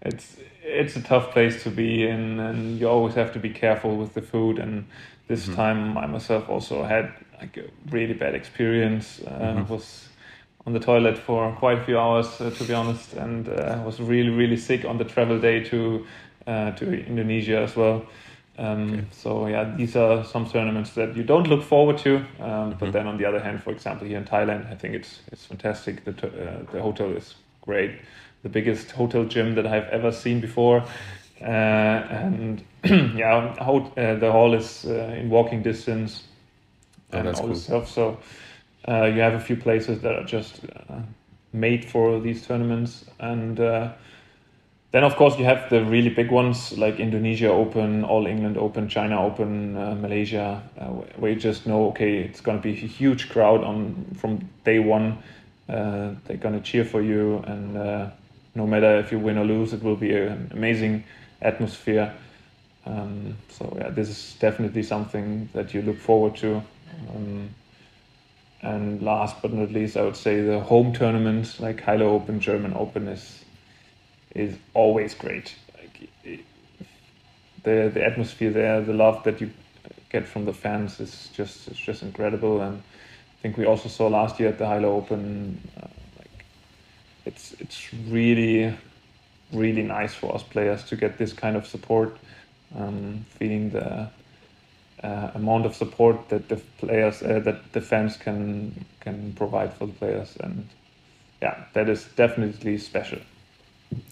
it's 0.03 0.37
it's 0.63 0.97
a 0.97 1.03
tough 1.03 1.31
place 1.31 1.63
to 1.63 1.71
be 1.71 2.07
in, 2.07 2.41
and 2.41 2.79
you 2.81 2.89
always 2.89 3.15
have 3.15 3.33
to 3.35 3.39
be 3.39 3.51
careful 3.51 3.97
with 3.97 4.15
the 4.15 4.23
food. 4.23 4.59
And 4.59 4.87
this 5.29 5.45
mm-hmm. 5.45 5.55
time, 5.55 5.99
I 5.99 6.07
myself 6.07 6.49
also 6.49 6.83
had 6.83 7.13
like 7.39 7.57
a 7.57 7.65
really 7.91 8.15
bad 8.15 8.35
experience. 8.35 9.21
Uh, 9.25 9.31
mm-hmm. 9.31 9.73
Was 9.73 10.09
on 10.67 10.73
the 10.73 10.81
toilet 10.81 11.17
for 11.17 11.53
quite 11.53 11.79
a 11.79 11.85
few 11.85 11.99
hours, 11.99 12.41
uh, 12.41 12.51
to 12.51 12.65
be 12.65 12.75
honest, 12.75 13.15
and 13.15 13.49
uh, 13.49 13.81
was 13.87 14.01
really 14.01 14.31
really 14.31 14.57
sick 14.57 14.85
on 14.85 14.99
the 14.99 15.05
travel 15.05 15.39
day 15.39 15.63
to 15.65 16.05
uh, 16.49 16.73
to 16.73 17.07
Indonesia 17.07 17.59
as 17.59 17.77
well. 17.77 18.05
Um, 18.59 18.92
okay. 18.92 19.05
So 19.12 19.47
yeah, 19.47 19.73
these 19.77 19.94
are 19.97 20.25
some 20.25 20.49
tournaments 20.51 20.90
that 20.90 21.16
you 21.16 21.23
don't 21.23 21.47
look 21.47 21.62
forward 21.62 21.99
to. 21.99 22.16
Um, 22.16 22.25
mm-hmm. 22.40 22.79
But 22.79 22.92
then 22.92 23.07
on 23.07 23.16
the 23.16 23.25
other 23.25 23.40
hand, 23.40 23.62
for 23.62 23.71
example, 23.71 24.07
here 24.07 24.18
in 24.18 24.25
Thailand, 24.25 24.71
I 24.71 24.75
think 24.75 24.94
it's 24.94 25.21
it's 25.33 25.47
fantastic. 25.47 26.05
The 26.05 26.11
uh, 26.11 26.73
the 26.73 26.83
hotel 26.83 27.16
is 27.16 27.37
great, 27.61 27.92
the 28.42 28.49
biggest 28.49 28.90
hotel 28.90 29.25
gym 29.25 29.55
that 29.55 29.66
I've 29.66 29.88
ever 29.88 30.11
seen 30.11 30.40
before, 30.40 30.83
uh, 31.40 31.44
and 31.44 32.64
yeah, 32.85 33.55
how, 33.62 33.92
uh, 33.97 34.16
the 34.16 34.33
hall 34.33 34.55
is 34.55 34.85
uh, 34.87 35.16
in 35.21 35.31
walking 35.31 35.62
distance 35.62 36.25
oh, 37.12 37.18
and 37.18 37.29
all 37.29 37.35
cool. 37.35 37.49
this 37.49 37.64
stuff. 37.64 37.88
So 37.88 38.18
uh, 38.88 39.05
you 39.05 39.21
have 39.21 39.35
a 39.35 39.40
few 39.40 39.57
places 39.57 40.01
that 40.01 40.16
are 40.16 40.25
just 40.25 40.64
uh, 40.64 41.01
made 41.53 41.85
for 41.85 42.21
these 42.21 42.44
tournaments 42.44 43.05
and 43.21 43.61
then, 44.90 45.05
of 45.05 45.16
course, 45.16 45.38
you 45.38 45.44
have 45.44 45.68
the 45.68 45.85
really 45.85 46.09
big 46.09 46.31
ones 46.31 46.77
like 46.79 46.98
Indonesia 46.98 47.48
Open, 47.51 48.05
All 48.05 48.27
England 48.27 48.57
Open, 48.57 48.88
China 48.88 49.22
Open, 49.22 49.77
uh, 49.77 49.94
Malaysia, 49.94 50.62
uh, 50.79 50.87
where 51.18 51.33
you 51.33 51.38
just 51.38 51.66
know, 51.66 51.88
okay, 51.88 52.18
it's 52.18 52.40
going 52.40 52.57
to 52.57 52.62
be 52.62 52.72
a 52.72 52.87
huge 52.87 53.29
crowd 53.29 53.62
on 53.62 54.07
from 54.16 54.48
day 54.64 54.79
one. 54.79 55.18
Uh, 55.68 56.14
they're 56.24 56.38
going 56.38 56.55
to 56.55 56.62
cheer 56.62 56.87
for 56.87 57.03
you, 57.03 57.44
and 57.46 57.77
uh, 57.77 58.11
no 58.55 58.66
matter 58.66 58.98
if 58.98 59.12
you 59.12 59.18
win 59.18 59.37
or 59.37 59.44
lose, 59.44 59.74
it 59.74 59.83
will 59.83 59.96
be 59.96 60.14
an 60.16 60.51
amazing 60.53 61.05
atmosphere. 61.42 62.14
Um, 62.87 63.37
so 63.51 63.70
yeah, 63.79 63.90
this 63.90 64.09
is 64.09 64.37
definitely 64.40 64.83
something 64.83 65.51
that 65.53 65.74
you 65.74 65.83
look 65.83 65.98
forward 65.98 66.35
to. 66.37 66.62
Um, 67.11 67.51
and 68.62 69.03
last 69.03 69.42
but 69.42 69.53
not 69.53 69.70
least, 69.70 69.98
I 69.98 70.03
would 70.03 70.16
say 70.16 70.40
the 70.40 70.61
home 70.61 70.94
tournaments 70.94 71.61
like 71.61 71.81
Halle 71.83 72.03
Open, 72.03 72.40
German 72.40 72.72
Open 72.74 73.07
is 73.07 73.44
is 74.35 74.57
always 74.75 75.14
great. 75.14 75.55
Like, 75.79 76.11
the 77.62 77.91
the 77.93 78.05
atmosphere 78.05 78.51
there, 78.51 78.81
the 78.81 78.93
love 78.93 79.23
that 79.25 79.41
you 79.41 79.51
get 80.11 80.27
from 80.27 80.45
the 80.45 80.53
fans 80.53 81.01
is 81.01 81.29
just 81.35 81.69
it's 81.69 81.79
just 81.79 82.03
incredible. 82.03 82.61
And 82.61 82.79
I 82.79 83.43
think 83.43 83.57
we 83.57 83.67
also 83.67 83.88
saw 83.88 84.09
last 84.09 84.41
year 84.41 84.49
at 84.51 84.59
the 84.59 84.67
Halle 84.67 84.85
Open, 84.85 85.61
uh, 85.77 85.87
like 86.19 86.45
it's 87.25 87.55
it's 87.61 87.93
really 88.09 88.75
really 89.53 89.83
nice 89.83 90.14
for 90.14 90.35
us 90.35 90.43
players 90.43 90.85
to 90.85 90.97
get 90.97 91.17
this 91.17 91.33
kind 91.33 91.57
of 91.57 91.67
support, 91.67 92.19
um, 92.77 93.25
feeling 93.31 93.71
the 93.71 94.11
uh, 95.03 95.31
amount 95.35 95.64
of 95.67 95.75
support 95.75 96.29
that 96.29 96.49
the 96.49 96.57
players 96.79 97.23
uh, 97.23 97.41
that 97.41 97.73
the 97.73 97.81
fans 97.81 98.17
can 98.17 98.85
can 99.01 99.33
provide 99.35 99.73
for 99.73 99.87
the 99.87 99.93
players 99.93 100.37
and 100.41 100.69
yeah 101.41 101.64
that 101.73 101.88
is 101.88 102.05
definitely 102.17 102.77
special 102.77 103.19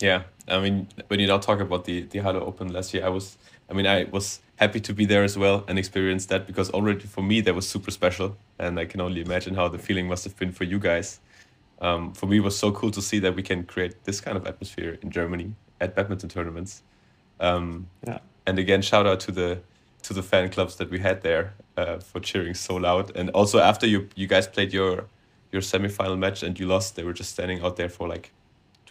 yeah, 0.01 0.23
I 0.49 0.61
mean, 0.61 0.89
when 1.09 1.21
you 1.21 1.27
now 1.27 1.39
talk 1.39 1.61
about 1.61 1.85
the 1.85 2.03
the 2.03 2.21
Halle 2.21 2.41
Open 2.41 2.73
last 2.73 2.95
year, 2.95 3.05
I 3.05 3.09
was, 3.09 3.37
I 3.71 3.75
mean, 3.75 3.87
I 3.87 4.05
was 4.05 4.41
happy 4.57 4.81
to 4.81 4.95
be 4.95 5.05
there 5.05 5.25
as 5.25 5.37
well 5.37 5.65
and 5.69 5.79
experience 5.79 6.27
that 6.27 6.47
because 6.47 6.71
already 6.71 7.07
for 7.07 7.23
me 7.23 7.41
that 7.43 7.55
was 7.55 7.69
super 7.69 7.91
special, 7.91 8.37
and 8.59 8.79
I 8.79 8.85
can 8.85 9.01
only 9.01 9.21
imagine 9.21 9.55
how 9.55 9.69
the 9.69 9.79
feeling 9.79 10.09
must 10.09 10.25
have 10.25 10.37
been 10.37 10.53
for 10.53 10.65
you 10.65 10.79
guys. 10.79 11.21
Um, 11.81 12.15
for 12.15 12.27
me, 12.27 12.39
it 12.39 12.41
was 12.41 12.59
so 12.59 12.73
cool 12.73 12.91
to 12.91 13.03
see 13.03 13.19
that 13.19 13.35
we 13.35 13.43
can 13.43 13.65
create 13.65 14.05
this 14.05 14.21
kind 14.21 14.37
of 14.37 14.47
atmosphere 14.47 14.99
in 15.03 15.11
Germany 15.11 15.55
at 15.81 15.95
badminton 15.95 16.29
tournaments. 16.29 16.83
Um, 17.39 17.89
yeah. 18.07 18.19
And 18.47 18.59
again, 18.59 18.83
shout 18.83 19.07
out 19.07 19.21
to 19.21 19.33
the 19.33 19.61
to 20.03 20.15
the 20.15 20.23
fan 20.23 20.49
clubs 20.51 20.77
that 20.77 20.89
we 20.91 21.01
had 21.01 21.23
there 21.23 21.55
uh, 21.77 21.99
for 21.99 22.21
cheering 22.21 22.55
so 22.55 22.77
loud. 22.77 23.15
And 23.17 23.31
also 23.31 23.59
after 23.59 23.87
you 23.87 24.09
you 24.15 24.27
guys 24.27 24.47
played 24.47 24.73
your 24.73 25.07
your 25.53 25.63
semifinal 25.63 26.19
match 26.19 26.43
and 26.43 26.59
you 26.59 26.67
lost, 26.67 26.97
they 26.97 27.03
were 27.03 27.13
just 27.13 27.31
standing 27.33 27.63
out 27.63 27.77
there 27.77 27.89
for 27.89 28.09
like 28.09 28.33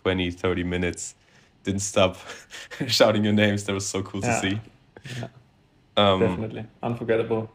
20, 0.06 0.30
30 0.30 0.64
minutes. 0.64 1.16
Didn't 1.64 1.82
stop 1.82 2.18
shouting 2.88 3.24
your 3.24 3.34
names. 3.34 3.64
That 3.64 3.74
was 3.74 3.88
so 3.88 4.04
cool 4.04 4.22
yeah. 4.22 4.40
to 4.40 4.50
see. 4.50 4.60
Yeah. 5.18 5.28
Um, 5.98 6.20
Definitely 6.20 6.66
unforgettable. 6.84 7.50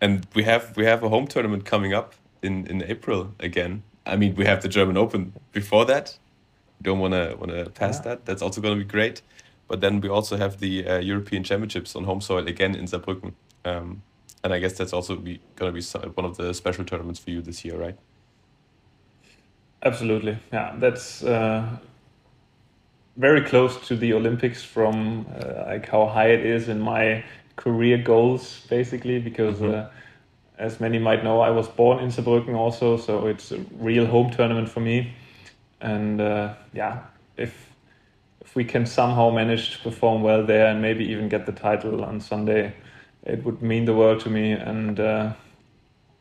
And 0.00 0.26
we 0.34 0.42
have 0.42 0.76
we 0.76 0.84
have 0.84 1.04
a 1.04 1.08
home 1.08 1.28
tournament 1.28 1.64
coming 1.64 1.94
up 1.94 2.14
in 2.42 2.66
in 2.66 2.82
April 2.82 3.34
again. 3.38 3.84
I 4.04 4.16
mean, 4.16 4.34
we 4.34 4.46
have 4.46 4.62
the 4.62 4.68
German 4.68 4.96
Open 4.96 5.32
before 5.52 5.84
that. 5.84 6.18
Don't 6.82 6.98
want 6.98 7.14
to 7.14 7.36
want 7.38 7.52
to 7.52 7.70
pass 7.70 7.98
yeah. 7.98 8.02
that. 8.06 8.26
That's 8.26 8.42
also 8.42 8.60
going 8.60 8.76
to 8.76 8.84
be 8.84 8.90
great. 8.90 9.22
But 9.68 9.80
then 9.80 10.00
we 10.00 10.08
also 10.08 10.36
have 10.36 10.58
the 10.58 10.88
uh, 10.88 10.98
European 10.98 11.44
Championships 11.44 11.94
on 11.94 12.02
home 12.04 12.20
soil 12.20 12.48
again 12.48 12.74
in 12.74 12.86
Saarbrücken. 12.86 13.32
Um, 13.64 14.02
and 14.42 14.52
I 14.52 14.58
guess 14.58 14.76
that's 14.76 14.92
also 14.92 15.14
be 15.14 15.40
going 15.54 15.72
to 15.72 15.80
be 15.80 16.10
one 16.14 16.26
of 16.26 16.36
the 16.36 16.52
special 16.52 16.84
tournaments 16.84 17.20
for 17.20 17.30
you 17.30 17.42
this 17.42 17.64
year, 17.64 17.76
right? 17.78 17.96
Absolutely, 19.82 20.36
yeah. 20.52 20.74
That's 20.78 21.22
uh, 21.22 21.64
very 23.16 23.42
close 23.42 23.86
to 23.88 23.96
the 23.96 24.12
Olympics 24.12 24.62
from 24.62 25.26
uh, 25.34 25.64
like 25.66 25.88
how 25.88 26.06
high 26.06 26.30
it 26.30 26.44
is 26.44 26.68
in 26.68 26.80
my 26.80 27.24
career 27.56 27.98
goals, 27.98 28.66
basically. 28.68 29.20
Because 29.20 29.58
mm-hmm. 29.58 29.74
uh, 29.74 29.86
as 30.58 30.80
many 30.80 30.98
might 30.98 31.22
know, 31.22 31.40
I 31.40 31.50
was 31.50 31.68
born 31.68 32.00
in 32.00 32.10
Saarbrücken 32.10 32.54
also, 32.56 32.96
so 32.96 33.28
it's 33.28 33.52
a 33.52 33.58
real 33.78 34.06
home 34.06 34.30
tournament 34.30 34.68
for 34.68 34.80
me. 34.80 35.12
And 35.80 36.20
uh, 36.20 36.54
yeah, 36.72 37.02
if 37.36 37.68
if 38.40 38.56
we 38.56 38.64
can 38.64 38.86
somehow 38.86 39.30
manage 39.30 39.76
to 39.76 39.82
perform 39.82 40.22
well 40.22 40.44
there 40.44 40.66
and 40.66 40.82
maybe 40.82 41.04
even 41.04 41.28
get 41.28 41.46
the 41.46 41.52
title 41.52 42.04
on 42.04 42.20
Sunday, 42.20 42.72
it 43.22 43.44
would 43.44 43.62
mean 43.62 43.84
the 43.84 43.94
world 43.94 44.20
to 44.20 44.30
me. 44.30 44.52
And 44.52 44.98
uh, 44.98 45.32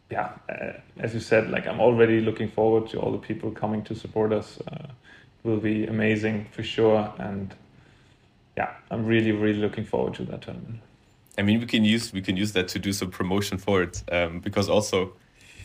yeah, 0.09 0.31
uh, 0.49 0.73
as 0.99 1.13
you 1.13 1.19
said, 1.19 1.49
like 1.49 1.67
I'm 1.67 1.79
already 1.79 2.21
looking 2.21 2.49
forward 2.49 2.89
to 2.89 2.99
all 2.99 3.11
the 3.11 3.17
people 3.17 3.51
coming 3.51 3.83
to 3.83 3.95
support 3.95 4.31
us. 4.31 4.59
Uh, 4.71 4.87
it 5.43 5.47
will 5.47 5.59
be 5.59 5.85
amazing 5.85 6.47
for 6.51 6.63
sure, 6.63 7.13
and 7.19 7.53
yeah, 8.55 8.73
I'm 8.89 9.05
really, 9.05 9.31
really 9.31 9.59
looking 9.59 9.85
forward 9.85 10.13
to 10.15 10.25
that 10.25 10.41
tournament. 10.41 10.79
I 11.37 11.41
mean, 11.43 11.59
we 11.59 11.65
can 11.65 11.83
use 11.83 12.13
we 12.13 12.21
can 12.21 12.37
use 12.37 12.53
that 12.53 12.67
to 12.69 12.79
do 12.79 12.93
some 12.93 13.11
promotion 13.11 13.57
for 13.57 13.83
it, 13.83 14.03
um, 14.11 14.39
because 14.39 14.69
also 14.69 15.13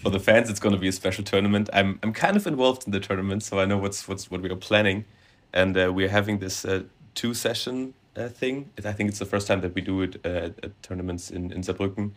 for 0.02 0.10
the 0.10 0.18
fans, 0.18 0.50
it's 0.50 0.60
going 0.60 0.74
to 0.74 0.80
be 0.80 0.88
a 0.88 0.92
special 0.92 1.24
tournament. 1.24 1.70
I'm 1.72 1.98
I'm 2.02 2.12
kind 2.12 2.36
of 2.36 2.46
involved 2.46 2.86
in 2.86 2.92
the 2.92 3.00
tournament, 3.00 3.44
so 3.44 3.60
I 3.60 3.64
know 3.64 3.78
what's 3.78 4.08
what's 4.08 4.30
what 4.30 4.42
we 4.42 4.50
are 4.50 4.56
planning, 4.56 5.04
and 5.52 5.76
uh, 5.76 5.92
we're 5.94 6.08
having 6.08 6.40
this 6.40 6.64
uh, 6.64 6.82
two 7.14 7.32
session 7.32 7.94
uh, 8.16 8.28
thing. 8.28 8.70
I 8.84 8.92
think 8.92 9.08
it's 9.08 9.20
the 9.20 9.26
first 9.26 9.46
time 9.46 9.60
that 9.60 9.74
we 9.74 9.80
do 9.80 10.02
it 10.02 10.20
uh, 10.26 10.50
at 10.64 10.82
tournaments 10.82 11.30
in 11.30 11.52
in 11.52 11.62
Saarbrücken 11.62 12.10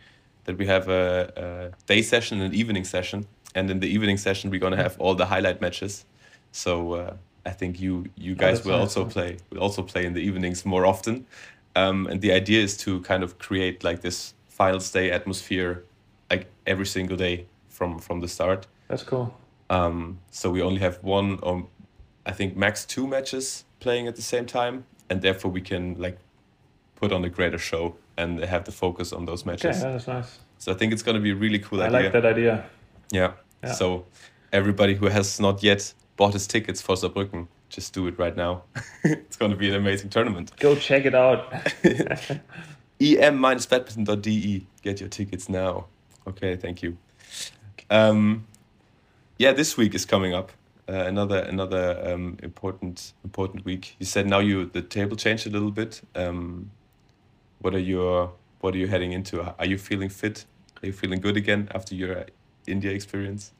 that 0.46 0.56
we 0.58 0.66
have 0.66 0.88
a, 0.88 1.32
a 1.36 1.86
day 1.86 2.02
session 2.02 2.40
and 2.40 2.52
an 2.52 2.58
evening 2.58 2.84
session, 2.84 3.26
and 3.54 3.70
in 3.70 3.80
the 3.80 3.88
evening 3.88 4.16
session 4.16 4.50
we're 4.50 4.60
gonna 4.60 4.82
have 4.82 4.98
all 4.98 5.14
the 5.14 5.26
highlight 5.26 5.60
matches. 5.60 6.04
So 6.52 6.94
uh, 6.94 7.14
I 7.44 7.50
think 7.50 7.78
you 7.80 8.06
you 8.16 8.34
guys 8.34 8.64
will 8.64 8.78
nice. 8.78 8.96
also 8.96 9.04
play 9.04 9.36
will 9.50 9.60
also 9.60 9.82
play 9.82 10.06
in 10.06 10.14
the 10.14 10.20
evenings 10.20 10.64
more 10.64 10.86
often. 10.86 11.26
Um, 11.74 12.06
and 12.06 12.20
the 12.20 12.32
idea 12.32 12.62
is 12.62 12.76
to 12.78 13.00
kind 13.02 13.22
of 13.22 13.38
create 13.38 13.84
like 13.84 14.00
this 14.00 14.34
finals 14.48 14.90
day 14.90 15.10
atmosphere, 15.10 15.84
like 16.30 16.46
every 16.66 16.86
single 16.86 17.16
day 17.16 17.46
from 17.68 17.98
from 17.98 18.20
the 18.20 18.28
start. 18.28 18.66
That's 18.88 19.02
cool. 19.02 19.34
Um, 19.68 20.18
so 20.30 20.50
we 20.50 20.62
only 20.62 20.80
have 20.80 20.98
one 21.02 21.38
or 21.42 21.66
I 22.24 22.32
think 22.32 22.56
max 22.56 22.84
two 22.84 23.06
matches 23.06 23.64
playing 23.80 24.08
at 24.08 24.16
the 24.16 24.22
same 24.22 24.46
time, 24.46 24.84
and 25.10 25.22
therefore 25.22 25.50
we 25.50 25.60
can 25.60 25.94
like 25.98 26.18
put 26.96 27.12
on 27.12 27.24
a 27.24 27.28
greater 27.28 27.58
show 27.58 27.94
and 28.16 28.40
have 28.40 28.64
the 28.64 28.72
focus 28.72 29.12
on 29.12 29.26
those 29.26 29.46
matches. 29.46 29.82
Okay, 29.82 29.92
that's 29.92 30.06
nice. 30.06 30.38
So 30.58 30.72
I 30.72 30.74
think 30.74 30.92
it's 30.92 31.02
going 31.02 31.16
to 31.16 31.20
be 31.20 31.30
a 31.30 31.34
really 31.34 31.58
cool 31.58 31.80
I 31.82 31.86
idea. 31.86 31.98
I 31.98 32.02
like 32.02 32.12
that 32.12 32.26
idea. 32.26 32.64
Yeah. 33.12 33.32
yeah. 33.62 33.72
So 33.72 34.06
everybody 34.52 34.94
who 34.94 35.06
has 35.06 35.38
not 35.38 35.62
yet 35.62 35.92
bought 36.16 36.32
his 36.32 36.46
tickets 36.46 36.80
for 36.80 36.96
Saarbrücken. 36.96 37.46
Just 37.68 37.92
do 37.92 38.06
it 38.06 38.18
right 38.18 38.36
now. 38.36 38.62
it's 39.04 39.36
going 39.36 39.50
to 39.50 39.56
be 39.56 39.68
an 39.68 39.74
amazing 39.74 40.10
tournament. 40.10 40.52
Go 40.58 40.74
check 40.76 41.04
it 41.04 41.14
out. 41.14 41.52
em-badminton.de. 43.00 44.66
Get 44.82 45.00
your 45.00 45.08
tickets 45.08 45.48
now. 45.48 45.86
Okay, 46.26 46.56
thank 46.56 46.82
you. 46.82 46.96
Um, 47.90 48.46
yeah, 49.38 49.52
this 49.52 49.76
week 49.76 49.94
is 49.94 50.04
coming 50.04 50.32
up. 50.32 50.52
Uh, 50.88 50.92
another 50.92 51.38
another 51.38 52.00
um, 52.04 52.38
important 52.44 53.12
important 53.24 53.64
week. 53.64 53.96
You 53.98 54.06
said 54.06 54.28
now 54.28 54.38
you 54.38 54.66
the 54.66 54.82
table 54.82 55.16
changed 55.16 55.44
a 55.46 55.50
little 55.50 55.72
bit. 55.72 56.00
Um, 56.14 56.70
what 57.66 57.74
are 57.74 57.80
your 57.80 58.32
what 58.60 58.76
are 58.76 58.78
you 58.78 58.86
heading 58.86 59.10
into? 59.10 59.42
Are 59.42 59.66
you 59.66 59.76
feeling 59.76 60.08
fit? 60.08 60.44
Are 60.80 60.86
you 60.86 60.92
feeling 60.92 61.20
good 61.20 61.36
again 61.36 61.68
after 61.74 61.96
your 61.96 62.24
India 62.64 62.92
experience? 62.92 63.50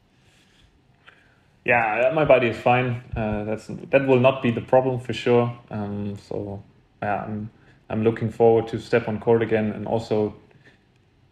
Yeah, 1.64 2.12
my 2.14 2.24
body 2.24 2.46
is 2.46 2.56
fine. 2.56 3.02
Uh, 3.16 3.42
that's 3.42 3.66
that 3.90 4.06
will 4.06 4.20
not 4.20 4.42
be 4.42 4.52
the 4.52 4.60
problem 4.60 5.00
for 5.00 5.12
sure. 5.12 5.52
Um, 5.72 6.16
so 6.28 6.62
yeah, 7.02 7.24
I'm 7.24 7.50
I'm 7.90 8.04
looking 8.04 8.30
forward 8.30 8.68
to 8.68 8.78
step 8.78 9.08
on 9.08 9.18
court 9.18 9.42
again, 9.42 9.72
and 9.72 9.88
also 9.88 10.36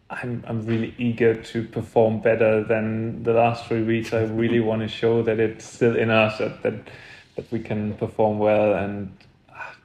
I'm 0.09 0.43
I'm 0.45 0.65
really 0.65 0.93
eager 0.97 1.33
to 1.33 1.63
perform 1.63 2.19
better 2.19 2.61
than 2.61 3.23
the 3.23 3.31
last 3.31 3.67
three 3.67 3.83
weeks. 3.83 4.11
I 4.11 4.23
really 4.23 4.59
want 4.69 4.81
to 4.81 4.89
show 4.89 5.23
that 5.23 5.39
it's 5.39 5.63
still 5.63 5.95
in 5.95 6.09
us 6.09 6.39
that 6.39 6.61
that, 6.63 6.89
that 7.37 7.49
we 7.53 7.59
can 7.59 7.93
perform 7.93 8.37
well, 8.37 8.73
and 8.73 9.15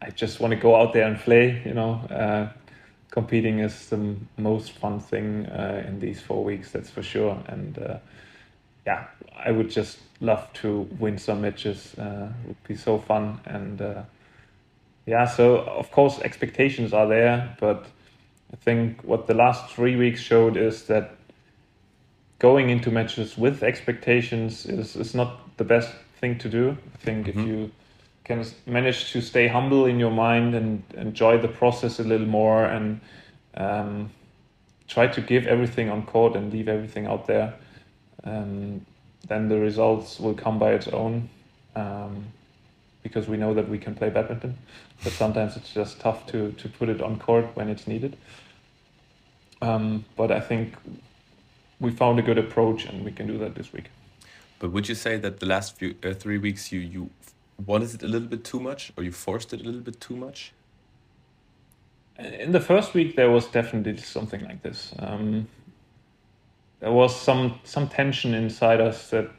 I 0.02 0.10
just 0.10 0.40
want 0.40 0.54
to 0.54 0.58
go 0.58 0.74
out 0.74 0.92
there 0.92 1.06
and 1.06 1.20
play. 1.20 1.62
You 1.64 1.74
know, 1.74 1.92
uh, 2.10 2.48
competing 3.10 3.58
is 3.60 3.88
the 3.88 4.16
most 4.36 4.72
fun 4.72 5.00
thing 5.00 5.46
uh, 5.46 5.84
in 5.86 6.00
these 6.00 6.20
four 6.20 6.44
weeks. 6.44 6.70
That's 6.70 6.90
for 6.90 7.02
sure, 7.02 7.42
and 7.46 7.78
uh, 7.78 7.98
yeah, 8.86 9.06
I 9.36 9.50
would 9.50 9.70
just 9.70 9.98
love 10.20 10.52
to 10.54 10.88
win 10.98 11.18
some 11.18 11.40
matches. 11.42 11.94
Uh, 11.98 12.32
it 12.44 12.48
would 12.48 12.64
be 12.64 12.76
so 12.76 12.98
fun. 12.98 13.40
And 13.44 13.80
uh, 13.80 14.02
yeah, 15.06 15.26
so 15.26 15.58
of 15.58 15.90
course, 15.90 16.20
expectations 16.20 16.92
are 16.92 17.06
there. 17.06 17.56
But 17.60 17.86
I 18.52 18.56
think 18.56 19.02
what 19.02 19.26
the 19.26 19.34
last 19.34 19.70
three 19.70 19.96
weeks 19.96 20.20
showed 20.20 20.56
is 20.56 20.84
that 20.84 21.16
going 22.38 22.70
into 22.70 22.90
matches 22.90 23.36
with 23.36 23.62
expectations 23.62 24.66
is, 24.66 24.96
is 24.96 25.14
not 25.14 25.56
the 25.56 25.64
best 25.64 25.90
thing 26.20 26.38
to 26.38 26.48
do. 26.48 26.76
I 26.94 26.98
think 27.04 27.26
mm-hmm. 27.26 27.40
if 27.40 27.46
you 27.46 27.70
can 28.30 28.44
manage 28.66 29.12
to 29.12 29.20
stay 29.20 29.46
humble 29.56 29.82
in 29.92 29.96
your 30.04 30.14
mind 30.26 30.54
and 30.54 30.82
enjoy 31.06 31.34
the 31.46 31.52
process 31.60 32.00
a 32.04 32.06
little 32.12 32.30
more 32.40 32.64
and 32.64 33.00
um, 33.64 34.10
try 34.94 35.06
to 35.16 35.20
give 35.20 35.46
everything 35.54 35.90
on 35.94 36.00
court 36.14 36.36
and 36.36 36.52
leave 36.52 36.68
everything 36.68 37.06
out 37.06 37.26
there 37.26 37.48
um, 38.24 38.84
then 39.26 39.48
the 39.48 39.58
results 39.58 40.18
will 40.18 40.34
come 40.34 40.58
by 40.58 40.72
its 40.72 40.88
own 40.88 41.28
um, 41.76 42.26
because 43.02 43.28
we 43.28 43.36
know 43.36 43.54
that 43.54 43.68
we 43.68 43.78
can 43.78 43.94
play 43.94 44.10
badminton. 44.10 44.56
But 45.02 45.12
sometimes 45.12 45.56
it's 45.56 45.72
just 45.72 46.00
tough 46.00 46.26
to, 46.26 46.52
to 46.52 46.68
put 46.68 46.88
it 46.88 47.00
on 47.00 47.18
court 47.18 47.46
when 47.54 47.68
it's 47.68 47.86
needed. 47.86 48.16
Um, 49.62 50.04
but 50.16 50.30
I 50.30 50.40
think 50.40 50.74
we 51.78 51.90
found 51.90 52.18
a 52.18 52.22
good 52.22 52.38
approach 52.38 52.84
and 52.86 53.04
we 53.04 53.12
can 53.12 53.26
do 53.26 53.38
that 53.38 53.54
this 53.54 53.72
week. 53.72 53.90
But 54.58 54.72
would 54.72 54.88
you 54.88 54.94
say 54.94 55.16
that 55.16 55.40
the 55.40 55.46
last 55.46 55.78
few 55.78 55.94
uh, 56.04 56.12
three 56.12 56.36
weeks 56.36 56.70
you 56.70 56.80
you 56.80 57.10
wanted 57.66 57.94
it 57.94 58.02
a 58.02 58.08
little 58.08 58.28
bit 58.28 58.44
too 58.44 58.60
much, 58.60 58.92
or 58.96 59.04
you 59.04 59.12
forced 59.12 59.52
it 59.52 59.60
a 59.60 59.64
little 59.64 59.80
bit 59.80 60.00
too 60.00 60.16
much? 60.16 60.52
In 62.18 62.52
the 62.52 62.60
first 62.60 62.92
week, 62.94 63.16
there 63.16 63.30
was 63.30 63.46
definitely 63.46 63.96
something 63.96 64.44
like 64.44 64.62
this. 64.62 64.92
Um, 64.98 65.48
there 66.80 66.92
was 66.92 67.18
some 67.18 67.60
some 67.64 67.88
tension 67.88 68.34
inside 68.34 68.80
us 68.80 69.10
that 69.10 69.30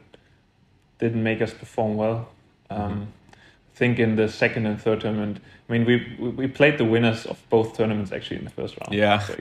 didn't 0.98 1.22
make 1.22 1.42
us 1.42 1.52
perform 1.52 1.96
well. 1.96 2.28
Um, 2.70 2.80
mm-hmm. 2.80 3.02
I 3.02 3.76
think 3.76 3.98
in 3.98 4.16
the 4.16 4.28
second 4.28 4.66
and 4.66 4.80
third 4.80 5.00
tournament, 5.00 5.40
I 5.68 5.72
mean, 5.72 5.84
we 5.84 6.32
we 6.36 6.46
played 6.46 6.78
the 6.78 6.84
winners 6.84 7.26
of 7.26 7.38
both 7.50 7.76
tournaments 7.76 8.12
actually 8.12 8.38
in 8.38 8.44
the 8.44 8.50
first 8.50 8.76
round. 8.80 8.94
Yeah. 8.94 9.18
So 9.18 9.36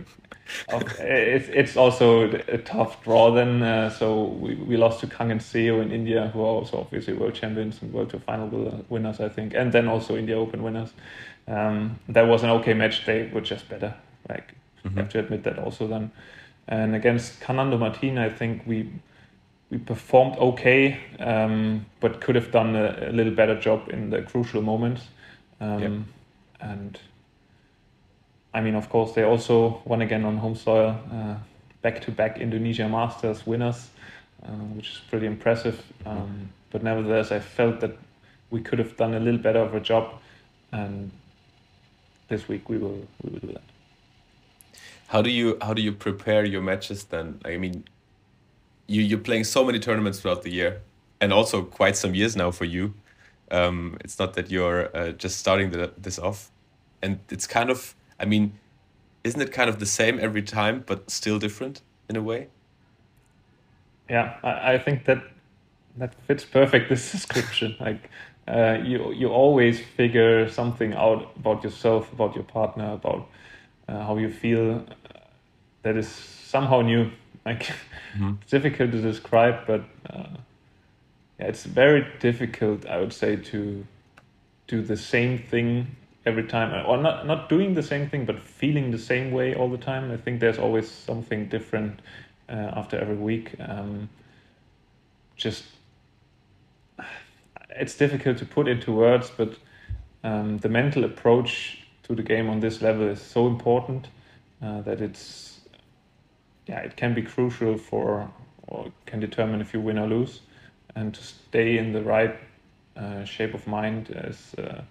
it's 0.69 1.47
it's 1.49 1.77
also 1.77 2.29
a 2.47 2.57
tough 2.57 3.03
draw 3.03 3.31
then. 3.31 3.61
Uh, 3.61 3.89
so 3.89 4.25
we, 4.25 4.55
we 4.55 4.77
lost 4.77 4.99
to 5.01 5.07
Kang 5.07 5.31
and 5.31 5.41
Seo 5.41 5.81
in 5.81 5.91
India, 5.91 6.29
who 6.33 6.41
are 6.41 6.45
also 6.45 6.79
obviously 6.79 7.13
world 7.13 7.33
champions 7.33 7.81
and 7.81 7.93
world 7.93 8.09
tour 8.09 8.19
final 8.19 8.85
winners, 8.89 9.19
I 9.19 9.29
think, 9.29 9.53
and 9.53 9.71
then 9.71 9.87
also 9.87 10.17
India 10.17 10.37
Open 10.37 10.63
winners. 10.63 10.93
Um, 11.47 11.99
that 12.09 12.27
was 12.27 12.43
an 12.43 12.49
okay 12.49 12.73
match. 12.73 13.05
They 13.05 13.29
were 13.33 13.41
just 13.41 13.67
better. 13.69 13.93
Like 14.29 14.53
mm-hmm. 14.85 14.97
have 14.97 15.09
to 15.09 15.19
admit 15.19 15.43
that 15.43 15.59
also 15.59 15.87
then. 15.87 16.11
And 16.67 16.95
against 16.95 17.39
Carnando 17.41 17.77
Marthin, 17.77 18.17
I 18.17 18.29
think 18.29 18.63
we 18.65 18.89
we 19.69 19.77
performed 19.77 20.37
okay, 20.37 20.99
um, 21.19 21.85
but 22.01 22.19
could 22.21 22.35
have 22.35 22.51
done 22.51 22.75
a, 22.75 23.09
a, 23.09 23.11
little 23.11 23.33
better 23.33 23.57
job 23.57 23.87
in 23.89 24.09
the 24.09 24.21
crucial 24.21 24.61
moments. 24.61 25.07
Um, 25.61 25.79
yep. 25.79 25.91
And 26.59 26.99
I 28.53 28.61
mean, 28.61 28.75
of 28.75 28.89
course, 28.89 29.13
they 29.13 29.23
also 29.23 29.81
won 29.85 30.01
again 30.01 30.25
on 30.25 30.37
home 30.37 30.55
soil, 30.55 30.99
back 31.81 32.01
to 32.01 32.11
back 32.11 32.39
Indonesia 32.39 32.87
Masters 32.87 33.45
winners, 33.45 33.89
uh, 34.43 34.49
which 34.75 34.89
is 34.89 35.01
pretty 35.09 35.25
impressive. 35.25 35.81
Um, 36.05 36.49
but 36.71 36.83
nevertheless, 36.83 37.31
I 37.31 37.39
felt 37.39 37.79
that 37.81 37.97
we 38.49 38.61
could 38.61 38.79
have 38.79 38.95
done 38.97 39.13
a 39.13 39.19
little 39.19 39.39
better 39.39 39.59
of 39.59 39.73
a 39.73 39.79
job, 39.79 40.13
and 40.71 41.11
this 42.27 42.47
week 42.47 42.69
we 42.69 42.77
will 42.77 43.07
we 43.23 43.31
will 43.31 43.39
do 43.39 43.47
that. 43.47 43.63
How 45.07 45.21
do 45.21 45.29
you 45.29 45.57
how 45.61 45.73
do 45.73 45.81
you 45.81 45.91
prepare 45.91 46.45
your 46.45 46.61
matches 46.61 47.05
then? 47.05 47.39
I 47.45 47.57
mean, 47.57 47.83
you 48.87 49.01
you're 49.01 49.19
playing 49.19 49.45
so 49.45 49.63
many 49.63 49.79
tournaments 49.79 50.19
throughout 50.19 50.43
the 50.43 50.51
year, 50.51 50.81
and 51.19 51.33
also 51.33 51.63
quite 51.63 51.97
some 51.97 52.15
years 52.15 52.35
now 52.35 52.51
for 52.51 52.65
you. 52.65 52.93
Um, 53.49 53.97
it's 54.01 54.17
not 54.17 54.33
that 54.35 54.49
you're 54.49 54.95
uh, 54.95 55.11
just 55.11 55.37
starting 55.37 55.71
the, 55.71 55.91
this 55.97 56.17
off, 56.17 56.51
and 57.01 57.19
it's 57.29 57.47
kind 57.47 57.69
of 57.69 57.95
I 58.21 58.25
mean, 58.25 58.53
isn't 59.23 59.41
it 59.41 59.51
kind 59.51 59.69
of 59.69 59.79
the 59.79 59.85
same 59.85 60.19
every 60.19 60.43
time, 60.43 60.83
but 60.85 61.09
still 61.09 61.39
different 61.39 61.81
in 62.07 62.15
a 62.15 62.21
way? 62.21 62.47
Yeah, 64.09 64.37
I, 64.43 64.73
I 64.73 64.77
think 64.77 65.05
that 65.05 65.23
that 65.97 66.13
fits 66.27 66.45
perfect 66.45 66.89
this 66.89 67.11
description. 67.17 67.75
like 67.79 68.09
uh, 68.47 68.77
you 68.83 69.11
you 69.11 69.29
always 69.29 69.79
figure 69.79 70.47
something 70.49 70.93
out 70.93 71.31
about 71.35 71.63
yourself, 71.63 72.11
about 72.13 72.35
your 72.35 72.43
partner, 72.43 72.93
about 72.93 73.27
uh, 73.87 74.03
how 74.05 74.17
you 74.17 74.29
feel 74.29 74.85
that 75.83 75.97
is 75.97 76.07
somehow 76.07 76.81
new. 76.81 77.09
Like 77.45 77.63
mm-hmm. 77.63 78.33
it's 78.41 78.51
difficult 78.51 78.91
to 78.91 79.01
describe, 79.01 79.65
but 79.65 79.83
uh, 80.09 80.37
yeah, 81.39 81.47
it's 81.47 81.65
very 81.65 82.05
difficult, 82.19 82.85
I 82.85 82.99
would 82.99 83.13
say, 83.13 83.35
to 83.35 83.85
do 84.67 84.81
the 84.81 84.97
same 84.97 85.39
thing 85.39 85.87
every 86.25 86.43
time, 86.43 86.85
or 86.87 86.97
not 86.97 87.25
not 87.25 87.49
doing 87.49 87.73
the 87.73 87.83
same 87.83 88.09
thing, 88.09 88.25
but 88.25 88.39
feeling 88.39 88.91
the 88.91 88.99
same 88.99 89.31
way 89.31 89.55
all 89.55 89.69
the 89.69 89.77
time. 89.77 90.11
I 90.11 90.17
think 90.17 90.39
there's 90.39 90.59
always 90.59 90.89
something 90.89 91.49
different 91.49 91.99
uh, 92.49 92.71
after 92.75 92.97
every 92.97 93.15
week. 93.15 93.55
Um, 93.59 94.09
just 95.35 95.63
it's 97.69 97.95
difficult 97.95 98.37
to 98.37 98.45
put 98.45 98.67
into 98.67 98.91
words, 98.91 99.31
but 99.35 99.57
um, 100.23 100.57
the 100.59 100.69
mental 100.69 101.03
approach 101.03 101.79
to 102.03 102.15
the 102.15 102.23
game 102.23 102.49
on 102.49 102.59
this 102.59 102.81
level 102.81 103.07
is 103.07 103.21
so 103.21 103.47
important 103.47 104.09
uh, 104.61 104.81
that 104.81 105.01
it's 105.01 105.61
yeah, 106.67 106.79
it 106.79 106.95
can 106.95 107.13
be 107.13 107.21
crucial 107.21 107.77
for 107.77 108.29
or 108.67 108.91
can 109.05 109.19
determine 109.19 109.61
if 109.61 109.73
you 109.73 109.81
win 109.81 109.97
or 109.97 110.07
lose. 110.07 110.41
And 110.95 111.13
to 111.13 111.23
stay 111.23 111.77
in 111.77 111.93
the 111.93 112.01
right 112.01 112.35
uh, 112.95 113.23
shape 113.23 113.53
of 113.53 113.65
mind 113.65 114.09
is 114.09 114.53
uh, 114.55 114.81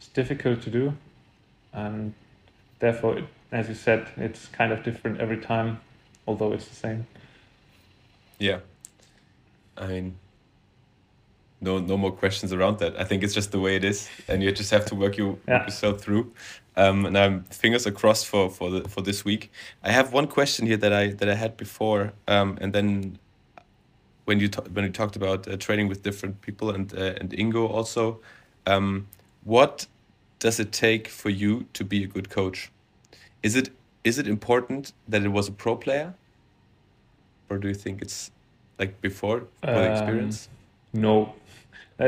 it's 0.00 0.08
difficult 0.08 0.62
to 0.62 0.70
do, 0.70 0.94
and 1.74 2.14
therefore, 2.78 3.18
it, 3.18 3.24
as 3.52 3.68
you 3.68 3.74
said, 3.74 4.08
it's 4.16 4.46
kind 4.46 4.72
of 4.72 4.82
different 4.82 5.20
every 5.20 5.36
time, 5.36 5.78
although 6.26 6.52
it's 6.52 6.66
the 6.68 6.74
same. 6.74 7.06
Yeah, 8.38 8.60
I 9.76 9.86
mean, 9.86 10.16
no 11.60 11.78
no 11.78 11.98
more 11.98 12.12
questions 12.12 12.50
around 12.54 12.78
that. 12.78 12.98
I 12.98 13.04
think 13.04 13.22
it's 13.22 13.34
just 13.34 13.52
the 13.52 13.60
way 13.60 13.76
it 13.76 13.84
is, 13.84 14.08
and 14.26 14.42
you 14.42 14.50
just 14.52 14.70
have 14.70 14.86
to 14.86 14.94
work, 14.94 15.18
you, 15.18 15.38
yeah. 15.46 15.64
yourself 15.64 16.00
through. 16.00 16.32
Um, 16.76 17.04
and 17.04 17.18
I'm 17.18 17.44
fingers 17.44 17.84
across 17.84 18.24
for 18.24 18.48
for 18.48 18.70
the 18.70 18.88
for 18.88 19.02
this 19.02 19.22
week. 19.22 19.52
I 19.84 19.92
have 19.92 20.14
one 20.14 20.26
question 20.28 20.66
here 20.66 20.78
that 20.78 20.94
I 20.94 21.08
that 21.08 21.28
I 21.28 21.34
had 21.34 21.58
before, 21.58 22.14
um, 22.26 22.56
and 22.62 22.72
then 22.72 23.18
when 24.24 24.40
you 24.40 24.48
when 24.72 24.86
you 24.86 24.90
talked 24.90 25.16
about 25.16 25.46
uh, 25.46 25.58
training 25.58 25.88
with 25.88 26.02
different 26.02 26.40
people 26.40 26.70
and 26.70 26.94
uh, 26.94 27.20
and 27.20 27.32
Ingo 27.32 27.68
also, 27.68 28.20
um, 28.66 29.06
what 29.44 29.86
does 30.40 30.58
it 30.58 30.72
take 30.72 31.06
for 31.06 31.30
you 31.30 31.66
to 31.74 31.84
be 31.84 32.02
a 32.02 32.06
good 32.06 32.28
coach? 32.30 32.72
Is 33.42 33.54
it 33.54 33.70
is 34.02 34.18
it 34.18 34.26
important 34.26 34.92
that 35.06 35.22
it 35.22 35.28
was 35.28 35.46
a 35.46 35.52
pro 35.52 35.76
player, 35.76 36.14
or 37.48 37.58
do 37.58 37.68
you 37.68 37.74
think 37.74 38.02
it's 38.02 38.30
like 38.78 39.00
before 39.00 39.40
for 39.60 39.66
the 39.66 39.92
experience? 39.92 40.48
Um, 40.94 41.02
no, 41.02 41.34
uh, 42.00 42.04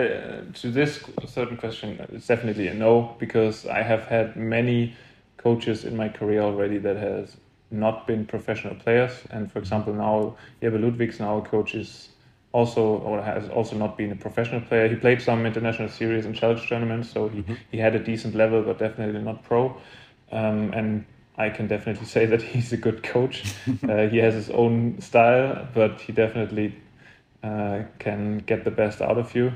to 0.54 0.70
this 0.70 1.04
certain 1.28 1.56
question, 1.56 2.04
it's 2.10 2.26
definitely 2.26 2.68
a 2.68 2.74
no 2.74 3.14
because 3.18 3.66
I 3.66 3.82
have 3.82 4.04
had 4.06 4.36
many 4.36 4.96
coaches 5.36 5.84
in 5.84 5.96
my 5.96 6.08
career 6.08 6.40
already 6.40 6.78
that 6.78 6.96
has 6.96 7.36
not 7.70 8.06
been 8.06 8.24
professional 8.24 8.74
players. 8.74 9.12
And 9.30 9.52
for 9.52 9.58
example, 9.58 9.92
now 9.92 10.36
Jeppe 10.62 10.78
Ludvigsen, 10.80 11.20
our 11.20 11.42
coach, 11.42 11.74
is 11.74 12.08
also 12.52 12.82
or 12.82 13.22
has 13.22 13.48
also 13.48 13.76
not 13.76 13.96
been 13.96 14.12
a 14.12 14.16
professional 14.16 14.60
player. 14.60 14.88
He 14.88 14.96
played 14.96 15.20
some 15.20 15.46
international 15.46 15.88
series 15.88 16.26
and 16.26 16.34
challenge 16.34 16.68
tournaments, 16.68 17.10
so 17.10 17.28
he, 17.28 17.42
mm-hmm. 17.42 17.54
he 17.70 17.78
had 17.78 17.94
a 17.94 17.98
decent 17.98 18.34
level, 18.34 18.62
but 18.62 18.78
definitely 18.78 19.20
not 19.20 19.42
pro. 19.42 19.76
Um, 20.30 20.72
and 20.72 21.04
I 21.36 21.50
can 21.50 21.66
definitely 21.66 22.06
say 22.06 22.26
that 22.26 22.42
he's 22.52 22.72
a 22.72 22.76
good 22.76 23.02
coach. 23.02 23.54
uh, 23.88 24.08
he 24.08 24.18
has 24.18 24.34
his 24.34 24.50
own 24.50 25.00
style, 25.00 25.66
but 25.74 26.00
he 26.00 26.12
definitely 26.12 26.74
uh, 27.42 27.82
can 27.98 28.38
get 28.38 28.64
the 28.64 28.70
best 28.70 29.00
out 29.00 29.18
of 29.18 29.34
you. 29.34 29.52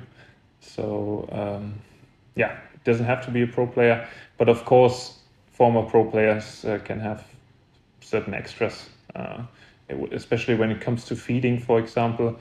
So 0.61 1.29
um, 1.31 1.75
yeah, 2.35 2.59
it 2.75 2.85
doesn't 2.85 3.07
have 3.07 3.25
to 3.27 3.31
be 3.31 3.43
a 3.43 3.47
pro 3.47 3.67
player, 3.67 4.09
but 4.39 4.49
of 4.49 4.65
course, 4.65 5.19
former 5.53 5.83
pro 5.83 6.05
players 6.05 6.65
uh, 6.65 6.79
can 6.85 7.01
have 7.01 7.25
certain 8.01 8.35
extras, 8.35 8.89
uh, 9.15 9.43
especially 10.13 10.55
when 10.55 10.71
it 10.71 10.81
comes 10.81 11.05
to 11.07 11.17
feeding, 11.17 11.59
for 11.59 11.79
example. 11.79 12.39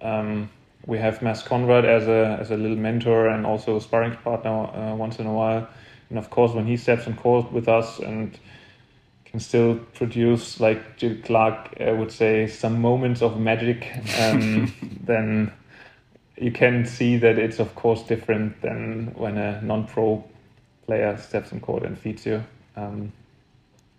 Um, 0.00 0.50
we 0.86 0.98
have 0.98 1.22
Mads 1.22 1.42
Conrad 1.42 1.84
as 1.84 2.08
a 2.08 2.36
as 2.40 2.50
a 2.50 2.56
little 2.56 2.76
mentor 2.76 3.28
and 3.28 3.46
also 3.46 3.76
a 3.76 3.80
sparring 3.80 4.16
partner 4.16 4.50
uh, 4.50 4.94
once 4.94 5.18
in 5.18 5.26
a 5.26 5.32
while. 5.32 5.68
And 6.10 6.18
of 6.18 6.30
course, 6.30 6.52
when 6.52 6.66
he 6.66 6.76
steps 6.76 7.06
on 7.06 7.16
court 7.16 7.50
with 7.52 7.68
us 7.68 7.98
and 7.98 8.38
can 9.24 9.40
still 9.40 9.76
produce, 9.94 10.60
like 10.60 10.98
Gill 10.98 11.16
Clark 11.24 11.74
uh, 11.80 11.94
would 11.96 12.12
say, 12.12 12.46
some 12.46 12.80
moments 12.80 13.22
of 13.22 13.40
magic, 13.40 13.90
um, 14.20 14.72
then 15.04 15.52
you 16.36 16.52
can 16.52 16.84
see 16.84 17.16
that 17.16 17.38
it's 17.38 17.58
of 17.58 17.74
course 17.74 18.02
different 18.02 18.60
than 18.60 19.12
when 19.16 19.38
a 19.38 19.60
non-pro 19.62 20.22
player 20.86 21.16
steps 21.16 21.52
on 21.52 21.60
court 21.60 21.82
and 21.84 21.98
feeds 21.98 22.26
you. 22.26 22.44
Um, 22.76 23.12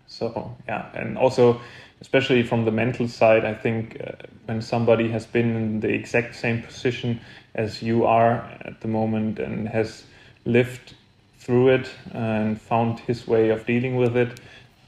so 0.06 0.56
yeah, 0.68 0.88
and 0.94 1.18
also 1.18 1.60
especially 2.00 2.42
from 2.42 2.64
the 2.64 2.70
mental 2.70 3.08
side, 3.08 3.44
I 3.44 3.54
think 3.54 4.00
uh, 4.00 4.12
when 4.46 4.60
somebody 4.62 5.08
has 5.10 5.26
been 5.26 5.56
in 5.56 5.80
the 5.80 5.88
exact 5.88 6.34
same 6.34 6.62
position 6.62 7.20
as 7.54 7.82
you 7.82 8.04
are 8.04 8.48
at 8.60 8.80
the 8.80 8.88
moment 8.88 9.38
and 9.38 9.68
has 9.68 10.04
lived 10.44 10.94
through 11.38 11.68
it 11.68 11.90
and 12.12 12.60
found 12.60 13.00
his 13.00 13.26
way 13.26 13.50
of 13.50 13.66
dealing 13.66 13.96
with 13.96 14.16
it, 14.16 14.40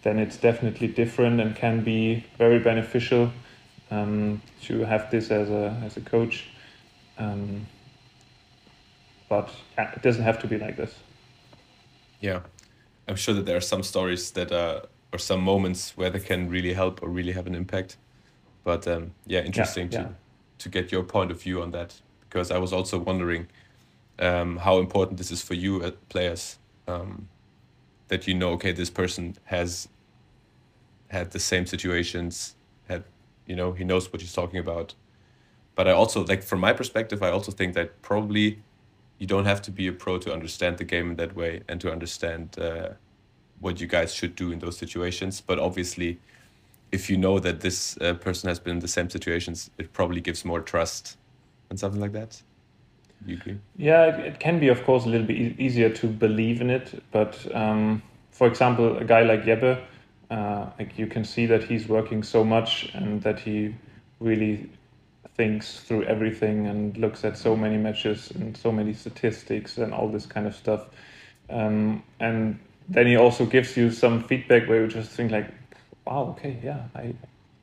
then 0.02 0.18
it's 0.18 0.36
definitely 0.36 0.88
different 0.88 1.40
and 1.40 1.56
can 1.56 1.82
be 1.82 2.24
very 2.36 2.58
beneficial 2.58 3.30
um, 3.90 4.42
to 4.62 4.80
have 4.80 5.10
this 5.10 5.30
as 5.30 5.50
a 5.50 5.80
as 5.84 5.96
a 5.96 6.00
coach. 6.00 6.48
Um, 7.16 7.66
but 9.28 9.50
it 9.76 10.02
doesn't 10.02 10.22
have 10.22 10.38
to 10.40 10.46
be 10.46 10.58
like 10.58 10.76
this. 10.76 10.94
Yeah, 12.20 12.40
I'm 13.06 13.16
sure 13.16 13.34
that 13.34 13.46
there 13.46 13.56
are 13.56 13.60
some 13.60 13.82
stories 13.82 14.30
that 14.32 14.52
are 14.52 14.82
or 15.12 15.18
some 15.18 15.40
moments 15.40 15.96
where 15.96 16.10
they 16.10 16.20
can 16.20 16.48
really 16.48 16.72
help 16.72 17.02
or 17.02 17.08
really 17.08 17.32
have 17.32 17.46
an 17.46 17.54
impact. 17.54 17.96
But 18.64 18.86
um, 18.86 19.14
yeah, 19.26 19.40
interesting 19.40 19.90
yeah, 19.90 20.00
yeah. 20.00 20.06
to 20.06 20.14
to 20.58 20.68
get 20.68 20.92
your 20.92 21.02
point 21.02 21.30
of 21.30 21.40
view 21.40 21.62
on 21.62 21.70
that 21.70 22.00
because 22.20 22.50
I 22.50 22.58
was 22.58 22.72
also 22.72 22.98
wondering 22.98 23.46
um, 24.18 24.58
how 24.58 24.78
important 24.78 25.18
this 25.18 25.30
is 25.30 25.40
for 25.40 25.54
you 25.54 25.82
as 25.82 25.92
players 26.08 26.58
um, 26.86 27.28
that 28.08 28.26
you 28.26 28.34
know 28.34 28.50
okay 28.50 28.72
this 28.72 28.90
person 28.90 29.36
has 29.44 29.88
had 31.08 31.30
the 31.30 31.38
same 31.38 31.64
situations 31.64 32.56
had 32.88 33.04
you 33.46 33.54
know 33.54 33.72
he 33.72 33.84
knows 33.84 34.12
what 34.12 34.20
he's 34.20 34.32
talking 34.32 34.58
about 34.58 34.94
but 35.76 35.86
I 35.86 35.92
also 35.92 36.24
like 36.24 36.42
from 36.42 36.58
my 36.60 36.72
perspective 36.72 37.22
I 37.22 37.30
also 37.30 37.52
think 37.52 37.74
that 37.74 38.02
probably 38.02 38.58
you 39.18 39.26
don't 39.26 39.44
have 39.44 39.60
to 39.62 39.70
be 39.70 39.86
a 39.88 39.92
pro 39.92 40.18
to 40.18 40.32
understand 40.32 40.78
the 40.78 40.84
game 40.84 41.10
in 41.10 41.16
that 41.16 41.34
way 41.34 41.62
and 41.68 41.80
to 41.80 41.90
understand. 41.90 42.56
Uh, 42.58 42.90
what 43.60 43.80
you 43.80 43.86
guys 43.86 44.14
should 44.14 44.34
do 44.34 44.50
in 44.52 44.58
those 44.58 44.76
situations. 44.76 45.40
But 45.40 45.58
obviously, 45.58 46.18
if 46.92 47.10
you 47.10 47.16
know 47.16 47.38
that 47.38 47.60
this 47.60 47.98
uh, 48.00 48.14
person 48.14 48.48
has 48.48 48.58
been 48.58 48.76
in 48.76 48.80
the 48.80 48.88
same 48.88 49.10
situations, 49.10 49.70
it 49.78 49.92
probably 49.92 50.20
gives 50.20 50.44
more 50.44 50.60
trust 50.60 51.16
and 51.70 51.78
something 51.78 52.00
like 52.00 52.12
that. 52.12 52.42
You 53.26 53.36
agree? 53.36 53.58
Yeah, 53.76 54.04
it, 54.04 54.26
it 54.26 54.40
can 54.40 54.60
be, 54.60 54.68
of 54.68 54.84
course, 54.84 55.04
a 55.04 55.08
little 55.08 55.26
bit 55.26 55.36
e 55.36 55.54
easier 55.58 55.90
to 55.90 56.06
believe 56.06 56.60
in 56.60 56.70
it. 56.70 57.02
But 57.10 57.46
um, 57.54 58.02
for 58.30 58.46
example, 58.46 58.96
a 58.96 59.04
guy 59.04 59.22
like 59.22 59.44
Jeppe, 59.44 59.80
uh, 60.30 60.66
like 60.78 60.98
you 60.98 61.06
can 61.06 61.24
see 61.24 61.46
that 61.46 61.64
he's 61.64 61.88
working 61.88 62.22
so 62.22 62.44
much 62.44 62.90
and 62.94 63.22
that 63.22 63.40
he 63.40 63.74
really 64.20 64.70
thinks 65.36 65.80
through 65.80 66.04
everything 66.04 66.66
and 66.66 66.96
looks 66.96 67.24
at 67.24 67.36
so 67.36 67.56
many 67.56 67.76
matches 67.76 68.30
and 68.32 68.56
so 68.56 68.72
many 68.72 68.92
statistics 68.92 69.78
and 69.78 69.92
all 69.92 70.08
this 70.08 70.26
kind 70.26 70.46
of 70.46 70.54
stuff. 70.54 70.86
Um, 71.50 72.02
and 72.20 72.58
then 72.88 73.06
he 73.06 73.16
also 73.16 73.44
gives 73.44 73.76
you 73.76 73.90
some 73.90 74.24
feedback 74.24 74.68
where 74.68 74.82
you 74.82 74.88
just 74.88 75.10
think 75.10 75.30
like, 75.30 75.48
wow, 76.06 76.34
okay, 76.36 76.58
yeah, 76.62 76.84
I 76.94 77.14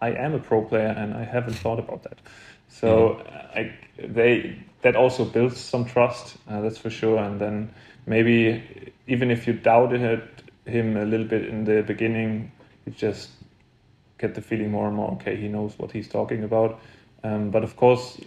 I 0.01 0.11
am 0.11 0.33
a 0.33 0.39
pro 0.39 0.61
player 0.61 0.93
and 0.97 1.13
I 1.13 1.23
haven't 1.23 1.55
thought 1.55 1.79
about 1.79 2.03
that. 2.03 2.19
So 2.67 3.21
mm-hmm. 3.25 3.59
I, 3.59 3.75
they 4.07 4.59
that 4.81 4.95
also 4.95 5.25
builds 5.25 5.59
some 5.59 5.85
trust, 5.85 6.37
uh, 6.47 6.61
that's 6.61 6.77
for 6.77 6.89
sure. 6.89 7.17
And 7.17 7.39
then 7.39 7.73
maybe 8.05 8.93
even 9.07 9.31
if 9.31 9.47
you 9.47 9.53
doubted 9.53 10.21
him 10.65 10.97
a 10.97 11.05
little 11.05 11.25
bit 11.25 11.45
in 11.47 11.63
the 11.63 11.81
beginning, 11.81 12.51
you 12.85 12.91
just 12.91 13.29
get 14.19 14.35
the 14.35 14.41
feeling 14.41 14.71
more 14.71 14.87
and 14.87 14.95
more. 14.95 15.11
Okay, 15.13 15.35
he 15.35 15.47
knows 15.47 15.73
what 15.79 15.91
he's 15.91 16.07
talking 16.07 16.43
about. 16.43 16.79
Um, 17.23 17.49
but 17.49 17.63
of 17.63 17.75
course, 17.75 18.19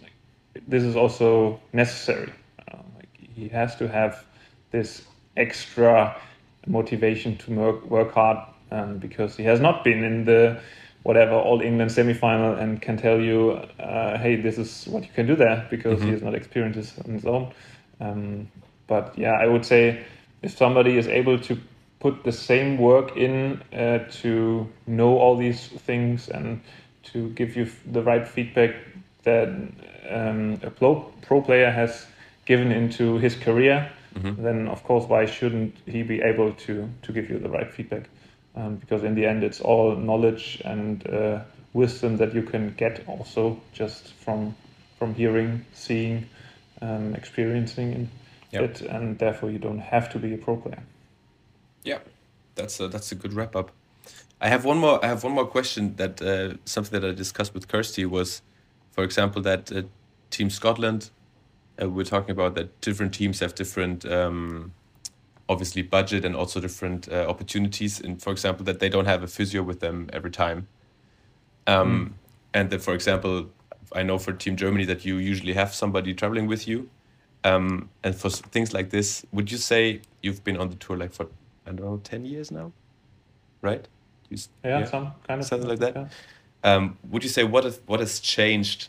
this 0.66 0.82
is 0.82 0.96
also 0.96 1.60
necessary. 1.72 2.32
Uh, 2.66 2.78
like 2.96 3.08
he 3.16 3.48
has 3.48 3.76
to 3.76 3.86
have 3.86 4.24
this 4.72 5.04
extra 5.36 6.20
motivation 6.68 7.36
to 7.38 7.54
work, 7.54 7.90
work 7.90 8.12
hard 8.12 8.38
um, 8.70 8.98
because 8.98 9.36
he 9.36 9.44
has 9.44 9.60
not 9.60 9.84
been 9.84 10.04
in 10.04 10.24
the 10.24 10.60
whatever 11.02 11.32
All 11.32 11.60
England 11.60 11.92
semi-final 11.92 12.54
and 12.54 12.82
can 12.82 12.96
tell 12.96 13.18
you, 13.18 13.52
uh, 13.80 14.18
hey, 14.18 14.36
this 14.36 14.58
is 14.58 14.86
what 14.88 15.04
you 15.04 15.10
can 15.14 15.26
do 15.26 15.36
there 15.36 15.66
because 15.70 15.98
mm-hmm. 15.98 16.06
he 16.06 16.12
has 16.12 16.22
not 16.22 16.34
experienced 16.34 16.78
this 16.78 17.06
on 17.06 17.12
his 17.12 17.24
own. 17.24 17.52
Um, 18.00 18.48
but 18.86 19.16
yeah, 19.16 19.32
I 19.32 19.46
would 19.46 19.64
say 19.64 20.04
if 20.42 20.56
somebody 20.56 20.98
is 20.98 21.08
able 21.08 21.38
to 21.40 21.58
put 22.00 22.24
the 22.24 22.32
same 22.32 22.78
work 22.78 23.16
in 23.16 23.62
uh, 23.72 23.98
to 24.22 24.68
know 24.86 25.18
all 25.18 25.36
these 25.36 25.68
things 25.68 26.28
and 26.28 26.60
to 27.02 27.30
give 27.30 27.56
you 27.56 27.70
the 27.90 28.02
right 28.02 28.26
feedback 28.26 28.74
that 29.24 29.48
um, 30.10 30.60
a 30.62 30.70
pro, 30.70 31.00
pro 31.22 31.40
player 31.40 31.70
has 31.70 32.06
given 32.44 32.70
into 32.72 33.18
his 33.18 33.34
career, 33.34 33.90
mm-hmm. 34.14 34.42
then 34.42 34.68
of 34.68 34.82
course 34.84 35.04
why 35.04 35.26
shouldn't 35.26 35.76
he 35.86 36.02
be 36.02 36.20
able 36.20 36.52
to 36.52 36.88
to 37.02 37.12
give 37.12 37.30
you 37.30 37.38
the 37.38 37.48
right 37.48 37.70
feedback? 37.72 38.08
Um, 38.54 38.76
because 38.76 39.04
in 39.04 39.14
the 39.14 39.24
end, 39.24 39.44
it's 39.44 39.60
all 39.60 39.94
knowledge 39.94 40.60
and 40.64 41.06
uh, 41.08 41.40
wisdom 41.74 42.16
that 42.16 42.34
you 42.34 42.42
can 42.42 42.74
get 42.74 43.04
also 43.06 43.60
just 43.72 44.12
from 44.14 44.54
from 44.98 45.14
hearing, 45.14 45.64
seeing, 45.72 46.26
um, 46.82 47.14
experiencing 47.14 48.10
yep. 48.50 48.62
it, 48.62 48.80
and 48.80 49.16
therefore 49.18 49.50
you 49.50 49.58
don't 49.58 49.78
have 49.78 50.10
to 50.10 50.18
be 50.18 50.34
a 50.34 50.38
pro 50.38 50.56
player. 50.56 50.82
Yeah, 51.84 52.00
that's 52.56 52.80
a, 52.80 52.88
that's 52.88 53.12
a 53.12 53.14
good 53.14 53.32
wrap 53.32 53.54
up. 53.54 53.70
I 54.40 54.48
have 54.48 54.64
one 54.64 54.78
more. 54.78 55.04
I 55.04 55.08
have 55.08 55.22
one 55.22 55.34
more 55.34 55.46
question. 55.46 55.94
That 55.96 56.20
uh, 56.20 56.54
something 56.64 57.00
that 57.00 57.08
I 57.08 57.12
discussed 57.12 57.54
with 57.54 57.68
Kirsty 57.68 58.06
was, 58.06 58.42
for 58.90 59.04
example, 59.04 59.42
that 59.42 59.70
uh, 59.70 59.82
Team 60.30 60.50
Scotland 60.50 61.10
uh, 61.80 61.88
we're 61.88 62.04
talking 62.04 62.30
about 62.30 62.54
that 62.54 62.80
different 62.80 63.14
teams 63.14 63.40
have 63.40 63.54
different 63.54 64.04
um, 64.06 64.72
obviously 65.48 65.82
budget 65.82 66.24
and 66.24 66.36
also 66.36 66.60
different 66.60 67.08
uh, 67.08 67.26
opportunities 67.28 68.00
and 68.00 68.22
for 68.22 68.30
example 68.30 68.64
that 68.64 68.80
they 68.80 68.88
don't 68.88 69.06
have 69.06 69.22
a 69.22 69.26
physio 69.26 69.62
with 69.62 69.80
them 69.80 70.08
every 70.12 70.30
time. 70.30 70.66
Um, 71.66 72.06
mm. 72.06 72.12
and 72.54 72.70
that 72.70 72.80
for 72.80 72.94
example 72.94 73.50
i 73.94 74.02
know 74.02 74.16
for 74.16 74.32
team 74.32 74.56
germany 74.56 74.86
that 74.86 75.04
you 75.04 75.16
usually 75.16 75.52
have 75.52 75.74
somebody 75.74 76.14
traveling 76.14 76.46
with 76.46 76.66
you. 76.66 76.88
Um, 77.44 77.88
and 78.02 78.16
for 78.16 78.30
things 78.30 78.74
like 78.74 78.90
this 78.90 79.24
would 79.32 79.50
you 79.52 79.58
say 79.58 80.00
you've 80.22 80.42
been 80.42 80.56
on 80.56 80.70
the 80.70 80.76
tour 80.76 80.96
like 80.96 81.12
for 81.12 81.26
i 81.66 81.72
don't 81.72 81.80
know 81.80 82.00
10 82.02 82.24
years 82.24 82.50
now? 82.50 82.72
Right? 83.62 83.86
You, 84.28 84.38
yeah, 84.64 84.80
yeah, 84.80 84.84
some 84.84 85.12
kind 85.26 85.40
of 85.40 85.46
something 85.46 85.68
like 85.68 85.78
that? 85.80 85.94
yeah. 85.96 86.08
Um, 86.64 86.98
would 87.08 87.22
you 87.22 87.30
say 87.30 87.44
what 87.44 87.64
has, 87.64 87.80
what 87.86 88.00
has 88.00 88.20
changed 88.20 88.88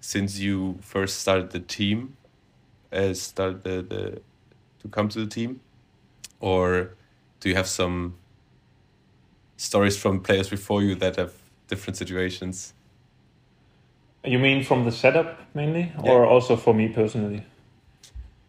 since 0.00 0.38
you 0.38 0.78
first 0.80 1.20
started 1.20 1.50
the 1.50 1.60
team 1.60 2.16
uh, 2.92 3.14
start 3.14 3.64
the, 3.64 3.82
the 3.82 4.20
to 4.80 4.88
come 4.88 5.08
to 5.08 5.20
the 5.20 5.26
team, 5.26 5.60
or 6.40 6.90
do 7.40 7.48
you 7.48 7.54
have 7.54 7.66
some 7.66 8.14
stories 9.56 9.96
from 9.96 10.20
players 10.20 10.48
before 10.48 10.82
you 10.82 10.94
that 10.96 11.16
have 11.16 11.32
different 11.68 11.96
situations? 11.96 12.72
You 14.24 14.38
mean 14.38 14.64
from 14.64 14.84
the 14.84 14.92
setup 14.92 15.38
mainly, 15.54 15.92
yeah. 16.04 16.10
or 16.10 16.26
also 16.26 16.56
for 16.56 16.74
me 16.74 16.88
personally? 16.88 17.44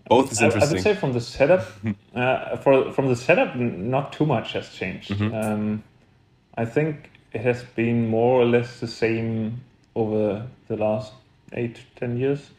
Both 0.08 0.32
is 0.32 0.42
interesting. 0.42 0.64
I, 0.64 0.72
I 0.72 0.74
would 0.74 0.84
say 0.84 0.96
from 0.96 1.14
the 1.14 1.22
setup, 1.22 1.66
uh, 2.16 2.58
for 2.58 2.92
from 2.92 3.08
the 3.08 3.16
setup, 3.16 3.56
not 3.56 4.12
too 4.12 4.26
much 4.26 4.54
has 4.54 4.70
changed. 4.76 5.12
Mm 5.12 5.18
-hmm. 5.18 5.54
um, 5.54 5.84
I 6.58 6.66
think 6.66 6.96
it 7.34 7.42
has 7.42 7.66
been 7.76 8.08
more 8.08 8.44
or 8.44 8.50
less 8.50 8.80
the 8.80 8.88
same 8.88 9.52
over 9.94 10.46
the 10.68 10.76
last 10.76 11.14
eight 11.52 11.86
ten 11.96 12.18
years. 12.18 12.52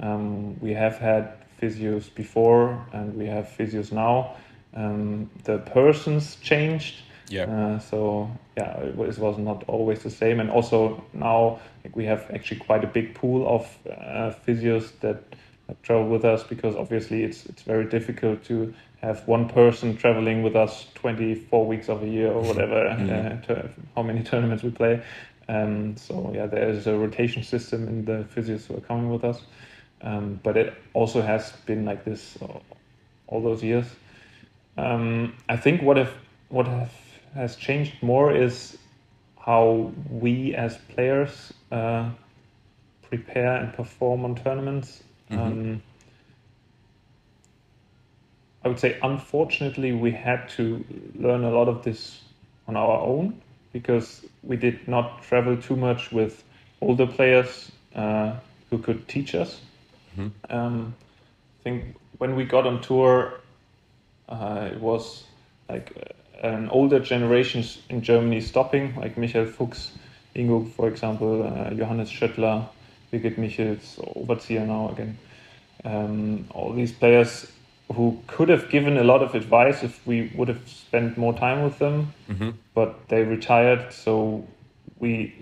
Um, 0.00 0.58
we 0.60 0.72
have 0.72 0.96
had 0.98 1.34
physios 1.60 2.12
before 2.14 2.86
and 2.92 3.14
we 3.14 3.26
have 3.26 3.46
physios 3.46 3.92
now. 3.92 4.36
Um, 4.74 5.30
the 5.44 5.58
persons 5.58 6.36
changed. 6.36 6.96
Yeah. 7.28 7.44
Uh, 7.44 7.78
so 7.78 8.30
yeah, 8.56 8.78
it 8.80 8.96
was, 8.96 9.18
it 9.18 9.20
was 9.20 9.38
not 9.38 9.64
always 9.68 10.02
the 10.02 10.10
same. 10.10 10.40
And 10.40 10.50
also 10.50 11.04
now 11.12 11.60
like, 11.84 11.94
we 11.94 12.04
have 12.06 12.30
actually 12.32 12.60
quite 12.60 12.82
a 12.82 12.86
big 12.86 13.14
pool 13.14 13.46
of 13.48 13.78
uh, 13.88 14.32
physios 14.46 14.90
that, 15.00 15.22
that 15.66 15.82
travel 15.82 16.08
with 16.08 16.24
us 16.24 16.42
because 16.42 16.74
obviously 16.74 17.22
it's 17.22 17.46
it's 17.46 17.62
very 17.62 17.84
difficult 17.84 18.42
to 18.44 18.74
have 19.00 19.26
one 19.26 19.48
person 19.48 19.96
traveling 19.96 20.42
with 20.42 20.54
us 20.54 20.86
24 20.94 21.66
weeks 21.66 21.88
of 21.88 22.02
a 22.02 22.06
year 22.06 22.30
or 22.30 22.42
whatever, 22.42 22.84
mm-hmm. 22.84 23.52
uh, 23.52 23.68
how 23.96 24.02
many 24.02 24.22
tournaments 24.30 24.62
we 24.62 24.70
play. 24.70 25.02
Um, 25.48 25.96
so 25.96 26.30
yeah, 26.34 26.46
there 26.46 26.68
is 26.68 26.86
a 26.86 26.96
rotation 26.96 27.42
system 27.42 27.88
in 27.88 28.04
the 28.04 28.26
physios 28.34 28.66
who 28.66 28.76
are 28.76 28.80
coming 28.80 29.10
with 29.10 29.24
us. 29.24 29.42
Um, 30.02 30.40
but 30.42 30.56
it 30.56 30.74
also 30.94 31.20
has 31.20 31.52
been 31.66 31.84
like 31.84 32.04
this 32.04 32.38
all 33.26 33.42
those 33.42 33.62
years. 33.62 33.86
Um, 34.76 35.34
I 35.48 35.56
think 35.56 35.82
what 35.82 35.98
if 35.98 36.12
what 36.48 36.66
have, 36.66 36.92
has 37.34 37.56
changed 37.56 38.02
more 38.02 38.34
is 38.34 38.78
how 39.38 39.92
we 40.10 40.54
as 40.54 40.76
players 40.94 41.52
uh, 41.70 42.10
prepare 43.02 43.56
and 43.56 43.72
perform 43.74 44.24
on 44.24 44.34
tournaments. 44.34 45.02
Mm-hmm. 45.30 45.42
Um, 45.42 45.82
I 48.62 48.68
would 48.68 48.78
say, 48.78 48.98
unfortunately, 49.02 49.92
we 49.92 50.10
had 50.10 50.48
to 50.50 50.84
learn 51.14 51.44
a 51.44 51.50
lot 51.50 51.68
of 51.68 51.82
this 51.82 52.20
on 52.68 52.76
our 52.76 53.00
own 53.00 53.40
because 53.72 54.26
we 54.42 54.56
did 54.56 54.86
not 54.86 55.22
travel 55.22 55.56
too 55.56 55.76
much 55.76 56.12
with 56.12 56.44
older 56.82 57.06
players 57.06 57.72
uh, 57.94 58.34
who 58.68 58.78
could 58.78 59.08
teach 59.08 59.34
us. 59.34 59.60
Mm-hmm. 60.16 60.56
Um, 60.56 60.94
I 61.60 61.62
think 61.62 61.96
when 62.18 62.36
we 62.36 62.44
got 62.44 62.66
on 62.66 62.80
tour, 62.80 63.40
uh, 64.28 64.70
it 64.72 64.80
was 64.80 65.24
like 65.68 65.92
uh, 65.96 66.46
an 66.46 66.68
older 66.70 67.00
generation 67.00 67.64
in 67.88 68.02
Germany 68.02 68.40
stopping, 68.40 68.94
like 68.96 69.16
Michael 69.18 69.46
Fuchs, 69.46 69.92
Ingo, 70.34 70.70
for 70.72 70.88
example, 70.88 71.42
uh, 71.42 71.70
Johannes 71.74 72.10
Schöttler, 72.10 72.68
Birgit 73.12 73.38
Michels, 73.38 73.98
Overzier 74.16 74.66
now 74.66 74.90
again. 74.90 75.18
Um, 75.84 76.46
all 76.50 76.72
these 76.72 76.92
players 76.92 77.50
who 77.92 78.22
could 78.26 78.48
have 78.48 78.70
given 78.70 78.96
a 78.98 79.04
lot 79.04 79.22
of 79.22 79.34
advice 79.34 79.82
if 79.82 80.06
we 80.06 80.30
would 80.34 80.48
have 80.48 80.68
spent 80.68 81.18
more 81.18 81.32
time 81.32 81.62
with 81.64 81.78
them, 81.78 82.12
mm-hmm. 82.28 82.50
but 82.74 83.08
they 83.08 83.22
retired, 83.22 83.92
so 83.92 84.46
we 85.00 85.34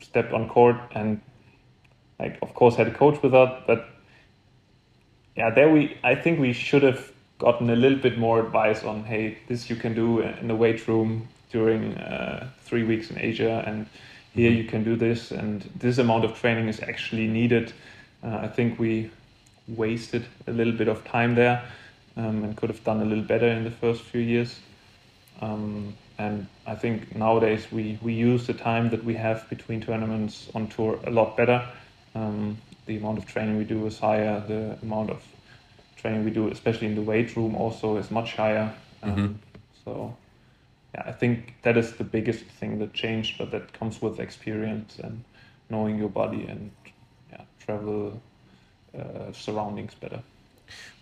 stepped 0.00 0.32
on 0.32 0.48
court 0.48 0.76
and, 0.92 1.20
like, 2.20 2.38
of 2.42 2.54
course, 2.54 2.76
had 2.76 2.86
a 2.86 2.94
coach 2.94 3.22
with 3.22 3.34
us, 3.34 3.62
but 3.66 3.88
yeah, 5.36 5.50
there 5.50 5.70
we 5.70 5.96
I 6.04 6.14
think 6.14 6.38
we 6.38 6.52
should 6.52 6.82
have 6.82 7.10
gotten 7.38 7.70
a 7.70 7.76
little 7.76 7.98
bit 7.98 8.18
more 8.18 8.38
advice 8.40 8.84
on 8.84 9.04
hey, 9.04 9.38
this 9.48 9.70
you 9.70 9.76
can 9.76 9.94
do 9.94 10.20
in 10.20 10.48
the 10.48 10.54
weight 10.54 10.86
room 10.86 11.28
during 11.50 11.94
uh, 11.96 12.48
three 12.62 12.84
weeks 12.84 13.10
in 13.10 13.18
Asia, 13.18 13.64
and 13.66 13.86
here 14.34 14.50
you 14.50 14.64
can 14.64 14.84
do 14.84 14.96
this, 14.96 15.30
and 15.30 15.68
this 15.78 15.98
amount 15.98 16.24
of 16.24 16.38
training 16.38 16.68
is 16.68 16.80
actually 16.80 17.26
needed. 17.26 17.72
Uh, 18.22 18.40
I 18.42 18.48
think 18.48 18.78
we 18.78 19.10
wasted 19.66 20.26
a 20.46 20.52
little 20.52 20.72
bit 20.74 20.88
of 20.88 21.04
time 21.04 21.34
there 21.34 21.64
um, 22.16 22.44
and 22.44 22.56
could 22.56 22.70
have 22.70 22.84
done 22.84 23.00
a 23.00 23.04
little 23.04 23.24
better 23.24 23.48
in 23.48 23.64
the 23.64 23.70
first 23.70 24.02
few 24.02 24.20
years. 24.20 24.60
Um, 25.40 25.96
and 26.18 26.46
I 26.66 26.74
think 26.74 27.16
nowadays 27.16 27.66
we, 27.72 27.98
we 28.02 28.12
use 28.12 28.46
the 28.46 28.52
time 28.52 28.90
that 28.90 29.02
we 29.04 29.14
have 29.14 29.48
between 29.48 29.80
tournaments 29.80 30.50
on 30.54 30.68
tour 30.68 30.98
a 31.06 31.10
lot 31.10 31.36
better. 31.36 31.66
Um, 32.14 32.58
the 32.86 32.96
amount 32.96 33.18
of 33.18 33.26
training 33.26 33.56
we 33.56 33.64
do 33.64 33.86
is 33.86 33.98
higher. 33.98 34.42
The 34.46 34.78
amount 34.82 35.10
of 35.10 35.22
training 35.96 36.24
we 36.24 36.30
do, 36.30 36.48
especially 36.48 36.86
in 36.88 36.94
the 36.94 37.02
weight 37.02 37.36
room, 37.36 37.54
also 37.54 37.96
is 37.96 38.10
much 38.10 38.34
higher. 38.34 38.74
Um, 39.02 39.10
mm-hmm. 39.10 39.32
So, 39.84 40.16
yeah, 40.94 41.04
I 41.06 41.12
think 41.12 41.54
that 41.62 41.76
is 41.76 41.92
the 41.92 42.04
biggest 42.04 42.44
thing 42.44 42.78
that 42.78 42.92
changed, 42.92 43.38
but 43.38 43.50
that 43.52 43.72
comes 43.72 44.02
with 44.02 44.18
experience 44.18 44.98
and 44.98 45.24
knowing 45.68 45.98
your 45.98 46.08
body 46.08 46.46
and 46.46 46.70
yeah, 47.30 47.42
travel 47.58 48.20
uh, 48.98 49.32
surroundings 49.32 49.94
better. 49.94 50.22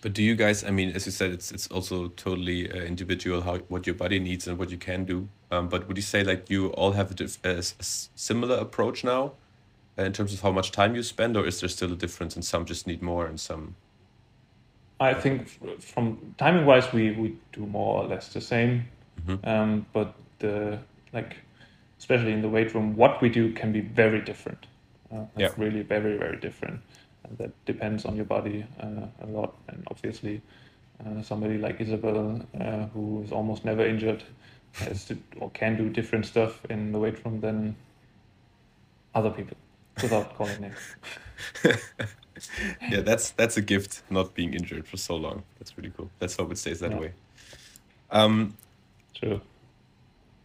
But 0.01 0.13
do 0.13 0.23
you 0.23 0.35
guys? 0.35 0.65
I 0.65 0.71
mean, 0.71 0.93
as 0.95 1.07
you 1.07 1.13
said, 1.13 1.31
it's 1.31 1.51
it's 1.53 1.67
also 1.69 2.09
totally 2.09 2.71
uh, 2.71 2.77
individual 2.77 3.43
how 3.43 3.59
what 3.69 3.87
your 3.87 3.95
body 3.97 4.19
needs 4.19 4.47
and 4.49 4.59
what 4.59 4.71
you 4.71 4.79
can 4.79 5.05
do. 5.05 5.29
Um, 5.51 5.69
but 5.69 5.89
would 5.89 5.97
you 5.97 6.03
say 6.03 6.23
like 6.25 6.51
you 6.51 6.69
all 6.69 6.93
have 6.93 7.11
a, 7.11 7.15
diff- 7.15 7.45
a, 7.45 7.59
a 7.59 7.63
similar 7.83 8.57
approach 8.57 9.05
now? 9.05 9.33
Uh, 9.99 10.05
in 10.05 10.13
terms 10.13 10.33
of 10.33 10.41
how 10.41 10.53
much 10.53 10.71
time 10.71 10.95
you 10.95 11.03
spend, 11.03 11.37
or 11.37 11.45
is 11.45 11.61
there 11.61 11.69
still 11.69 11.93
a 11.93 11.97
difference 11.97 12.37
and 12.37 12.45
some 12.45 12.65
just 12.65 12.87
need 12.87 13.03
more 13.03 13.27
and 13.27 13.41
some? 13.41 13.75
I 15.01 15.13
think 15.15 15.49
from 15.81 16.35
timing 16.39 16.67
wise, 16.67 16.93
we, 16.93 17.13
we 17.13 17.37
do 17.53 17.67
more 17.67 18.03
or 18.03 18.07
less 18.07 18.33
the 18.33 18.41
same. 18.41 18.85
Mm-hmm. 19.27 19.49
Um, 19.49 19.87
but 19.93 20.15
the 20.39 20.79
like, 21.13 21.37
especially 21.99 22.33
in 22.33 22.43
the 22.43 22.49
weight 22.49 22.75
room, 22.75 22.95
what 22.97 23.21
we 23.21 23.29
do 23.29 23.53
can 23.53 23.73
be 23.73 23.81
very 23.81 24.21
different. 24.21 24.67
Uh, 25.13 25.25
yeah. 25.37 25.49
really 25.57 25.83
very 25.83 26.17
very 26.17 26.37
different. 26.37 26.81
And 27.25 27.39
that 27.39 27.65
depends 27.65 28.05
on 28.05 28.15
your 28.15 28.25
body 28.25 28.65
uh, 28.81 29.07
a 29.23 29.27
lot, 29.27 29.57
and 29.69 29.83
obviously, 29.91 30.41
uh, 31.05 31.23
somebody 31.23 31.59
like 31.59 31.81
Isabel, 31.81 32.47
uh, 32.61 32.87
who 32.95 33.23
is 33.25 33.33
almost 33.33 33.65
never 33.65 33.85
injured, 33.85 34.23
has 34.75 35.05
to 35.07 35.19
or 35.41 35.51
can 35.51 35.77
do 35.77 35.89
different 35.89 36.25
stuff 36.27 36.65
in 36.71 36.93
the 36.93 37.01
weight 37.01 37.25
room 37.25 37.41
than 37.41 37.75
other 39.15 39.31
people 39.31 39.57
without 40.03 40.37
calling 40.37 40.61
names. 40.61 41.77
yeah, 42.91 43.01
that's 43.01 43.31
that's 43.31 43.57
a 43.57 43.63
gift, 43.63 44.03
not 44.11 44.35
being 44.35 44.55
injured 44.55 44.87
for 44.87 44.97
so 44.97 45.17
long. 45.17 45.43
That's 45.59 45.77
really 45.77 45.93
cool. 45.97 46.11
Let's 46.21 46.37
hope 46.37 46.53
it 46.53 46.59
stays 46.59 46.81
that 46.81 46.91
yeah. 46.93 46.99
way. 46.99 47.13
Um, 48.11 48.57
True. 49.15 49.41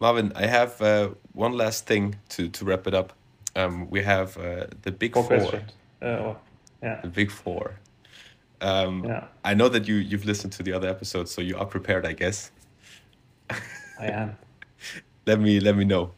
Marvin, 0.00 0.32
I 0.34 0.46
have 0.46 0.80
uh, 0.82 1.10
one 1.32 1.52
last 1.52 1.86
thing 1.86 2.16
to 2.30 2.48
to 2.48 2.64
wrap 2.64 2.86
it 2.86 2.94
up. 2.94 3.12
Um, 3.56 3.88
we 3.90 4.02
have 4.02 4.36
uh, 4.36 4.66
the 4.82 4.90
big 4.90 5.14
four. 5.14 5.24
four. 5.24 5.62
Uh, 6.02 6.34
yeah. 6.82 7.00
The 7.00 7.08
big 7.08 7.30
four. 7.30 7.78
Um, 8.60 9.04
yeah. 9.04 9.24
I 9.44 9.54
know 9.54 9.68
that 9.68 9.86
you 9.88 9.96
you've 9.96 10.24
listened 10.24 10.52
to 10.54 10.62
the 10.62 10.72
other 10.72 10.88
episodes, 10.88 11.30
so 11.30 11.40
you 11.40 11.56
are 11.56 11.66
prepared, 11.66 12.06
I 12.06 12.12
guess. 12.12 12.50
I 14.00 14.06
am. 14.06 14.36
let 15.26 15.40
me 15.40 15.60
let 15.60 15.76
me 15.76 15.84
know. 15.84 16.12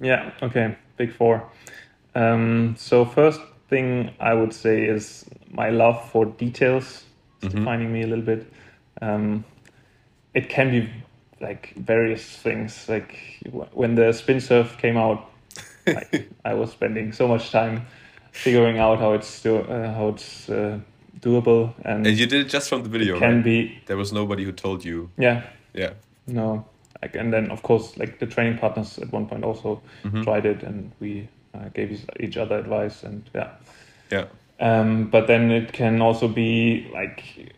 Yeah. 0.00 0.30
Okay. 0.42 0.76
Big 0.96 1.12
four. 1.12 1.42
Um, 2.16 2.74
so 2.78 3.04
first 3.04 3.40
thing 3.68 4.10
I 4.18 4.32
would 4.32 4.52
say 4.52 4.84
is 4.84 5.26
my 5.50 5.68
love 5.68 6.10
for 6.10 6.24
details, 6.24 7.04
mm-hmm. 7.42 7.58
defining 7.58 7.92
me 7.92 8.02
a 8.02 8.06
little 8.06 8.24
bit. 8.24 8.50
Um, 9.02 9.44
it 10.32 10.48
can 10.48 10.70
be 10.70 10.90
like 11.40 11.74
various 11.76 12.24
things. 12.24 12.88
Like 12.88 13.18
when 13.72 13.94
the 13.96 14.12
spin 14.12 14.40
serve 14.40 14.78
came 14.78 14.96
out, 14.96 15.30
like, 15.86 16.30
I 16.44 16.54
was 16.54 16.70
spending 16.70 17.12
so 17.12 17.28
much 17.28 17.50
time 17.50 17.86
figuring 18.32 18.78
out 18.78 18.98
how 18.98 19.12
it's 19.12 19.42
do, 19.42 19.58
uh, 19.58 19.92
how 19.92 20.08
it's 20.08 20.48
uh, 20.48 20.78
doable. 21.20 21.74
And, 21.84 22.06
and 22.06 22.18
you 22.18 22.26
did 22.26 22.46
it 22.46 22.48
just 22.48 22.70
from 22.70 22.82
the 22.82 22.88
video. 22.88 23.18
Can 23.18 23.36
right? 23.36 23.44
be. 23.44 23.82
There 23.86 23.98
was 23.98 24.12
nobody 24.12 24.44
who 24.44 24.52
told 24.52 24.86
you. 24.86 25.10
Yeah. 25.18 25.42
Yeah. 25.74 25.92
No. 26.26 26.64
Like, 27.02 27.14
and 27.14 27.30
then 27.30 27.50
of 27.50 27.62
course, 27.62 27.98
like 27.98 28.20
the 28.20 28.26
training 28.26 28.56
partners 28.56 28.98
at 28.98 29.12
one 29.12 29.26
point 29.26 29.44
also 29.44 29.82
mm-hmm. 30.02 30.22
tried 30.22 30.46
it, 30.46 30.62
and 30.62 30.92
we 30.98 31.28
uh, 31.56 31.68
gave 31.70 32.06
each 32.20 32.36
other 32.36 32.58
advice 32.58 33.02
and 33.02 33.28
yeah. 33.34 33.50
Yeah. 34.10 34.26
Um, 34.58 35.10
but 35.10 35.26
then 35.26 35.50
it 35.50 35.72
can 35.72 36.00
also 36.00 36.28
be 36.28 36.88
like 36.92 37.54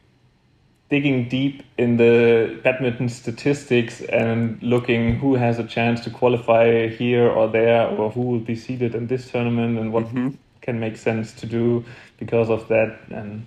digging 0.89 1.29
deep 1.29 1.63
in 1.77 1.97
the 1.97 2.59
badminton 2.65 3.09
statistics 3.09 4.01
and 4.01 4.61
looking 4.63 5.17
who 5.17 5.35
has 5.35 5.59
a 5.59 5.65
chance 5.65 6.01
to 6.01 6.11
qualify 6.11 6.89
here 6.89 7.29
or 7.29 7.47
there 7.47 7.87
or 7.87 8.11
who 8.11 8.23
will 8.23 8.41
be 8.41 8.57
seeded 8.57 8.95
in 8.95 9.07
this 9.07 9.31
tournament 9.31 9.79
and 9.79 9.93
what 9.93 10.05
mm-hmm. 10.05 10.31
can 10.63 10.81
make 10.81 10.97
sense 10.97 11.33
to 11.35 11.47
do 11.47 11.85
because 12.19 12.49
of 12.49 12.67
that. 12.69 12.99
And 13.11 13.47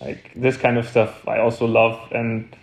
like 0.00 0.32
this 0.36 0.56
kind 0.56 0.76
of 0.76 0.86
stuff 0.86 1.26
I 1.26 1.38
also 1.38 1.66
love. 1.66 1.98
And 2.12 2.54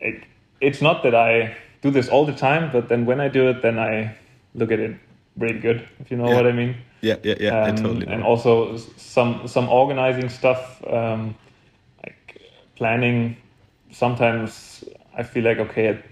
it, 0.00 0.24
it's 0.60 0.82
not 0.82 1.02
that 1.02 1.14
I 1.14 1.56
do 1.80 1.90
this 1.90 2.08
all 2.08 2.26
the 2.26 2.34
time 2.34 2.70
but 2.70 2.88
then 2.88 3.06
when 3.06 3.20
I 3.20 3.28
do 3.28 3.48
it 3.48 3.62
then 3.62 3.78
I 3.78 4.14
look 4.54 4.70
at 4.70 4.78
it 4.78 4.96
really 5.36 5.58
good, 5.58 5.88
if 6.00 6.10
you 6.10 6.16
know 6.16 6.28
yeah. 6.28 6.34
what 6.34 6.46
I 6.46 6.52
mean. 6.52 6.76
Yeah, 7.00 7.16
yeah, 7.22 7.34
yeah. 7.40 7.64
Um, 7.64 7.76
totally. 7.76 8.06
And 8.06 8.22
also 8.22 8.76
some 8.96 9.46
some 9.48 9.68
organizing 9.68 10.28
stuff, 10.28 10.82
um, 10.86 11.34
like 12.04 12.40
planning. 12.76 13.36
Sometimes 13.90 14.84
I 15.16 15.22
feel 15.22 15.44
like 15.44 15.58
okay, 15.58 15.88
at, 15.88 16.04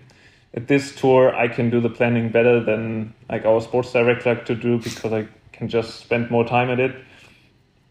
at 0.55 0.69
this 0.69 0.95
tour 0.95 1.35
I 1.35 1.49
can 1.49 1.71
do 1.71 1.81
the 1.81 1.91
planning 1.91 2.29
better 2.31 2.63
than 2.63 3.15
like 3.29 3.45
our 3.45 3.61
sports 3.61 3.93
director 3.93 4.35
like 4.35 4.47
to 4.47 4.55
do 4.55 4.79
because 4.79 5.13
I 5.13 5.29
can 5.53 5.69
just 5.69 6.01
spend 6.01 6.31
more 6.31 6.45
time 6.45 6.71
at 6.71 6.81
it. 6.81 6.97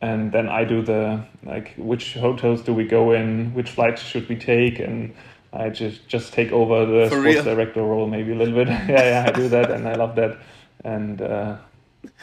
And 0.01 0.31
then 0.31 0.47
I 0.47 0.63
do 0.63 0.81
the 0.81 1.25
like 1.43 1.73
which 1.77 2.13
hotels 2.15 2.61
do 2.61 2.73
we 2.73 2.85
go 2.85 3.11
in, 3.11 3.53
which 3.53 3.71
flights 3.71 4.01
should 4.01 4.27
we 4.29 4.35
take, 4.35 4.79
and 4.79 5.13
I 5.53 5.69
just 5.69 6.07
just 6.07 6.33
take 6.33 6.51
over 6.51 6.85
the 6.85 7.09
For 7.09 7.19
sports 7.19 7.35
real? 7.35 7.43
director 7.43 7.81
role 7.81 8.07
maybe 8.07 8.31
a 8.31 8.35
little 8.35 8.55
bit. 8.55 8.67
yeah, 8.87 8.87
yeah, 8.87 9.25
I 9.27 9.31
do 9.31 9.49
that, 9.49 9.71
and 9.71 9.87
I 9.87 9.95
love 9.95 10.15
that. 10.15 10.37
And 10.83 11.21
uh, 11.21 11.57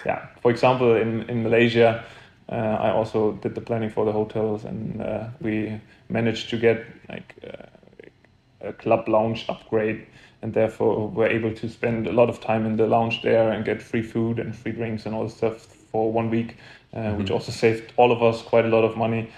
yeah, 0.04 0.26
for 0.40 0.50
example, 0.50 0.96
in, 0.96 1.28
in 1.28 1.42
Malaysia, 1.42 2.04
uh, 2.48 2.54
I 2.54 2.90
also 2.90 3.32
did 3.32 3.54
the 3.54 3.60
planning 3.60 3.90
for 3.90 4.04
the 4.04 4.12
hotels, 4.12 4.64
and 4.64 5.02
uh, 5.02 5.28
we 5.40 5.80
managed 6.08 6.50
to 6.50 6.58
get 6.58 6.84
like 7.08 7.34
uh, 7.44 8.68
a 8.68 8.72
club 8.72 9.08
lounge 9.08 9.46
upgrade, 9.48 10.06
and 10.42 10.54
therefore 10.54 11.08
we're 11.08 11.28
able 11.28 11.52
to 11.54 11.68
spend 11.68 12.06
a 12.06 12.12
lot 12.12 12.28
of 12.28 12.40
time 12.40 12.64
in 12.64 12.76
the 12.76 12.86
lounge 12.86 13.22
there 13.22 13.50
and 13.50 13.64
get 13.64 13.82
free 13.82 14.02
food 14.02 14.38
and 14.38 14.54
free 14.54 14.72
drinks 14.72 15.06
and 15.06 15.14
all 15.14 15.24
this 15.24 15.36
stuff 15.36 15.66
for 15.90 16.12
one 16.12 16.30
week, 16.30 16.56
uh, 16.94 16.98
mm-hmm. 16.98 17.18
which 17.18 17.30
also 17.30 17.52
saved 17.52 17.92
all 17.96 18.12
of 18.12 18.22
us 18.22 18.42
quite 18.42 18.64
a 18.64 18.68
lot 18.68 18.84
of 18.84 18.96
money. 18.96 19.28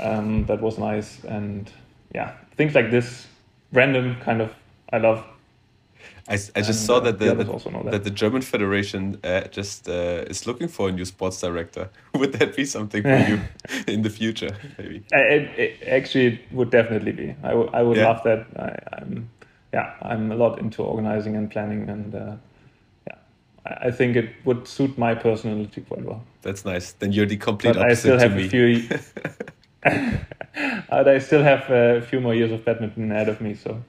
Um, 0.00 0.44
that 0.46 0.60
was 0.60 0.78
nice, 0.78 1.22
and 1.24 1.70
yeah, 2.14 2.32
things 2.56 2.74
like 2.74 2.90
this, 2.90 3.26
random 3.72 4.16
kind 4.20 4.40
of, 4.40 4.52
I 4.92 4.98
love. 4.98 5.24
I, 6.28 6.34
I 6.34 6.36
just 6.36 6.54
and, 6.54 6.74
saw 6.74 7.00
that 7.00 7.18
the, 7.18 7.34
that. 7.34 7.90
that. 7.90 8.04
the 8.04 8.10
German 8.10 8.42
Federation 8.42 9.18
uh, 9.24 9.42
just 9.48 9.88
uh, 9.88 10.24
is 10.28 10.46
looking 10.46 10.68
for 10.68 10.90
a 10.90 10.92
new 10.92 11.06
sports 11.06 11.40
director. 11.40 11.88
would 12.14 12.34
that 12.34 12.54
be 12.54 12.66
something 12.66 13.02
for 13.02 13.16
you 13.16 13.40
in 13.86 14.02
the 14.02 14.10
future? 14.10 14.54
Maybe 14.76 15.02
it, 15.10 15.58
it, 15.58 15.88
actually 15.88 16.26
it 16.26 16.40
would 16.52 16.70
definitely 16.70 17.12
be. 17.12 17.34
I, 17.42 17.48
w- 17.48 17.70
I 17.72 17.82
would 17.82 17.96
yeah. 17.96 18.08
love 18.08 18.22
that. 18.24 18.46
I, 18.56 19.00
am 19.00 19.30
yeah, 19.72 19.94
I'm 20.02 20.30
a 20.30 20.36
lot 20.36 20.58
into 20.58 20.82
organizing 20.82 21.36
and 21.36 21.50
planning, 21.50 21.88
and 21.88 22.14
uh, 22.14 22.36
yeah, 23.06 23.14
I, 23.64 23.88
I 23.88 23.90
think 23.90 24.16
it 24.16 24.30
would 24.44 24.68
suit 24.68 24.98
my 24.98 25.14
personality 25.14 25.80
quite 25.80 26.04
well. 26.04 26.22
That's 26.42 26.64
nice. 26.64 26.92
Then 26.92 27.12
you're 27.12 27.26
the 27.26 27.38
complete 27.38 27.74
but 27.74 27.82
opposite 27.82 28.14
I 28.14 28.16
still 28.16 28.30
have 28.30 28.38
a 28.38 28.48
few. 28.48 28.88
but 30.90 31.08
I 31.08 31.18
still 31.18 31.42
have 31.42 31.70
a 31.70 32.02
few 32.02 32.20
more 32.20 32.34
years 32.34 32.52
of 32.52 32.66
badminton 32.66 33.10
ahead 33.12 33.30
of 33.30 33.40
me, 33.40 33.54
so 33.54 33.82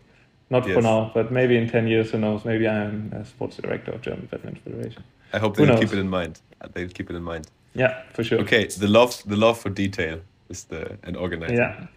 not 0.49 0.65
yes. 0.65 0.75
for 0.75 0.81
now, 0.81 1.11
but 1.13 1.31
maybe 1.31 1.57
in 1.57 1.69
10 1.69 1.87
years, 1.87 2.11
who 2.11 2.17
knows? 2.17 2.45
Maybe 2.45 2.67
I'm 2.67 3.13
a 3.13 3.25
sports 3.25 3.57
director 3.57 3.91
of 3.91 4.01
German 4.01 4.27
Badminton 4.31 4.61
Federation. 4.63 5.03
I 5.33 5.37
hope 5.37 5.55
they'll 5.55 5.77
keep 5.77 5.93
it 5.93 5.99
in 5.99 6.09
mind. 6.09 6.41
They'll 6.73 6.89
keep 6.89 7.09
it 7.09 7.15
in 7.15 7.23
mind. 7.23 7.47
Yeah, 7.75 8.01
for 8.13 8.23
sure. 8.23 8.39
Okay, 8.39 8.65
the 8.65 8.87
love, 8.87 9.21
the 9.25 9.37
love 9.37 9.59
for 9.59 9.69
detail 9.69 10.21
is 10.49 10.63
the 10.65 10.97
an 11.03 11.15
organizer. 11.15 11.53
Yeah. 11.53 11.87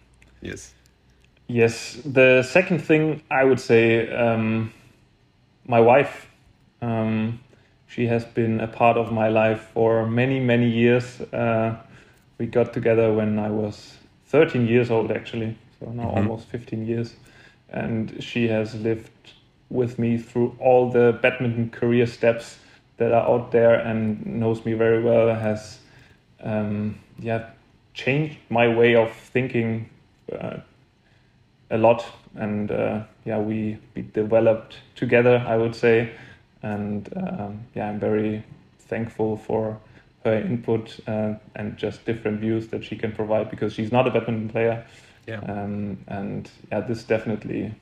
Yes. 0.41 0.73
Yes. 1.47 1.99
The 2.05 2.43
second 2.43 2.79
thing 2.79 3.23
I 3.31 3.43
would 3.43 3.59
say, 3.59 4.11
um, 4.11 4.71
my 5.65 5.79
wife. 5.79 6.27
Um, 6.81 7.39
she 7.93 8.07
has 8.07 8.25
been 8.25 8.59
a 8.59 8.67
part 8.67 8.97
of 8.97 9.11
my 9.11 9.29
life 9.29 9.69
for 9.73 10.07
many, 10.07 10.39
many 10.39 10.67
years. 10.67 11.21
Uh, 11.21 11.75
we 12.39 12.47
got 12.47 12.73
together 12.73 13.13
when 13.13 13.37
I 13.37 13.51
was 13.51 13.97
13 14.25 14.67
years 14.67 14.89
old, 14.89 15.11
actually, 15.11 15.55
so 15.79 15.91
now 15.91 16.05
mm-hmm. 16.05 16.17
almost 16.17 16.47
15 16.47 16.87
years. 16.87 17.13
And 17.73 18.23
she 18.23 18.47
has 18.47 18.75
lived 18.75 19.33
with 19.69 19.97
me 19.97 20.17
through 20.17 20.55
all 20.59 20.91
the 20.91 21.17
badminton 21.21 21.71
career 21.71 22.05
steps 22.05 22.59
that 22.97 23.11
are 23.11 23.27
out 23.27 23.51
there 23.51 23.73
and 23.73 24.25
knows 24.25 24.63
me 24.65 24.73
very 24.73 25.03
well. 25.03 25.33
Has 25.33 25.79
um, 26.43 26.99
yeah 27.19 27.49
changed 27.93 28.37
my 28.49 28.67
way 28.67 28.95
of 28.95 29.11
thinking 29.11 29.89
uh, 30.31 30.57
a 31.71 31.77
lot, 31.77 32.05
and 32.35 32.71
uh, 32.71 33.03
yeah, 33.25 33.39
we 33.39 33.79
we 33.95 34.03
developed 34.03 34.77
together. 34.95 35.43
I 35.47 35.57
would 35.57 35.75
say, 35.75 36.11
and 36.61 37.11
um, 37.15 37.65
yeah, 37.73 37.89
I'm 37.89 37.99
very 37.99 38.43
thankful 38.79 39.37
for 39.37 39.79
her 40.23 40.35
input 40.35 40.99
uh, 41.07 41.33
and 41.55 41.77
just 41.77 42.05
different 42.05 42.39
views 42.39 42.67
that 42.67 42.83
she 42.83 42.95
can 42.95 43.11
provide 43.11 43.49
because 43.49 43.73
she's 43.73 43.91
not 43.91 44.07
a 44.07 44.11
badminton 44.11 44.49
player. 44.49 44.85
Yeah. 45.27 45.39
Um, 45.39 45.97
and 46.07 46.49
yeah, 46.71 46.81
this 46.81 47.03
definitely 47.03 47.73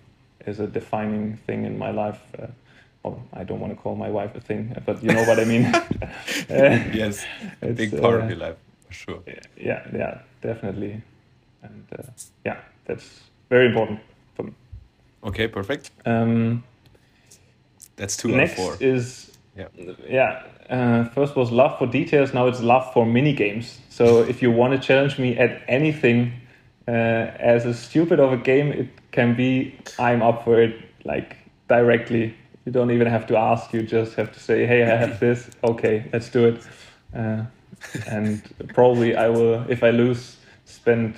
is 0.45 0.59
a 0.59 0.67
defining 0.67 1.37
thing 1.37 1.65
in 1.65 1.77
my 1.77 1.91
life. 1.91 2.21
Uh, 2.37 2.47
well, 3.03 3.21
I 3.33 3.43
don't 3.43 3.59
want 3.59 3.75
to 3.75 3.81
call 3.81 3.95
my 3.95 4.09
wife 4.09 4.35
a 4.35 4.39
thing, 4.39 4.75
but 4.85 5.03
you 5.03 5.11
know 5.11 5.23
what 5.25 5.39
I 5.39 5.45
mean. 5.45 5.63
yes, 6.49 7.25
a 7.61 7.67
big 7.67 7.99
part 7.99 8.21
uh, 8.21 8.23
of 8.23 8.29
your 8.29 8.37
life, 8.37 8.57
for 8.87 8.93
sure. 8.93 9.23
Yeah, 9.57 9.87
yeah, 9.93 10.21
definitely, 10.41 11.01
and 11.63 11.85
uh, 11.97 12.03
yeah, 12.45 12.59
that's 12.85 13.21
very 13.49 13.65
important 13.67 13.99
for 14.35 14.43
me. 14.43 14.53
Okay, 15.23 15.47
perfect. 15.47 15.89
Um, 16.05 16.63
that's 17.95 18.17
two 18.17 18.29
next 18.29 18.59
out 18.59 18.73
of 18.73 18.77
four. 18.79 18.87
is 18.87 19.31
yeah, 19.57 19.67
yeah 20.07 20.43
uh, 20.71 21.03
first 21.09 21.35
was 21.35 21.51
love 21.51 21.77
for 21.77 21.85
details. 21.85 22.33
Now 22.33 22.47
it's 22.47 22.61
love 22.61 22.91
for 22.93 23.05
mini 23.05 23.33
games. 23.33 23.79
So 23.89 24.21
if 24.23 24.41
you 24.41 24.51
want 24.51 24.73
to 24.73 24.79
challenge 24.79 25.19
me 25.19 25.37
at 25.37 25.61
anything, 25.67 26.33
uh, 26.87 26.91
as 26.91 27.65
a 27.65 27.73
stupid 27.73 28.19
of 28.19 28.33
a 28.33 28.37
game 28.37 28.71
it 28.71 28.89
can 29.11 29.35
be, 29.35 29.77
I'm 29.99 30.21
up 30.21 30.43
for 30.43 30.61
it. 30.61 30.75
Like 31.03 31.37
directly, 31.67 32.35
you 32.65 32.71
don't 32.71 32.91
even 32.91 33.07
have 33.07 33.25
to 33.27 33.37
ask. 33.37 33.73
You 33.73 33.81
just 33.81 34.15
have 34.15 34.31
to 34.31 34.39
say, 34.39 34.65
"Hey, 34.65 34.83
I 34.83 34.95
have 34.95 35.19
this. 35.19 35.49
Okay, 35.63 36.05
let's 36.13 36.29
do 36.29 36.45
it." 36.45 36.61
Uh, 37.15 37.45
and 38.07 38.41
probably 38.73 39.15
I 39.15 39.29
will, 39.29 39.65
if 39.69 39.83
I 39.83 39.89
lose, 39.89 40.37
spend 40.65 41.15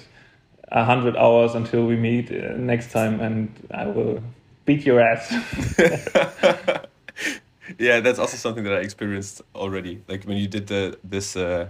a 0.71 0.83
hundred 0.83 1.15
hours 1.17 1.55
until 1.55 1.85
we 1.85 1.95
meet 1.95 2.31
uh, 2.31 2.55
next 2.57 2.91
time, 2.91 3.19
and 3.19 3.49
I 3.71 3.85
will 3.87 4.23
beat 4.65 4.85
your 4.85 4.99
ass. 4.99 5.31
yeah, 7.79 7.99
that's 7.99 8.19
also 8.19 8.37
something 8.37 8.63
that 8.63 8.73
I 8.73 8.79
experienced 8.79 9.41
already. 9.55 10.01
Like 10.07 10.23
when 10.25 10.37
you 10.37 10.47
did 10.47 10.67
the 10.67 10.97
this 11.03 11.35
uh, 11.35 11.69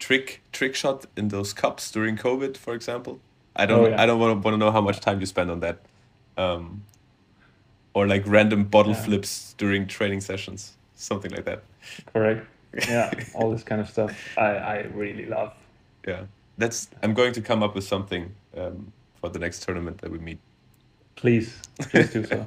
trick 0.00 0.42
trick 0.50 0.74
shot 0.74 1.06
in 1.16 1.28
those 1.28 1.52
cups 1.52 1.92
during 1.92 2.16
COVID, 2.16 2.56
for 2.56 2.74
example. 2.74 3.20
I 3.54 3.66
don't 3.66 3.84
oh, 3.84 3.88
yeah. 3.90 4.02
I 4.02 4.06
don't 4.06 4.18
want 4.18 4.32
to 4.32 4.44
want 4.44 4.54
to 4.54 4.58
know 4.58 4.72
how 4.72 4.80
much 4.80 4.98
time 4.98 5.20
you 5.20 5.26
spend 5.26 5.50
on 5.50 5.60
that, 5.60 5.78
um, 6.36 6.82
or 7.94 8.08
like 8.08 8.26
random 8.26 8.64
bottle 8.64 8.92
yeah. 8.92 9.04
flips 9.04 9.54
during 9.58 9.86
training 9.86 10.22
sessions, 10.22 10.76
something 10.96 11.30
like 11.30 11.44
that. 11.44 11.62
Correct. 12.12 12.46
Yeah, 12.88 13.10
all 13.34 13.50
this 13.50 13.64
kind 13.64 13.80
of 13.80 13.88
stuff. 13.88 14.12
I 14.38 14.50
I 14.74 14.76
really 14.94 15.26
love. 15.26 15.52
Yeah, 16.06 16.26
that's. 16.56 16.88
I'm 17.02 17.14
going 17.14 17.32
to 17.32 17.40
come 17.40 17.64
up 17.64 17.74
with 17.74 17.82
something 17.82 18.32
um, 18.56 18.92
for 19.20 19.28
the 19.28 19.40
next 19.40 19.64
tournament 19.64 19.98
that 20.02 20.10
we 20.12 20.20
meet. 20.20 20.38
Please, 21.16 21.58
please 21.80 22.12
do 22.12 22.24
so. 22.24 22.46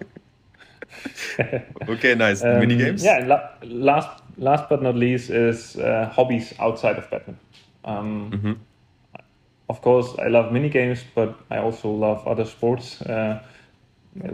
okay, 1.89 2.15
nice. 2.15 2.41
Um, 2.41 2.59
Mini 2.59 2.77
games. 2.77 3.03
Yeah, 3.03 3.25
la- 3.25 3.49
last 3.63 4.22
last 4.38 4.69
but 4.69 4.81
not 4.81 4.95
least 4.95 5.29
is 5.29 5.75
uh, 5.77 6.11
hobbies 6.13 6.53
outside 6.59 6.97
of 6.97 7.09
badminton. 7.09 7.39
Um, 7.86 8.31
mm-hmm. 8.31 8.53
Of 9.69 9.81
course, 9.81 10.13
I 10.19 10.27
love 10.27 10.51
mini 10.51 10.69
games, 10.69 11.03
but 11.15 11.36
I 11.49 11.57
also 11.57 11.89
love 11.89 12.27
other 12.27 12.45
sports. 12.45 13.01
Uh, 13.01 13.41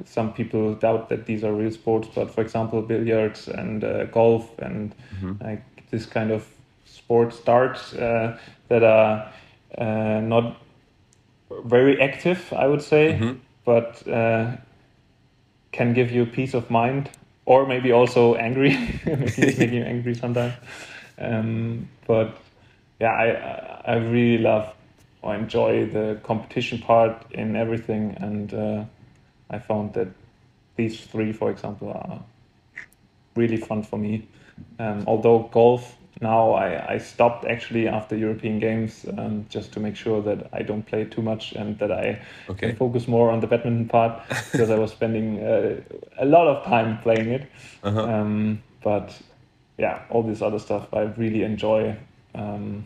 some 0.06 0.34
people 0.34 0.74
doubt 0.76 1.10
that 1.10 1.26
these 1.26 1.44
are 1.44 1.54
real 1.54 1.72
sports, 1.72 2.10
but 2.14 2.32
for 2.32 2.42
example, 2.42 2.82
billiards 2.82 3.48
and 3.48 3.84
uh, 3.84 4.06
golf 4.06 4.58
and 4.60 4.94
mm-hmm. 5.16 5.44
like 5.44 5.64
this 5.92 6.06
kind 6.06 6.32
of 6.32 6.46
sports 6.86 7.40
darts 7.40 7.94
uh, 7.94 8.38
that 8.68 8.84
are 8.84 9.32
uh, 9.78 10.20
not 10.22 10.58
very 11.66 12.02
active, 12.02 12.52
I 12.54 12.68
would 12.68 12.82
say, 12.82 13.14
mm-hmm. 13.14 13.38
but 13.66 14.08
uh, 14.08 14.58
can 15.72 15.94
give 15.94 16.12
you 16.12 16.26
peace 16.26 16.54
of 16.54 16.70
mind 16.70 17.10
or 17.50 17.66
maybe 17.66 17.92
also 17.92 18.36
angry, 18.36 18.70
making, 19.06 19.74
you 19.74 19.82
angry 19.82 20.14
sometimes. 20.14 20.54
Um, 21.18 21.90
but 22.08 22.38
yeah, 23.02 23.12
I 23.12 23.94
I 23.94 23.96
really 23.98 24.38
love 24.38 24.74
or 25.24 25.36
enjoy 25.36 25.88
the 25.88 26.20
competition 26.24 26.80
part 26.80 27.26
in 27.32 27.56
everything, 27.56 28.16
and 28.22 28.54
uh, 28.54 28.86
I 29.50 29.58
found 29.58 29.94
that 29.94 30.08
these 30.76 31.02
three, 31.02 31.34
for 31.34 31.50
example, 31.50 31.90
are 31.90 32.22
really 33.36 33.58
fun 33.58 33.82
for 33.84 33.98
me. 33.98 34.28
Um, 34.78 35.04
although 35.08 35.50
golf 35.52 35.96
now 36.22 36.52
I, 36.52 36.96
I 36.96 36.98
stopped 36.98 37.46
actually 37.46 37.88
after 37.88 38.16
European 38.16 38.60
Games 38.60 39.06
um, 39.18 39.46
just 39.50 39.72
to 39.74 39.80
make 39.80 39.96
sure 39.96 40.22
that 40.22 40.50
I 40.52 40.64
don't 40.64 40.84
play 40.84 41.06
too 41.06 41.22
much 41.22 41.54
and 41.54 41.80
that 41.80 41.92
I 41.92 42.22
okay. 42.50 42.68
can 42.68 42.76
focus 42.76 43.08
more 43.08 43.32
on 43.32 43.40
the 43.40 43.48
badminton 43.48 43.88
part 43.88 44.22
because 44.52 44.70
I 44.70 44.78
was 44.78 44.92
spending 44.92 45.40
uh, 45.40 45.80
a 46.18 46.26
lot 46.26 46.48
of 46.48 46.66
time 46.66 46.98
playing 47.00 47.30
it. 47.30 47.50
Uh-huh. 47.84 48.04
Um, 48.04 48.62
but 48.84 49.18
yeah, 49.78 50.02
all 50.10 50.24
this 50.24 50.42
other 50.42 50.60
stuff 50.60 50.94
I 50.94 51.02
really 51.02 51.44
enjoy. 51.44 51.96
Um, 52.36 52.86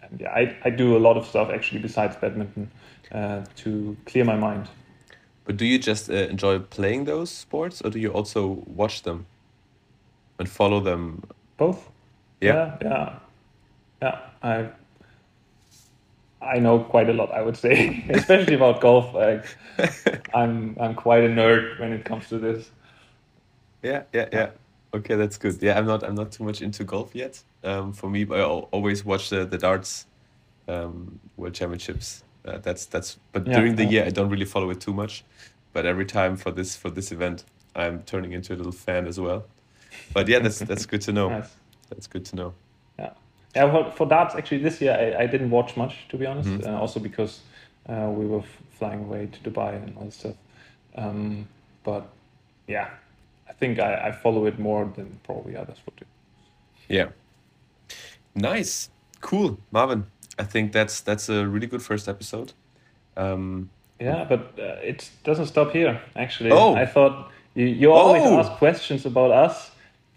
and 0.00 0.20
yeah, 0.20 0.30
I, 0.30 0.56
I 0.64 0.70
do 0.70 0.96
a 0.96 1.00
lot 1.00 1.16
of 1.16 1.26
stuff 1.26 1.50
actually 1.50 1.80
besides 1.80 2.14
badminton 2.16 2.70
uh, 3.10 3.44
to 3.56 3.96
clear 4.06 4.24
my 4.24 4.36
mind. 4.36 4.68
But 5.44 5.56
do 5.56 5.66
you 5.66 5.80
just 5.80 6.08
uh, 6.08 6.14
enjoy 6.14 6.60
playing 6.60 7.06
those 7.06 7.32
sports 7.32 7.82
or 7.82 7.90
do 7.90 7.98
you 7.98 8.12
also 8.12 8.62
watch 8.64 9.02
them 9.02 9.26
and 10.38 10.48
follow 10.48 10.78
them? 10.78 11.24
Both 11.56 11.91
yeah, 12.42 12.76
yeah, 12.82 13.18
yeah. 14.02 14.20
I 14.42 14.68
I 16.42 16.58
know 16.58 16.80
quite 16.80 17.08
a 17.08 17.12
lot. 17.12 17.32
I 17.32 17.42
would 17.42 17.56
say, 17.56 18.04
especially 18.10 18.54
about 18.54 18.80
golf. 18.80 19.14
Like, 19.14 19.44
I'm 20.34 20.76
I'm 20.80 20.94
quite 20.94 21.24
a 21.24 21.28
nerd 21.28 21.78
when 21.78 21.92
it 21.92 22.04
comes 22.04 22.28
to 22.28 22.38
this. 22.38 22.70
Yeah, 23.82 24.02
yeah, 24.12 24.28
yeah. 24.32 24.50
Okay, 24.94 25.14
that's 25.14 25.38
good. 25.38 25.62
Yeah, 25.62 25.78
I'm 25.78 25.86
not 25.86 26.02
I'm 26.02 26.14
not 26.14 26.32
too 26.32 26.44
much 26.44 26.60
into 26.60 26.84
golf 26.84 27.14
yet. 27.14 27.42
Um, 27.64 27.92
for 27.92 28.10
me, 28.10 28.26
I 28.30 28.42
always 28.42 29.04
watch 29.04 29.30
the 29.30 29.44
the 29.44 29.58
darts 29.58 30.06
um, 30.68 31.20
World 31.36 31.54
Championships. 31.54 32.24
Uh, 32.44 32.58
that's 32.58 32.86
that's. 32.86 33.18
But 33.32 33.46
yeah, 33.46 33.58
during 33.58 33.76
the 33.76 33.84
yeah. 33.84 33.90
year, 33.90 34.04
I 34.06 34.10
don't 34.10 34.28
really 34.28 34.44
follow 34.44 34.70
it 34.70 34.80
too 34.80 34.92
much. 34.92 35.24
But 35.72 35.86
every 35.86 36.04
time 36.04 36.36
for 36.36 36.50
this 36.50 36.76
for 36.76 36.90
this 36.90 37.12
event, 37.12 37.44
I'm 37.74 38.02
turning 38.02 38.32
into 38.32 38.54
a 38.54 38.56
little 38.56 38.72
fan 38.72 39.06
as 39.06 39.18
well. 39.18 39.44
But 40.12 40.28
yeah, 40.28 40.40
that's 40.40 40.58
that's 40.58 40.86
good 40.86 41.02
to 41.02 41.12
know. 41.12 41.28
Nice 41.42 41.61
that's 41.92 42.06
good 42.06 42.24
to 42.26 42.36
know. 42.36 42.54
Yeah, 42.98 43.10
yeah. 43.54 43.70
For, 43.70 43.90
for 43.92 44.06
darts, 44.06 44.34
actually, 44.34 44.58
this 44.58 44.80
year 44.80 44.92
I, 44.92 45.24
I 45.24 45.26
didn't 45.26 45.50
watch 45.50 45.76
much 45.76 46.08
to 46.08 46.16
be 46.16 46.26
honest. 46.26 46.48
Mm-hmm. 46.48 46.74
Uh, 46.74 46.80
also 46.80 47.00
because 47.00 47.40
uh, 47.88 48.10
we 48.10 48.26
were 48.26 48.42
flying 48.78 49.04
away 49.04 49.26
to 49.26 49.50
Dubai 49.50 49.74
and 49.82 49.96
all 49.96 50.04
this 50.06 50.16
stuff. 50.16 50.36
Um, 50.96 51.48
but 51.84 52.08
yeah, 52.66 52.88
I 53.48 53.52
think 53.52 53.78
I, 53.78 54.08
I 54.08 54.12
follow 54.12 54.46
it 54.46 54.58
more 54.58 54.90
than 54.96 55.20
probably 55.24 55.56
others 55.56 55.78
would 55.86 55.96
do. 55.96 56.04
Yeah. 56.88 57.08
Nice. 58.34 58.90
Cool, 59.20 59.58
Marvin. 59.70 60.06
I 60.38 60.44
think 60.44 60.72
that's 60.72 61.00
that's 61.00 61.28
a 61.28 61.46
really 61.46 61.66
good 61.66 61.82
first 61.82 62.08
episode. 62.08 62.52
Um, 63.16 63.70
yeah, 64.00 64.24
but 64.24 64.58
uh, 64.58 64.80
it 64.82 65.10
doesn't 65.24 65.46
stop 65.46 65.72
here. 65.72 66.00
Actually, 66.16 66.50
oh. 66.50 66.74
I 66.74 66.86
thought 66.86 67.30
you, 67.54 67.66
you 67.66 67.92
always 67.92 68.22
oh. 68.24 68.40
ask 68.40 68.52
questions 68.52 69.06
about 69.06 69.30
us, 69.30 69.70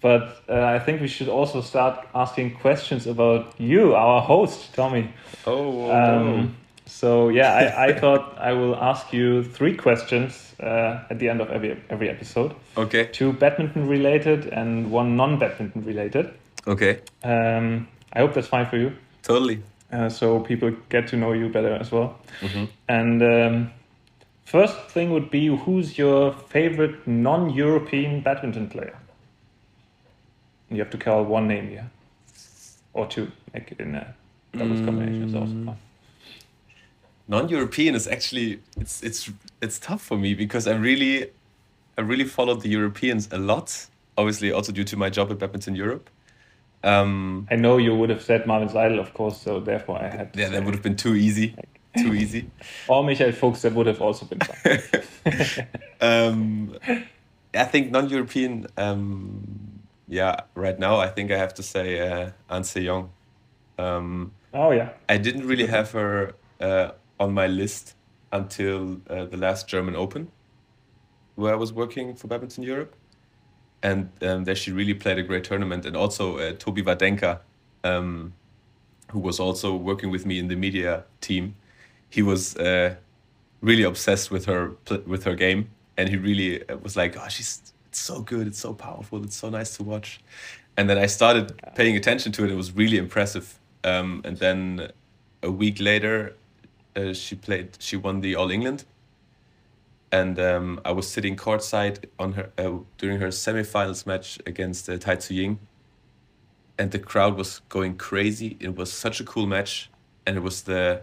but 0.05 0.43
uh, 0.47 0.75
I 0.75 0.77
think 0.77 1.01
we 1.01 1.07
should 1.07 1.29
also 1.29 1.61
start 1.61 2.07
asking 2.13 2.57
questions 2.61 3.07
about 3.07 3.55
you, 3.57 3.95
our 3.95 4.21
host, 4.21 4.71
Thommy. 4.75 5.07
Oh. 5.47 5.89
Um, 5.89 6.55
So 6.85 7.29
yeah, 7.29 7.51
I, 7.61 7.87
I 7.87 7.93
thought 8.01 8.37
I 8.37 8.53
will 8.53 8.75
ask 8.75 9.11
you 9.11 9.43
three 9.43 9.75
questions 9.75 10.53
uh, 10.59 11.09
at 11.09 11.17
the 11.17 11.27
end 11.29 11.41
of 11.41 11.49
every 11.49 11.71
every 11.89 12.09
episode. 12.09 12.51
Okay. 12.77 13.03
Two 13.19 13.33
badminton 13.33 13.87
related 13.89 14.53
and 14.53 14.91
one 14.91 15.15
non-badminton 15.15 15.81
related. 15.83 16.25
Okay. 16.67 16.99
Um, 17.23 17.87
I 18.13 18.19
hope 18.19 18.33
that's 18.35 18.51
fine 18.57 18.67
for 18.67 18.77
you. 18.77 18.91
Totally. 19.23 19.57
Uh, 19.91 20.09
so 20.09 20.39
people 20.39 20.69
get 20.89 21.07
to 21.07 21.15
know 21.17 21.33
you 21.33 21.49
better 21.49 21.73
as 21.81 21.91
well. 21.91 22.09
Mm-hmm. 22.41 22.65
And 22.87 23.23
um, 23.23 23.71
first 24.45 24.77
thing 24.93 25.09
would 25.13 25.29
be 25.31 25.47
who's 25.47 25.97
your 25.97 26.33
favorite 26.53 26.95
non-European 27.07 28.21
badminton 28.21 28.69
player? 28.69 28.95
You 30.69 30.79
have 30.79 30.89
to 30.91 30.97
call 30.97 31.23
one 31.23 31.47
name 31.47 31.69
here, 31.69 31.89
or 32.93 33.07
two. 33.07 33.31
Make 33.53 33.71
it 33.71 33.79
in 33.79 33.95
a 33.95 34.15
doubles 34.53 34.79
mm. 34.79 34.85
combination 34.85 35.23
is 35.23 35.35
also 35.35 35.53
fun. 35.65 35.77
Non-European 37.27 37.95
is 37.95 38.07
actually 38.07 38.59
it's 38.77 39.01
it's 39.01 39.31
it's 39.61 39.79
tough 39.79 40.01
for 40.01 40.17
me 40.17 40.33
because 40.33 40.67
I 40.67 40.75
really 40.75 41.29
I 41.97 42.01
really 42.01 42.25
followed 42.25 42.61
the 42.61 42.69
Europeans 42.69 43.29
a 43.31 43.37
lot. 43.37 43.87
Obviously, 44.17 44.51
also 44.51 44.71
due 44.71 44.83
to 44.85 44.97
my 44.97 45.09
job 45.09 45.31
at 45.31 45.39
Badminton 45.39 45.75
Europe. 45.75 46.09
Um, 46.83 47.47
I 47.49 47.55
know 47.55 47.77
you 47.77 47.95
would 47.95 48.09
have 48.09 48.21
said 48.21 48.45
Marvin 48.45 48.69
Seidel, 48.69 48.99
of 48.99 49.13
course, 49.13 49.41
so 49.41 49.59
therefore 49.59 49.99
I 50.01 50.07
had. 50.07 50.29
yeah, 50.35 50.49
that 50.49 50.63
would 50.63 50.73
have 50.73 50.83
been 50.83 50.95
too 50.95 51.15
easy. 51.15 51.55
too 51.97 52.13
easy. 52.13 52.49
or 52.87 53.03
Michael 53.03 53.31
Fuchs, 53.31 53.63
that 53.63 53.73
would 53.73 53.87
have 53.87 54.01
also 54.01 54.25
been 54.25 54.39
fun. 54.39 55.67
um, 56.01 56.77
I 57.55 57.63
think 57.65 57.91
non-European. 57.91 58.67
Um, 58.77 59.74
yeah, 60.07 60.41
right 60.55 60.77
now 60.77 60.97
I 60.97 61.07
think 61.07 61.31
I 61.31 61.37
have 61.37 61.53
to 61.55 61.63
say 61.63 61.99
uh, 61.99 62.31
An 62.49 62.63
Se 62.63 62.81
Young. 62.81 63.09
Um, 63.77 64.31
oh 64.53 64.71
yeah. 64.71 64.89
I 65.09 65.17
didn't 65.17 65.47
really 65.47 65.67
have 65.67 65.91
her 65.91 66.33
uh, 66.59 66.91
on 67.19 67.33
my 67.33 67.47
list 67.47 67.95
until 68.31 69.01
uh, 69.09 69.25
the 69.25 69.37
last 69.37 69.67
German 69.67 69.95
Open, 69.95 70.31
where 71.35 71.53
I 71.53 71.57
was 71.57 71.73
working 71.73 72.15
for 72.15 72.27
Badminton 72.27 72.63
Europe 72.63 72.95
and 73.85 74.09
um, 74.23 74.45
there 74.45 74.55
she 74.55 74.71
really 74.71 74.95
played 74.95 75.19
a 75.19 75.23
great 75.23 75.43
tournament. 75.43 75.85
And 75.85 75.95
also 75.95 76.37
uh, 76.39 76.53
Toby 76.53 76.81
Wardenka, 76.81 77.39
um, 77.83 78.33
who 79.11 79.19
was 79.19 79.39
also 79.39 79.75
working 79.75 80.09
with 80.09 80.25
me 80.25 80.39
in 80.39 80.47
the 80.47 80.55
media 80.55 81.03
team, 81.21 81.55
he 82.09 82.23
was 82.23 82.55
uh, 82.57 82.95
really 83.61 83.83
obsessed 83.83 84.31
with 84.31 84.45
her 84.45 84.71
with 85.05 85.23
her 85.25 85.35
game, 85.35 85.69
and 85.97 86.09
he 86.09 86.17
really 86.17 86.67
uh, 86.67 86.77
was 86.77 86.95
like, 86.97 87.15
"Oh, 87.15 87.27
she's 87.29 87.73
it's 87.95 88.03
so 88.03 88.21
good, 88.21 88.47
it's 88.47 88.59
so 88.59 88.73
powerful, 88.73 89.23
it's 89.23 89.37
so 89.37 89.49
nice 89.49 89.77
to 89.77 89.83
watch." 89.83 90.19
And 90.77 90.89
then 90.89 90.97
I 90.97 91.07
started 91.07 91.53
paying 91.75 91.95
attention 91.95 92.31
to 92.33 92.43
it. 92.43 92.51
It 92.51 92.55
was 92.55 92.75
really 92.75 92.97
impressive. 92.97 93.59
Um, 93.83 94.21
and 94.25 94.37
then 94.37 94.91
a 95.41 95.51
week 95.51 95.79
later, 95.79 96.35
uh, 96.95 97.13
she 97.13 97.35
played. 97.35 97.77
She 97.79 97.95
won 97.95 98.21
the 98.21 98.35
All 98.35 98.51
England 98.51 98.83
and 100.11 100.39
um, 100.39 100.79
I 100.85 100.91
was 100.91 101.07
sitting 101.09 101.35
courtside 101.35 102.05
on 102.19 102.33
her 102.33 102.51
uh, 102.57 102.77
during 102.97 103.19
her 103.19 103.29
semifinals 103.29 104.05
match 104.05 104.39
against 104.45 104.89
uh, 104.89 104.97
Tai 104.97 105.15
Tzu 105.15 105.33
Ying, 105.33 105.59
and 106.77 106.91
the 106.91 106.99
crowd 106.99 107.35
was 107.35 107.61
going 107.69 107.97
crazy. 107.97 108.55
It 108.59 108.75
was 108.77 108.91
such 108.91 109.19
a 109.19 109.25
cool 109.25 109.45
match, 109.45 109.89
and 110.25 110.37
it 110.37 110.43
was 110.43 110.61
the, 110.63 111.01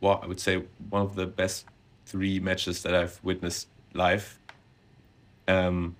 well, 0.00 0.20
I 0.22 0.26
would 0.26 0.40
say 0.40 0.62
one 0.88 1.02
of 1.02 1.16
the 1.16 1.26
best 1.26 1.66
three 2.06 2.40
matches 2.40 2.82
that 2.82 2.94
I've 2.94 3.20
witnessed 3.22 3.68
live. 3.92 4.38
Um, 5.46 5.96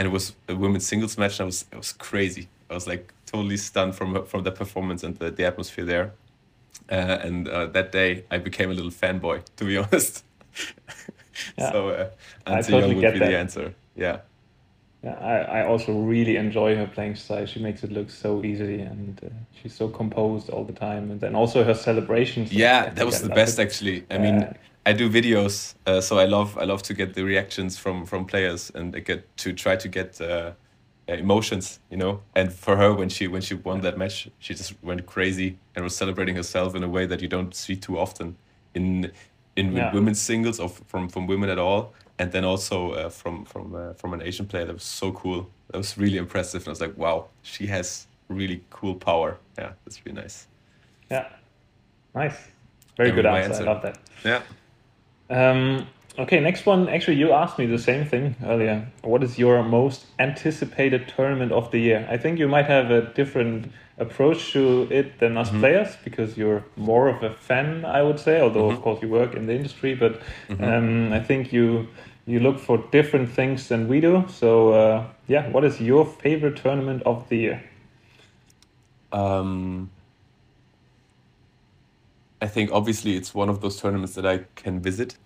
and 0.00 0.06
it 0.06 0.10
was 0.12 0.32
a 0.48 0.56
women's 0.56 0.86
singles 0.86 1.18
match, 1.18 1.38
and 1.38 1.42
I 1.42 1.44
was 1.44 1.66
it 1.70 1.76
was 1.76 1.92
crazy. 1.92 2.48
I 2.70 2.74
was 2.74 2.86
like 2.86 3.12
totally 3.26 3.58
stunned 3.58 3.94
from 3.94 4.24
from 4.24 4.44
the 4.44 4.50
performance 4.50 5.02
and 5.04 5.14
the, 5.18 5.30
the 5.30 5.44
atmosphere 5.44 5.84
there. 5.84 6.12
Uh, 6.90 7.26
and 7.26 7.46
uh, 7.48 7.66
that 7.66 7.92
day, 7.92 8.24
I 8.30 8.38
became 8.38 8.70
a 8.70 8.74
little 8.74 8.90
fanboy, 8.90 9.42
to 9.56 9.64
be 9.64 9.76
honest. 9.84 10.24
Yeah. 11.58 11.72
So 11.72 11.88
uh, 11.90 12.10
I 12.46 12.62
totally 12.62 12.94
would 12.94 13.02
get 13.02 13.12
be 13.12 13.18
that. 13.18 13.28
the 13.28 13.36
answer. 13.36 13.74
Yeah. 13.94 14.20
Yeah, 15.04 15.14
I, 15.14 15.60
I 15.60 15.66
also 15.66 15.92
really 15.92 16.36
enjoy 16.36 16.76
her 16.76 16.86
playing 16.86 17.16
style. 17.16 17.46
She 17.46 17.60
makes 17.60 17.84
it 17.84 17.92
look 17.92 18.10
so 18.10 18.42
easy, 18.42 18.80
and 18.80 19.20
uh, 19.22 19.28
she's 19.60 19.74
so 19.74 19.88
composed 19.88 20.48
all 20.48 20.64
the 20.64 20.78
time. 20.88 21.10
And 21.10 21.20
then 21.20 21.34
also 21.34 21.62
her 21.62 21.74
celebrations. 21.74 22.52
Yeah, 22.52 22.88
that 22.90 23.04
was 23.04 23.20
the 23.20 23.28
best 23.28 23.58
it. 23.58 23.62
actually. 23.62 24.06
I 24.10 24.16
mean, 24.18 24.54
I 24.90 24.92
do 24.92 25.08
videos, 25.08 25.74
uh, 25.86 26.00
so 26.00 26.18
I 26.18 26.24
love 26.24 26.58
I 26.58 26.64
love 26.64 26.82
to 26.82 26.94
get 26.94 27.14
the 27.14 27.22
reactions 27.22 27.78
from 27.78 28.04
from 28.06 28.24
players 28.24 28.72
and 28.74 28.92
get 29.04 29.20
to 29.36 29.52
try 29.52 29.76
to 29.76 29.88
get 29.88 30.20
uh, 30.20 30.50
emotions, 31.06 31.78
you 31.90 31.96
know. 31.96 32.22
And 32.34 32.52
for 32.52 32.76
her, 32.76 32.92
when 32.92 33.08
she 33.08 33.28
when 33.28 33.40
she 33.40 33.54
won 33.54 33.82
that 33.82 33.96
match, 33.96 34.28
she 34.40 34.52
just 34.52 34.74
went 34.82 35.06
crazy 35.06 35.58
and 35.74 35.84
was 35.84 35.96
celebrating 35.96 36.34
herself 36.34 36.74
in 36.74 36.82
a 36.82 36.88
way 36.88 37.06
that 37.06 37.20
you 37.22 37.28
don't 37.28 37.54
see 37.54 37.76
too 37.76 38.00
often 38.00 38.36
in 38.74 39.12
in 39.54 39.76
yeah. 39.76 39.94
women's 39.94 40.20
singles 40.20 40.58
or 40.58 40.68
from 40.68 41.08
from 41.08 41.28
women 41.28 41.50
at 41.50 41.58
all, 41.58 41.92
and 42.18 42.32
then 42.32 42.44
also 42.44 42.92
uh, 42.92 43.10
from 43.10 43.44
from 43.44 43.74
uh, 43.74 43.92
from 43.94 44.12
an 44.12 44.22
Asian 44.22 44.46
player 44.46 44.64
that 44.66 44.74
was 44.74 44.90
so 45.00 45.12
cool. 45.12 45.48
That 45.68 45.78
was 45.78 45.96
really 45.96 46.18
impressive, 46.18 46.62
and 46.62 46.68
I 46.68 46.70
was 46.70 46.80
like, 46.80 46.98
wow, 46.98 47.28
she 47.42 47.68
has 47.68 48.08
really 48.28 48.60
cool 48.70 48.96
power. 48.96 49.38
Yeah, 49.56 49.72
that's 49.84 50.04
really 50.04 50.20
nice. 50.20 50.48
Yeah, 51.10 51.28
nice. 52.12 52.38
Very 52.96 53.12
good 53.12 53.26
answer. 53.26 53.50
answer. 53.50 53.62
I 53.62 53.72
love 53.72 53.82
that. 53.82 53.98
Yeah. 54.24 54.42
Um, 55.30 55.86
okay, 56.18 56.40
next 56.40 56.66
one. 56.66 56.88
Actually, 56.88 57.16
you 57.16 57.32
asked 57.32 57.58
me 57.58 57.66
the 57.66 57.78
same 57.78 58.04
thing 58.04 58.34
earlier. 58.44 58.86
What 59.02 59.22
is 59.22 59.38
your 59.38 59.62
most 59.62 60.06
anticipated 60.18 61.08
tournament 61.16 61.52
of 61.52 61.70
the 61.70 61.78
year? 61.78 62.06
I 62.10 62.18
think 62.18 62.38
you 62.38 62.48
might 62.48 62.66
have 62.66 62.90
a 62.90 63.02
different 63.14 63.72
approach 63.96 64.52
to 64.52 64.88
it 64.90 65.18
than 65.20 65.36
us 65.36 65.50
mm-hmm. 65.50 65.60
players 65.60 65.96
because 66.02 66.36
you're 66.36 66.64
more 66.76 67.08
of 67.08 67.22
a 67.22 67.30
fan, 67.34 67.84
I 67.84 68.02
would 68.02 68.18
say. 68.18 68.40
Although 68.40 68.68
mm-hmm. 68.68 68.76
of 68.76 68.82
course 68.82 69.02
you 69.02 69.08
work 69.08 69.34
in 69.34 69.46
the 69.46 69.54
industry, 69.54 69.94
but 69.94 70.20
mm-hmm. 70.48 70.64
um, 70.64 71.12
I 71.12 71.20
think 71.20 71.52
you 71.52 71.88
you 72.26 72.40
look 72.40 72.58
for 72.58 72.78
different 72.90 73.30
things 73.30 73.68
than 73.68 73.88
we 73.88 74.00
do. 74.00 74.24
So 74.28 74.72
uh, 74.72 75.06
yeah, 75.28 75.48
what 75.50 75.64
is 75.64 75.80
your 75.80 76.04
favorite 76.04 76.56
tournament 76.56 77.02
of 77.04 77.28
the 77.28 77.36
year? 77.36 77.62
Um, 79.12 79.90
I 82.42 82.46
think 82.46 82.70
obviously 82.72 83.16
it's 83.16 83.34
one 83.34 83.48
of 83.48 83.60
those 83.60 83.80
tournaments 83.80 84.14
that 84.14 84.26
I 84.26 84.44
can 84.54 84.80
visit 84.80 85.16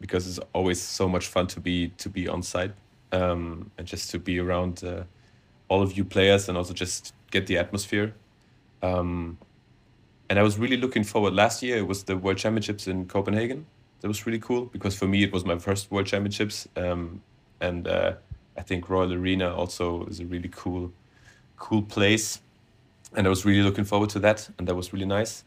because 0.00 0.28
it's 0.28 0.38
always 0.52 0.80
so 0.80 1.08
much 1.08 1.28
fun 1.28 1.46
to 1.46 1.60
be 1.60 1.88
to 1.96 2.10
be 2.10 2.28
on 2.28 2.42
site 2.42 2.72
um, 3.12 3.70
and 3.78 3.86
just 3.86 4.10
to 4.10 4.18
be 4.18 4.38
around 4.38 4.84
uh, 4.84 5.04
all 5.68 5.82
of 5.82 5.96
you 5.96 6.04
players 6.04 6.48
and 6.48 6.58
also 6.58 6.74
just 6.74 7.14
get 7.30 7.46
the 7.46 7.56
atmosphere. 7.56 8.14
Um, 8.82 9.38
and 10.28 10.38
I 10.38 10.42
was 10.42 10.58
really 10.58 10.76
looking 10.76 11.04
forward. 11.04 11.32
Last 11.32 11.62
year 11.62 11.78
it 11.78 11.86
was 11.86 12.04
the 12.04 12.16
World 12.16 12.36
Championships 12.36 12.86
in 12.86 13.06
Copenhagen. 13.06 13.66
That 14.00 14.08
was 14.08 14.26
really 14.26 14.38
cool 14.38 14.66
because 14.66 14.94
for 14.94 15.06
me 15.06 15.24
it 15.24 15.32
was 15.32 15.44
my 15.44 15.58
first 15.58 15.90
World 15.90 16.06
Championships, 16.06 16.68
um, 16.76 17.22
and 17.60 17.88
uh, 17.88 18.12
I 18.56 18.62
think 18.62 18.88
Royal 18.88 19.12
Arena 19.12 19.54
also 19.54 20.04
is 20.04 20.20
a 20.20 20.26
really 20.26 20.50
cool, 20.52 20.92
cool 21.56 21.82
place, 21.82 22.40
and 23.16 23.26
I 23.26 23.30
was 23.30 23.44
really 23.44 23.62
looking 23.62 23.84
forward 23.84 24.10
to 24.10 24.18
that, 24.20 24.48
and 24.58 24.68
that 24.68 24.74
was 24.76 24.92
really 24.92 25.06
nice. 25.06 25.42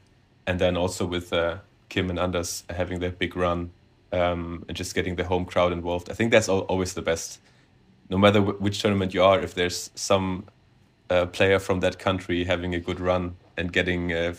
And 0.52 0.60
then 0.60 0.76
also 0.76 1.06
with 1.06 1.32
uh, 1.32 1.60
Kim 1.88 2.10
and 2.10 2.20
Anders 2.20 2.66
having 2.70 3.00
their 3.00 3.12
big 3.12 3.38
run 3.38 3.72
um, 4.12 4.66
and 4.68 4.76
just 4.76 4.94
getting 4.94 5.16
the 5.16 5.24
home 5.24 5.46
crowd 5.46 5.72
involved. 5.72 6.10
I 6.10 6.14
think 6.14 6.30
that's 6.30 6.50
always 6.50 6.94
the 6.94 7.02
best. 7.02 7.40
No 8.10 8.18
matter 8.18 8.42
which 8.42 8.82
tournament 8.82 9.14
you 9.14 9.24
are, 9.24 9.40
if 9.40 9.56
there's 9.56 9.92
some 9.96 10.44
uh, 11.10 11.28
player 11.28 11.58
from 11.58 11.80
that 11.80 12.00
country 12.00 12.44
having 12.44 12.76
a 12.76 12.82
good 12.82 13.00
run 13.00 13.38
and 13.56 13.72
getting 13.72 14.12
uh, 14.12 14.34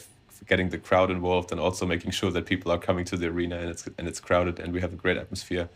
getting 0.47 0.69
the 0.69 0.77
crowd 0.77 1.11
involved 1.11 1.51
and 1.51 1.59
also 1.59 1.87
making 1.87 2.11
sure 2.11 2.31
that 2.31 2.45
people 2.45 2.71
are 2.71 2.77
coming 2.77 3.07
to 3.07 3.17
the 3.17 3.29
arena 3.29 3.57
and 3.57 3.71
it's 3.71 3.89
and 3.97 4.07
it's 4.07 4.21
crowded 4.21 4.61
and 4.61 4.71
we 4.75 4.83
have 4.83 4.93
a 4.93 4.97
great 4.97 5.17
atmosphere. 5.17 5.67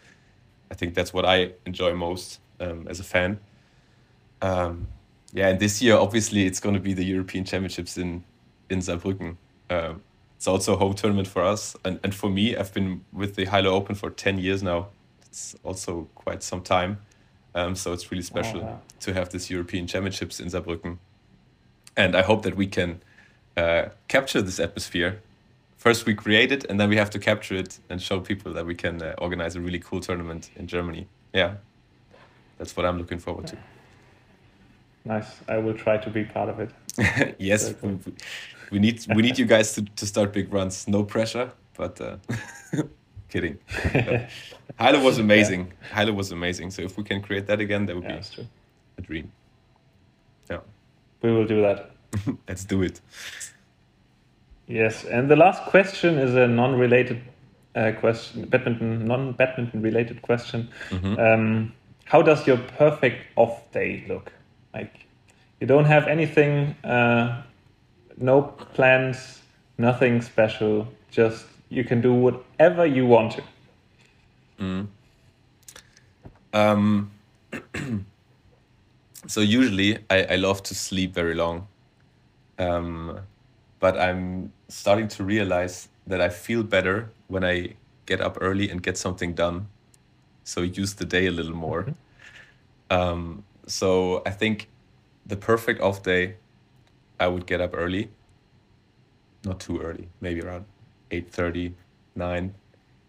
I 0.70 0.74
think 0.74 0.94
that's 0.94 1.14
what 1.14 1.24
I 1.24 1.52
enjoy 1.64 1.94
most 1.94 2.40
um, 2.60 2.86
as 2.90 3.00
a 3.00 3.04
fan. 3.04 3.40
Um, 4.42 4.88
yeah, 5.32 5.48
and 5.48 5.58
this 5.58 5.80
year 5.80 5.96
obviously 5.96 6.44
it's 6.44 6.60
going 6.60 6.74
to 6.74 6.80
be 6.82 6.92
the 6.92 7.06
European 7.06 7.46
Championships 7.46 7.96
in 7.96 8.22
in 8.68 8.80
Saarbrücken. 8.80 9.36
Um, 9.70 10.02
it's 10.36 10.46
also 10.46 10.74
a 10.74 10.76
home 10.76 10.94
tournament 10.94 11.28
for 11.28 11.42
us 11.42 11.76
and, 11.84 11.98
and 12.04 12.14
for 12.14 12.30
me 12.30 12.56
I've 12.56 12.72
been 12.72 13.04
with 13.12 13.36
the 13.36 13.46
Hylo 13.46 13.72
Open 13.72 13.94
for 13.94 14.10
10 14.10 14.38
years 14.38 14.62
now. 14.62 14.88
It's 15.22 15.56
also 15.64 16.08
quite 16.14 16.42
some 16.42 16.62
time. 16.62 16.98
Um, 17.54 17.74
so 17.74 17.92
it's 17.92 18.10
really 18.10 18.22
special 18.22 18.60
oh, 18.60 18.80
to 19.00 19.14
have 19.14 19.30
this 19.30 19.50
European 19.50 19.86
Championships 19.86 20.40
in 20.40 20.48
Saarbrücken. 20.48 20.98
And 21.96 22.14
I 22.14 22.22
hope 22.22 22.42
that 22.42 22.54
we 22.54 22.66
can 22.66 23.00
uh, 23.56 23.86
capture 24.08 24.42
this 24.42 24.60
atmosphere 24.60 25.22
first 25.86 26.04
we 26.04 26.14
create 26.14 26.50
it 26.50 26.64
and 26.68 26.80
then 26.80 26.88
we 26.88 26.96
have 26.96 27.10
to 27.10 27.18
capture 27.18 27.54
it 27.54 27.78
and 27.88 28.02
show 28.02 28.18
people 28.18 28.52
that 28.52 28.66
we 28.66 28.74
can 28.74 29.00
uh, 29.00 29.14
organize 29.18 29.54
a 29.54 29.60
really 29.60 29.78
cool 29.78 30.00
tournament 30.00 30.50
in 30.56 30.66
Germany. 30.66 31.06
Yeah, 31.32 31.54
that's 32.58 32.76
what 32.76 32.84
I'm 32.86 32.98
looking 32.98 33.20
forward 33.20 33.46
to. 33.48 33.56
Nice. 35.04 35.30
I 35.48 35.58
will 35.58 35.74
try 35.74 35.96
to 35.98 36.10
be 36.10 36.24
part 36.24 36.48
of 36.48 36.58
it. 36.58 36.70
yes, 37.38 37.72
we, 37.82 37.98
we 38.70 38.78
need 38.78 39.04
we 39.14 39.22
need 39.22 39.38
you 39.38 39.46
guys 39.46 39.72
to, 39.74 39.82
to 39.82 40.06
start 40.06 40.32
big 40.32 40.52
runs. 40.52 40.88
No 40.88 41.04
pressure, 41.04 41.50
but 41.76 42.00
uh, 42.00 42.16
kidding. 43.28 43.58
Halle 44.76 45.02
was 45.02 45.18
amazing. 45.18 45.66
Yeah. 45.66 45.94
Halle 45.94 46.12
was 46.12 46.32
amazing. 46.32 46.70
So 46.70 46.82
if 46.82 46.96
we 46.96 47.04
can 47.04 47.22
create 47.22 47.46
that 47.46 47.60
again, 47.60 47.86
that 47.86 47.96
would 47.96 48.04
yeah, 48.04 48.20
be 48.36 48.48
a 48.98 49.02
dream. 49.02 49.32
Yeah. 50.50 50.60
We 51.22 51.32
will 51.32 51.46
do 51.46 51.62
that. 51.62 51.90
Let's 52.48 52.64
do 52.64 52.82
it. 52.82 53.00
Yes, 54.66 55.04
and 55.04 55.30
the 55.30 55.36
last 55.36 55.62
question 55.64 56.18
is 56.18 56.34
a 56.34 56.46
non-related 56.48 57.22
uh, 57.76 57.92
question, 58.00 58.46
badminton, 58.46 59.04
non-badminton 59.04 59.80
related 59.80 60.22
question. 60.22 60.68
Mm-hmm. 60.90 61.20
Um, 61.20 61.72
how 62.04 62.22
does 62.22 62.46
your 62.46 62.56
perfect 62.56 63.26
off 63.36 63.70
day 63.70 64.04
look? 64.08 64.32
Like, 64.74 65.06
you 65.60 65.66
don't 65.66 65.84
have 65.84 66.08
anything, 66.08 66.74
uh, 66.82 67.42
no 68.16 68.42
plans, 68.42 69.42
nothing 69.78 70.22
special. 70.22 70.88
Just 71.10 71.46
you 71.68 71.84
can 71.84 72.00
do 72.00 72.12
whatever 72.12 72.86
you 72.86 73.06
want 73.06 73.32
to. 73.32 73.42
Mm. 74.60 74.86
Um, 76.52 77.10
so 79.26 79.40
usually 79.40 79.98
I, 80.08 80.24
I 80.24 80.36
love 80.36 80.62
to 80.64 80.74
sleep 80.74 81.12
very 81.14 81.34
long. 81.34 81.68
Um, 82.58 83.20
but 83.80 83.98
I'm 83.98 84.52
starting 84.68 85.08
to 85.08 85.24
realize 85.24 85.88
that 86.06 86.20
I 86.20 86.28
feel 86.28 86.62
better 86.62 87.10
when 87.28 87.44
I 87.44 87.74
get 88.06 88.20
up 88.20 88.38
early 88.40 88.70
and 88.70 88.82
get 88.82 88.96
something 88.96 89.34
done. 89.34 89.68
So 90.44 90.62
use 90.62 90.94
the 90.94 91.04
day 91.04 91.26
a 91.26 91.30
little 91.30 91.54
more. 91.54 91.82
Mm-hmm. 91.82 92.96
Um, 92.96 93.44
so 93.66 94.22
I 94.24 94.30
think 94.30 94.68
the 95.26 95.36
perfect 95.36 95.80
off 95.80 96.02
day, 96.02 96.36
I 97.18 97.28
would 97.28 97.46
get 97.46 97.60
up 97.60 97.72
early, 97.74 98.10
not 99.44 99.60
too 99.60 99.80
early, 99.80 100.08
maybe 100.20 100.40
around 100.40 100.66
8.30, 101.10 101.72
9, 102.14 102.54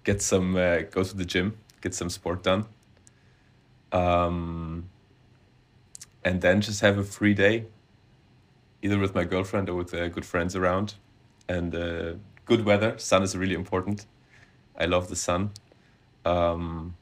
get 0.03 0.21
some, 0.21 0.55
uh, 0.55 0.79
go 0.91 1.03
to 1.03 1.15
the 1.15 1.25
gym, 1.25 1.57
get 1.81 1.93
some 1.93 2.09
sport 2.09 2.43
done. 2.43 2.65
Um, 3.91 4.89
and 6.23 6.41
then 6.41 6.61
just 6.61 6.81
have 6.81 6.97
a 6.97 7.03
free 7.03 7.33
day, 7.33 7.65
either 8.81 8.99
with 8.99 9.15
my 9.15 9.23
girlfriend 9.23 9.69
or 9.69 9.75
with 9.75 9.93
uh, 9.93 10.07
good 10.09 10.25
friends 10.25 10.55
around. 10.55 10.95
And 11.49 11.73
uh, 11.73 12.13
good 12.45 12.65
weather, 12.65 12.97
sun 12.97 13.23
is 13.23 13.35
really 13.35 13.55
important. 13.55 14.05
I 14.77 14.85
love 14.85 15.07
the 15.07 15.15
sun. 15.15 15.51
Um, 16.25 16.95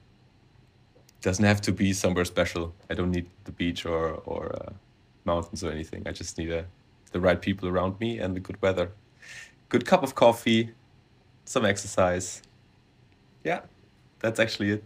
doesn't 1.22 1.45
have 1.45 1.62
to 1.62 1.72
be 1.72 1.91
somewhere 1.91 2.26
special. 2.26 2.74
I 2.89 2.93
don't 2.93 3.10
need 3.10 3.28
the 3.45 3.51
beach 3.51 3.86
or, 3.86 4.22
or 4.26 4.56
uh, 4.56 4.74
mountains 5.26 5.64
or 5.64 5.72
anything. 5.72 6.03
I 6.06 6.12
just 6.12 6.38
need 6.38 6.51
a, 6.51 6.66
the 7.16 7.22
right 7.22 7.41
people 7.41 7.70
around 7.70 7.97
me 8.01 8.20
and 8.20 8.36
the 8.36 8.41
good 8.41 8.61
weather. 8.61 8.91
Good 9.70 9.86
cup 9.86 10.03
of 10.03 10.16
coffee, 10.16 10.72
some 11.45 11.63
exercise. 11.66 12.41
Yeah, 13.41 13.61
that's 14.20 14.38
actually 14.38 14.72
it. 14.72 14.84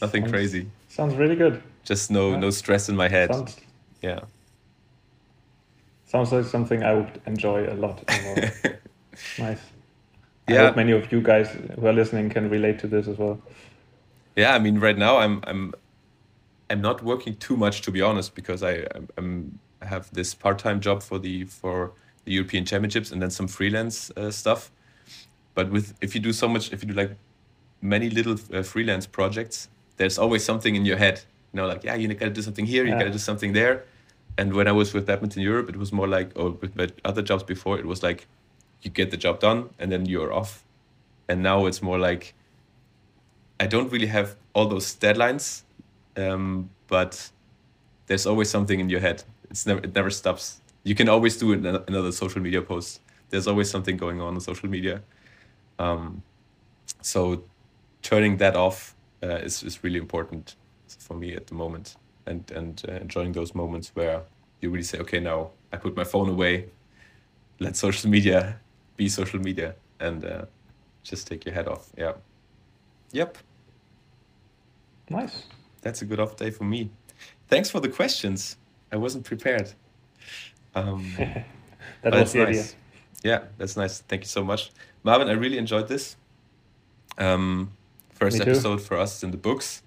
Nothing 0.00 0.22
sounds, 0.22 0.32
crazy. 0.32 0.70
Sounds 0.88 1.16
really 1.16 1.34
good. 1.34 1.60
Just 1.82 2.12
no 2.12 2.30
yeah. 2.30 2.38
no 2.38 2.50
stress 2.50 2.88
in 2.88 2.94
my 2.94 3.08
head. 3.08 3.34
Sounds, 3.34 3.56
yeah. 4.02 4.20
Sounds 6.06 6.30
like 6.30 6.44
something 6.44 6.84
I 6.84 6.94
would 6.94 7.20
enjoy 7.26 7.66
a 7.66 7.74
lot. 7.74 7.96
nice. 9.38 9.60
Yeah. 10.46 10.64
I 10.64 10.66
hope 10.66 10.76
many 10.76 10.92
of 10.92 11.10
you 11.10 11.22
guys 11.22 11.48
who 11.80 11.86
are 11.86 11.92
listening 11.94 12.28
can 12.28 12.50
relate 12.50 12.78
to 12.80 12.86
this 12.86 13.08
as 13.08 13.16
well. 13.16 13.40
Yeah, 14.36 14.54
I 14.54 14.58
mean, 14.58 14.78
right 14.78 14.98
now 14.98 15.16
I'm 15.16 15.40
I'm 15.44 15.72
I'm 16.68 16.82
not 16.82 17.02
working 17.02 17.36
too 17.36 17.56
much 17.56 17.80
to 17.86 17.90
be 17.90 18.02
honest 18.02 18.34
because 18.34 18.62
I 18.62 18.86
I'm, 18.94 19.08
I'm 19.16 19.58
have 19.84 20.10
this 20.12 20.34
part-time 20.34 20.80
job 20.80 21.02
for 21.02 21.18
the 21.18 21.44
for 21.44 21.92
the 22.24 22.32
European 22.32 22.64
Championships 22.64 23.12
and 23.12 23.20
then 23.20 23.30
some 23.30 23.48
freelance 23.48 24.10
uh, 24.16 24.30
stuff. 24.30 24.70
But 25.54 25.70
with 25.70 25.94
if 26.00 26.14
you 26.14 26.20
do 26.20 26.32
so 26.32 26.48
much, 26.48 26.72
if 26.72 26.82
you 26.82 26.88
do 26.88 26.94
like 26.94 27.16
many 27.80 28.10
little 28.10 28.36
uh, 28.52 28.62
freelance 28.62 29.06
projects, 29.06 29.68
there's 29.96 30.18
always 30.18 30.44
something 30.44 30.74
in 30.74 30.84
your 30.84 30.96
head. 30.96 31.20
You 31.52 31.58
know, 31.58 31.66
like 31.66 31.84
yeah, 31.84 31.94
you 31.94 32.08
gotta 32.14 32.32
do 32.32 32.42
something 32.42 32.66
here, 32.66 32.84
yeah. 32.84 32.92
you 32.92 32.98
gotta 32.98 33.12
do 33.12 33.18
something 33.18 33.52
there. 33.52 33.84
And 34.36 34.52
when 34.54 34.66
I 34.66 34.72
was 34.72 34.92
with 34.92 35.06
Badminton 35.06 35.42
Europe, 35.42 35.68
it 35.68 35.76
was 35.76 35.92
more 35.92 36.08
like, 36.08 36.32
or 36.34 36.50
with 36.50 36.74
my 36.74 36.88
other 37.04 37.22
jobs 37.22 37.44
before, 37.44 37.78
it 37.78 37.86
was 37.86 38.02
like, 38.02 38.26
you 38.82 38.90
get 38.90 39.10
the 39.10 39.16
job 39.16 39.40
done 39.40 39.70
and 39.78 39.92
then 39.92 40.06
you're 40.06 40.32
off. 40.32 40.64
And 41.28 41.42
now 41.42 41.66
it's 41.66 41.80
more 41.80 41.98
like, 41.98 42.34
I 43.60 43.66
don't 43.66 43.90
really 43.92 44.08
have 44.08 44.34
all 44.52 44.66
those 44.66 44.94
deadlines, 44.96 45.62
um, 46.16 46.70
but 46.88 47.30
there's 48.06 48.26
always 48.26 48.50
something 48.50 48.80
in 48.80 48.90
your 48.90 49.00
head 49.00 49.22
it's 49.54 49.66
never 49.66 49.80
it 49.84 49.94
never 49.94 50.10
stops. 50.10 50.60
You 50.82 50.96
can 50.96 51.08
always 51.08 51.36
do 51.36 51.52
another 51.52 52.10
social 52.10 52.42
media 52.42 52.60
post. 52.60 53.00
There's 53.30 53.46
always 53.46 53.70
something 53.70 53.96
going 53.96 54.20
on 54.20 54.34
on 54.34 54.40
social 54.40 54.68
media. 54.68 55.02
Um, 55.78 56.22
so 57.00 57.44
turning 58.02 58.38
that 58.38 58.56
off 58.56 58.96
uh, 59.22 59.38
is 59.48 59.62
is 59.62 59.84
really 59.84 60.00
important 60.00 60.56
for 60.88 61.14
me 61.14 61.36
at 61.36 61.46
the 61.46 61.54
moment, 61.54 61.94
and 62.26 62.50
and 62.50 62.82
uh, 62.88 62.94
enjoying 62.94 63.32
those 63.32 63.54
moments 63.54 63.92
where 63.94 64.22
you 64.60 64.70
really 64.70 64.82
say, 64.82 64.98
okay, 64.98 65.20
now 65.20 65.50
I 65.72 65.76
put 65.76 65.94
my 65.96 66.04
phone 66.04 66.28
away. 66.28 66.66
Let 67.60 67.76
social 67.76 68.10
media 68.10 68.58
be 68.96 69.08
social 69.08 69.40
media, 69.40 69.76
and 70.00 70.24
uh, 70.24 70.46
just 71.04 71.28
take 71.28 71.44
your 71.46 71.54
head 71.54 71.68
off. 71.68 71.92
Yeah. 71.96 72.14
Yep. 73.12 73.38
Nice. 75.08 75.44
That's 75.82 76.02
a 76.02 76.04
good 76.04 76.18
off 76.18 76.34
day 76.34 76.50
for 76.50 76.64
me. 76.64 76.90
Thanks 77.46 77.70
for 77.70 77.78
the 77.78 77.88
questions. 77.88 78.56
I 78.94 78.96
wasn't 78.96 79.24
prepared. 79.24 79.72
Um, 80.76 81.12
that 82.02 82.12
was 82.12 82.32
the 82.32 82.44
nice. 82.44 82.48
idea. 82.48 82.64
Yeah, 83.24 83.40
that's 83.58 83.76
nice. 83.76 83.98
Thank 83.98 84.22
you 84.22 84.28
so 84.28 84.44
much, 84.44 84.70
Marvin. 85.02 85.28
I 85.28 85.32
really 85.32 85.58
enjoyed 85.58 85.88
this. 85.88 86.16
Um, 87.18 87.72
first 88.12 88.40
episode 88.40 88.80
for 88.80 88.96
us 88.96 89.24
in 89.24 89.32
the 89.32 89.36
books. 89.36 89.82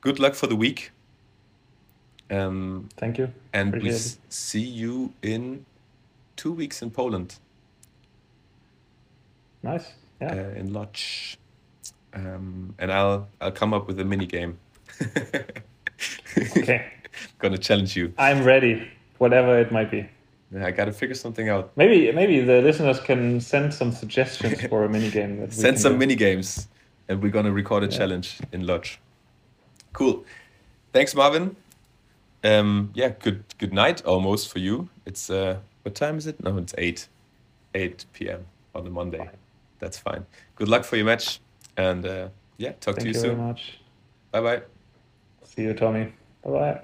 Good 0.00 0.20
luck 0.20 0.34
for 0.36 0.46
the 0.46 0.54
week. 0.54 0.92
Um, 2.30 2.88
Thank 2.96 3.18
you. 3.18 3.32
And 3.52 3.74
Appreciate 3.74 3.92
we 3.92 4.18
see 4.28 4.60
you 4.60 5.12
in 5.20 5.66
two 6.36 6.52
weeks 6.52 6.80
in 6.80 6.92
Poland. 6.92 7.40
Nice. 9.64 9.94
Yeah. 10.20 10.32
Uh, 10.32 10.60
in 10.60 10.72
Lodz. 10.72 11.36
Um, 12.14 12.74
and 12.78 12.92
I'll 12.92 13.26
I'll 13.40 13.50
come 13.50 13.74
up 13.74 13.88
with 13.88 13.98
a 13.98 14.04
mini 14.04 14.26
game. 14.26 14.58
okay. 16.56 16.92
Gonna 17.38 17.58
challenge 17.58 17.96
you. 17.96 18.12
I'm 18.18 18.44
ready, 18.44 18.88
whatever 19.18 19.58
it 19.58 19.70
might 19.72 19.90
be. 19.90 20.08
Yeah, 20.52 20.66
I 20.66 20.70
gotta 20.70 20.92
figure 20.92 21.14
something 21.14 21.48
out. 21.48 21.72
Maybe 21.76 22.10
maybe 22.12 22.40
the 22.40 22.62
listeners 22.62 23.00
can 23.00 23.40
send 23.40 23.74
some 23.74 23.92
suggestions 23.92 24.62
for 24.68 24.84
a 24.84 24.88
mini 24.88 25.10
game. 25.10 25.50
Send 25.50 25.78
some 25.78 25.92
do. 25.92 25.98
mini 25.98 26.14
games, 26.14 26.68
and 27.08 27.22
we're 27.22 27.32
gonna 27.32 27.52
record 27.52 27.82
a 27.82 27.86
yeah. 27.86 27.98
challenge 27.98 28.38
in 28.52 28.66
Lodz. 28.66 28.98
Cool. 29.92 30.24
Thanks, 30.92 31.14
Marvin. 31.14 31.56
Um, 32.44 32.90
yeah, 32.94 33.10
good 33.20 33.44
good 33.58 33.74
night 33.74 34.04
almost 34.04 34.50
for 34.50 34.58
you. 34.58 34.88
It's 35.04 35.28
uh, 35.28 35.58
what 35.82 35.94
time 35.94 36.16
is 36.16 36.26
it? 36.26 36.42
No, 36.42 36.56
it's 36.56 36.74
eight, 36.78 37.08
eight 37.74 38.06
p.m. 38.12 38.46
on 38.74 38.84
the 38.84 38.90
Monday. 38.90 39.18
Fine. 39.18 39.30
That's 39.80 39.98
fine. 39.98 40.24
Good 40.56 40.68
luck 40.68 40.84
for 40.84 40.96
your 40.96 41.06
match, 41.06 41.40
and 41.76 42.06
uh, 42.06 42.28
yeah, 42.56 42.72
talk 42.80 42.96
Thank 42.96 43.00
to 43.00 43.04
you, 43.06 43.14
you 43.14 43.20
soon. 43.20 43.36
Very 43.36 43.48
much. 43.48 43.80
Bye 44.30 44.40
bye. 44.40 44.62
See 45.44 45.62
you, 45.62 45.74
Thommy. 45.74 46.12
Bye 46.42 46.50
bye. 46.50 46.80